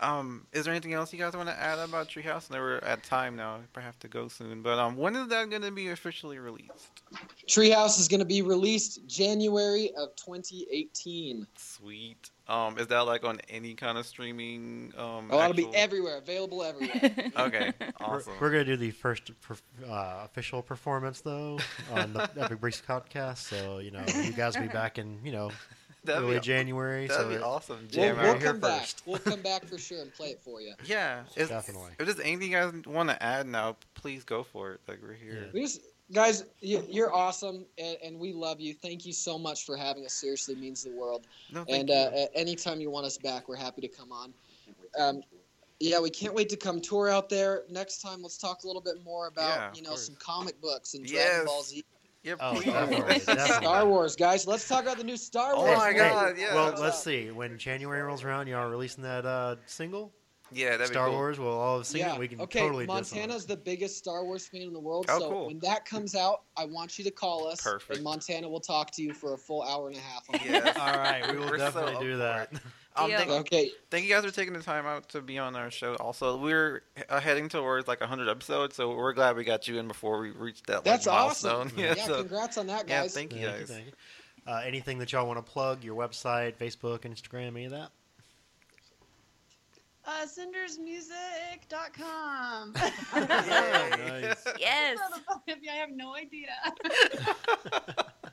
Um, 0.00 0.46
is 0.52 0.64
there 0.64 0.72
anything 0.72 0.94
else 0.94 1.12
you 1.12 1.18
guys 1.18 1.34
want 1.36 1.48
to 1.50 1.58
add 1.60 1.78
about 1.78 2.08
Treehouse? 2.08 2.48
And 2.50 2.58
we're 2.58 2.78
at 2.78 3.02
time 3.04 3.36
now. 3.36 3.60
I 3.76 3.80
have 3.80 3.98
to 4.00 4.08
go 4.08 4.28
soon. 4.28 4.62
But 4.62 4.78
um, 4.78 4.96
when 4.96 5.14
is 5.14 5.28
that 5.28 5.50
going 5.50 5.62
to 5.62 5.70
be 5.70 5.88
officially 5.88 6.38
released? 6.38 7.02
Treehouse 7.46 8.00
is 8.00 8.08
going 8.08 8.20
to 8.20 8.26
be 8.26 8.40
released 8.40 9.06
January 9.06 9.90
of 9.98 10.16
2018. 10.16 11.46
Sweet. 11.56 12.30
Um, 12.48 12.78
is 12.78 12.88
that 12.88 13.00
like 13.00 13.24
on 13.24 13.40
any 13.48 13.74
kind 13.74 13.96
of 13.98 14.06
streaming? 14.06 14.92
Um, 14.96 15.28
Oh, 15.30 15.40
it'll 15.40 15.52
be 15.52 15.68
everywhere, 15.74 16.16
available 16.16 16.64
everywhere. 16.64 17.30
Okay, 17.38 17.72
we're, 17.80 17.92
awesome. 18.00 18.32
we're 18.40 18.50
gonna 18.50 18.64
do 18.64 18.76
the 18.76 18.90
first 18.90 19.30
per- 19.40 19.54
uh, 19.88 20.22
official 20.24 20.60
performance 20.60 21.20
though 21.20 21.60
on 21.92 22.12
the 22.12 22.28
Epic 22.36 22.60
Briefs 22.60 22.82
podcast. 22.86 23.38
So 23.38 23.78
you 23.78 23.92
know 23.92 24.02
you 24.24 24.32
guys 24.32 24.56
will 24.56 24.66
be 24.66 24.72
back 24.72 24.98
in 24.98 25.20
you 25.24 25.30
know 25.30 25.52
That'd 26.14 26.24
early 26.24 26.34
be, 26.34 26.40
January. 26.40 27.06
that'd 27.06 27.22
so 27.22 27.28
be 27.28 27.34
it- 27.36 27.42
awesome. 27.42 27.78
we'll 27.80 27.88
Jam 27.90 28.16
We'll 28.16 28.24
we'll 28.26 28.34
out. 28.34 28.40
here 28.40 28.50
come 28.52 28.60
back. 28.60 28.80
first. 28.80 29.02
We'll 29.06 29.18
come 29.18 29.40
back 29.42 29.64
for 29.66 29.78
sure 29.86 30.00
and 30.02 30.12
play 30.14 30.28
it 30.28 30.40
for 30.42 30.60
you. 30.60 30.74
Yeah, 30.84 31.22
if, 31.36 31.48
Definitely. 31.48 31.90
If 31.98 32.06
there's 32.06 32.20
anything 32.20 32.50
you 32.52 32.56
guys 32.58 32.72
want 32.86 33.08
to 33.10 33.22
add 33.22 33.46
now, 33.46 33.76
please 33.94 34.24
go 34.24 34.42
for 34.42 34.72
it. 34.72 34.80
Like 34.88 35.00
we're 35.02 35.12
here. 35.14 35.48
We 35.52 35.62
just, 35.62 35.80
guys, 36.12 36.44
you, 36.60 36.82
you're 36.88 37.12
awesome, 37.14 37.64
and, 37.78 37.96
and 38.04 38.18
we 38.18 38.32
love 38.32 38.60
you. 38.60 38.74
Thank 38.74 39.06
you 39.06 39.12
so 39.12 39.38
much 39.38 39.64
for 39.64 39.76
having 39.76 40.04
us. 40.04 40.12
Seriously, 40.12 40.54
means 40.54 40.84
the 40.84 40.90
world. 40.90 41.26
No, 41.52 41.64
thank 41.64 41.80
And 41.80 41.88
you. 41.88 41.94
uh, 41.94 42.26
anytime 42.34 42.80
you 42.80 42.90
want 42.90 43.06
us 43.06 43.16
back, 43.18 43.48
we're 43.48 43.56
happy 43.56 43.80
to 43.82 43.88
come 43.88 44.12
on. 44.12 44.32
Um, 44.98 45.22
yeah, 45.82 45.98
we 45.98 46.10
can't 46.10 46.34
wait 46.34 46.50
to 46.50 46.56
come 46.56 46.80
tour 46.82 47.08
out 47.08 47.30
there. 47.30 47.62
Next 47.70 48.02
time, 48.02 48.22
let's 48.22 48.36
talk 48.36 48.64
a 48.64 48.66
little 48.66 48.82
bit 48.82 49.02
more 49.02 49.28
about 49.28 49.48
Yeah, 49.56 49.70
you 49.74 49.82
know 49.82 49.94
some 49.96 50.14
comic 50.16 50.60
books 50.60 50.92
and 50.92 51.08
Yes. 51.08 51.26
Dragon 51.28 51.46
Ball 51.46 51.62
Z, 51.62 51.84
yeah, 52.22 52.34
Oh, 52.40 52.54
please. 52.54 52.64
definitely, 52.64 53.18
definitely. 53.18 53.66
Star 53.66 53.86
Wars, 53.86 54.16
guys. 54.16 54.46
Let's 54.46 54.68
talk 54.68 54.82
about 54.82 54.98
the 54.98 55.04
new 55.04 55.16
Star 55.16 55.56
Wars. 55.56 55.70
Oh 55.72 55.76
my 55.76 55.88
movie. 55.88 55.98
God, 55.98 56.38
yeah. 56.38 56.54
Well, 56.54 56.74
let's 56.78 56.96
up? 56.96 57.04
see. 57.04 57.30
When 57.30 57.58
January 57.58 58.02
rolls 58.02 58.24
around, 58.24 58.46
y'all 58.46 58.60
are 58.60 58.70
releasing 58.70 59.02
that 59.04 59.24
uh, 59.24 59.56
single, 59.66 60.12
yeah, 60.52 60.70
that'd 60.72 60.88
Star 60.88 61.06
be 61.06 61.10
cool. 61.10 61.18
Wars. 61.18 61.38
We'll 61.38 61.52
all 61.52 61.78
have 61.78 61.86
seen 61.86 62.00
yeah. 62.00 62.14
it. 62.14 62.18
We 62.18 62.28
can 62.28 62.40
okay, 62.42 62.60
totally 62.60 62.86
diss 62.86 62.90
on. 63.12 63.18
Montana's 63.18 63.46
the 63.46 63.56
biggest 63.56 63.98
Star 63.98 64.24
Wars 64.24 64.46
fan 64.48 64.62
in 64.62 64.72
the 64.72 64.80
world. 64.80 65.06
Oh, 65.08 65.18
so 65.18 65.30
cool. 65.30 65.46
when 65.46 65.58
that 65.60 65.84
comes 65.84 66.14
out, 66.14 66.42
I 66.56 66.64
want 66.64 66.98
you 66.98 67.04
to 67.04 67.10
call 67.10 67.46
us. 67.46 67.60
Perfect. 67.60 67.96
And 67.96 68.04
Montana 68.04 68.48
will 68.48 68.60
talk 68.60 68.90
to 68.92 69.02
you 69.02 69.12
for 69.12 69.34
a 69.34 69.38
full 69.38 69.62
hour 69.62 69.88
and 69.88 69.96
a 69.96 70.00
half. 70.00 70.24
On 70.30 70.40
Yes. 70.44 70.76
All 70.78 70.98
right, 70.98 71.30
we 71.30 71.38
will 71.38 71.50
We're 71.50 71.56
definitely 71.56 71.94
up 71.94 72.00
do 72.00 72.12
for 72.12 72.18
that. 72.18 72.52
it. 72.96 73.00
Um, 73.00 73.08
Deal. 73.10 73.18
thank, 73.18 73.30
Okay. 73.30 73.70
thank 73.90 74.04
you 74.04 74.10
guys 74.14 74.24
for 74.24 74.30
taking 74.32 74.52
the 74.52 74.62
time 74.62 74.86
out 74.86 75.08
to 75.10 75.20
be 75.20 75.38
on 75.38 75.54
our 75.56 75.70
show. 75.70 75.94
Also, 75.96 76.36
we're 76.36 76.82
uh, 77.08 77.20
heading 77.20 77.48
towards 77.48 77.86
like 77.88 78.00
100 78.00 78.28
episodes, 78.28 78.74
so 78.76 78.94
we're 78.94 79.12
glad 79.12 79.36
we 79.36 79.44
got 79.44 79.66
you 79.68 79.78
in 79.78 79.86
before 79.88 80.20
we 80.20 80.30
reached 80.30 80.66
that 80.66 80.76
like, 80.76 80.84
That's 80.84 81.06
milestone. 81.06 81.66
awesome. 81.66 81.72
Yeah, 81.78 81.94
Yeah, 81.96 82.04
so, 82.06 82.18
congrats 82.24 82.58
on 82.58 82.66
that, 82.66 82.88
yeah, 82.88 83.02
guys. 83.02 83.14
thank 83.14 83.32
you 83.32 83.40
Thank 83.46 83.52
you, 83.52 83.58
guys. 83.60 83.70
thank 83.70 83.86
you. 83.86 83.92
Uh, 84.46 84.62
anything 84.66 84.98
that 84.98 85.12
y'all 85.12 85.26
want 85.26 85.44
to 85.44 85.52
plug? 85.52 85.84
Your 85.84 85.94
website, 85.96 86.56
Facebook, 86.56 87.00
Instagram, 87.00 87.48
any 87.48 87.66
of 87.66 87.72
that? 87.72 87.90
Uh, 90.06 90.24
cindersmusic.com. 90.26 92.72
Nice. 93.14 94.44
yes. 94.58 94.98
I 95.46 95.54
have 95.76 95.90
no 95.92 96.14
idea. 96.16 96.48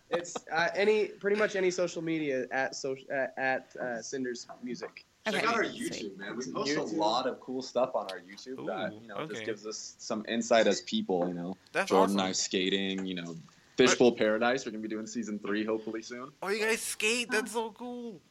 It's 0.10 0.36
uh, 0.52 0.70
any 0.76 1.06
pretty 1.08 1.36
much 1.38 1.56
any 1.56 1.70
social 1.72 2.02
media 2.02 2.46
at 2.52 2.76
social 2.76 3.06
uh, 3.14 3.28
at 3.38 3.76
uh, 3.82 4.02
Cinders 4.02 4.48
Music. 4.64 5.06
Okay. 5.28 5.40
Check 5.40 5.48
out 5.50 5.56
our 5.56 5.66
sweet. 5.66 5.92
YouTube, 5.92 6.18
man. 6.18 6.38
We 6.38 6.52
post 6.54 6.78
a 6.78 6.84
lot 6.96 7.28
of 7.28 7.42
cool 7.42 7.62
stuff 7.62 7.92
on 7.96 8.08
our 8.12 8.20
YouTube. 8.20 8.60
Ooh, 8.60 8.66
that 8.68 8.94
you 9.02 9.08
know 9.08 9.16
okay. 9.16 9.34
just 9.34 9.46
gives 9.46 9.68
us 9.68 9.96
some 10.00 10.24
insight 10.30 10.68
as 10.68 10.82
people. 10.82 11.28
You 11.28 11.34
know, 11.34 11.58
That's 11.74 11.90
Jordan 11.90 12.16
awesome. 12.16 12.20
and 12.20 12.30
I 12.30 12.32
skating. 12.32 13.06
You 13.06 13.16
know, 13.16 13.36
Fishbowl 13.76 14.14
Paradise. 14.14 14.66
We're 14.66 14.72
gonna 14.72 14.82
be 14.84 14.88
doing 14.88 15.06
season 15.08 15.40
three 15.40 15.66
hopefully 15.66 16.02
soon. 16.02 16.32
Oh, 16.42 16.48
you 16.48 16.64
guys 16.64 16.82
skate? 16.82 17.30
That's 17.30 17.52
so 17.52 17.72
cool. 17.72 18.22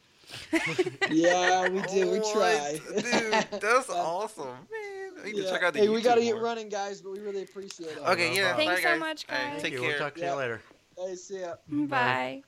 Yeah, 1.09 1.69
we 1.69 1.81
do. 1.83 2.11
We 2.11 2.19
What? 2.19 2.33
try. 2.33 2.79
Dude, 3.01 3.61
that's 3.61 3.89
awesome, 3.89 4.45
man. 4.47 5.11
You 5.17 5.23
need 5.23 5.35
to 5.35 5.41
Yeah. 5.43 5.49
check 5.51 5.63
out 5.63 5.73
the 5.73 5.79
hey, 5.79 5.89
we 5.89 6.01
gotta 6.01 6.21
get 6.21 6.33
more. 6.35 6.43
running, 6.43 6.67
guys, 6.69 7.01
but 7.01 7.11
we 7.11 7.19
really 7.19 7.43
appreciate 7.43 7.91
it. 7.91 7.99
Okay, 7.99 8.35
yeah. 8.35 8.55
Thanks 8.55 8.83
bye, 8.83 8.93
so 8.93 8.99
much, 8.99 9.25
Hey, 9.29 9.51
guys. 9.51 9.61
take 9.61 9.73
you. 9.73 9.79
care. 9.79 9.89
We'll 9.89 9.99
talk 9.99 10.15
to 10.15 10.21
Yeah. 10.21 10.31
you 10.31 10.37
later. 10.37 10.61
Hey, 10.99 11.13
see 11.15 11.41
ya. 11.41 11.53
Bye. 11.69 12.41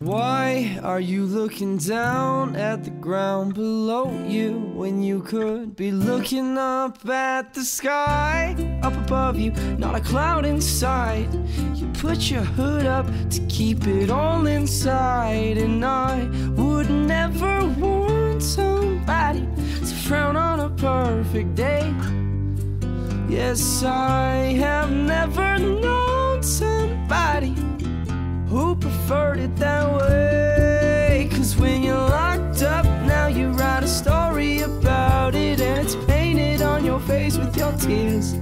Why 0.00 0.80
are 0.82 0.98
you 0.98 1.24
looking 1.24 1.78
down 1.78 2.56
at 2.56 2.82
the 2.82 2.90
ground 2.90 3.54
below 3.54 4.10
you 4.26 4.58
when 4.74 5.04
you 5.04 5.22
could 5.22 5.76
be 5.76 5.92
looking 5.92 6.58
up 6.58 7.08
at 7.08 7.54
the 7.54 7.62
sky 7.62 8.56
up 8.82 8.92
above 8.94 9.38
you? 9.38 9.52
Not 9.78 9.94
a 9.94 10.00
cloud 10.00 10.44
in 10.44 10.60
sight. 10.60 11.28
You 11.74 11.86
put 11.92 12.28
your 12.28 12.42
hood 12.42 12.86
up 12.86 13.06
to 13.30 13.40
keep 13.46 13.86
it 13.86 14.10
all 14.10 14.46
inside, 14.46 15.56
and 15.56 15.84
I 15.84 16.24
would 16.56 16.90
never 16.90 17.68
want 17.78 18.42
somebody 18.42 19.46
to 19.78 19.94
frown 20.08 20.34
on 20.34 20.58
a 20.58 20.70
perfect 20.70 21.54
day. 21.54 21.94
Yes, 23.28 23.84
I 23.84 24.56
have 24.58 24.90
never 24.90 25.56
known 25.58 26.42
somebody 26.42 27.54
who 28.48 28.76
preferred 28.76 29.38
it 29.38 29.54
that 29.56 29.92
way. 29.92 31.28
Cause 31.30 31.56
when 31.56 31.82
you're 31.82 31.94
locked 31.94 32.62
up, 32.62 32.84
now 33.06 33.26
you 33.26 33.50
write 33.50 33.82
a 33.82 33.88
story 33.88 34.60
about 34.60 35.34
it, 35.34 35.60
and 35.60 35.84
it's 35.84 35.96
painted 36.06 36.62
on 36.62 36.84
your 36.84 37.00
face 37.00 37.36
with 37.36 37.56
your 37.56 37.72
tears. 37.72 38.34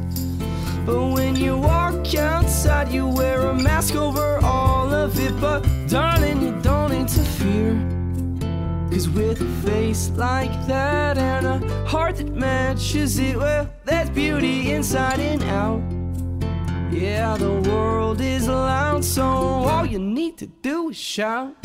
But 0.85 1.09
when 1.09 1.35
you 1.37 1.57
walk 1.57 2.15
outside, 2.15 2.93
you 2.93 3.09
wear 3.09 3.41
a 3.41 3.55
mask 3.55 3.95
over 3.95 4.39
all 4.45 4.93
of 4.93 5.19
it. 5.19 5.39
But 5.41 5.67
darling, 5.89 6.43
you 6.43 6.53
don't 6.61 6.93
interfere. 6.93 7.75
Cause 8.91 9.09
with 9.09 9.41
a 9.41 9.69
face 9.69 10.11
like 10.11 10.53
that 10.67 11.17
and 11.17 11.47
a 11.47 11.87
heart 11.87 12.17
that 12.17 12.29
matches 12.29 13.19
it, 13.19 13.37
well, 13.37 13.69
there's 13.85 14.11
beauty 14.11 14.73
inside 14.73 15.21
and 15.21 15.43
out. 15.45 16.04
Yeah, 16.95 17.37
the 17.37 17.51
world 17.69 18.21
is 18.21 18.47
loud, 18.47 19.05
so 19.05 19.25
all 19.25 19.85
you 19.85 19.99
need 19.99 20.39
to 20.39 20.47
do 20.47 20.91
is 20.91 20.97
shout. 20.97 21.57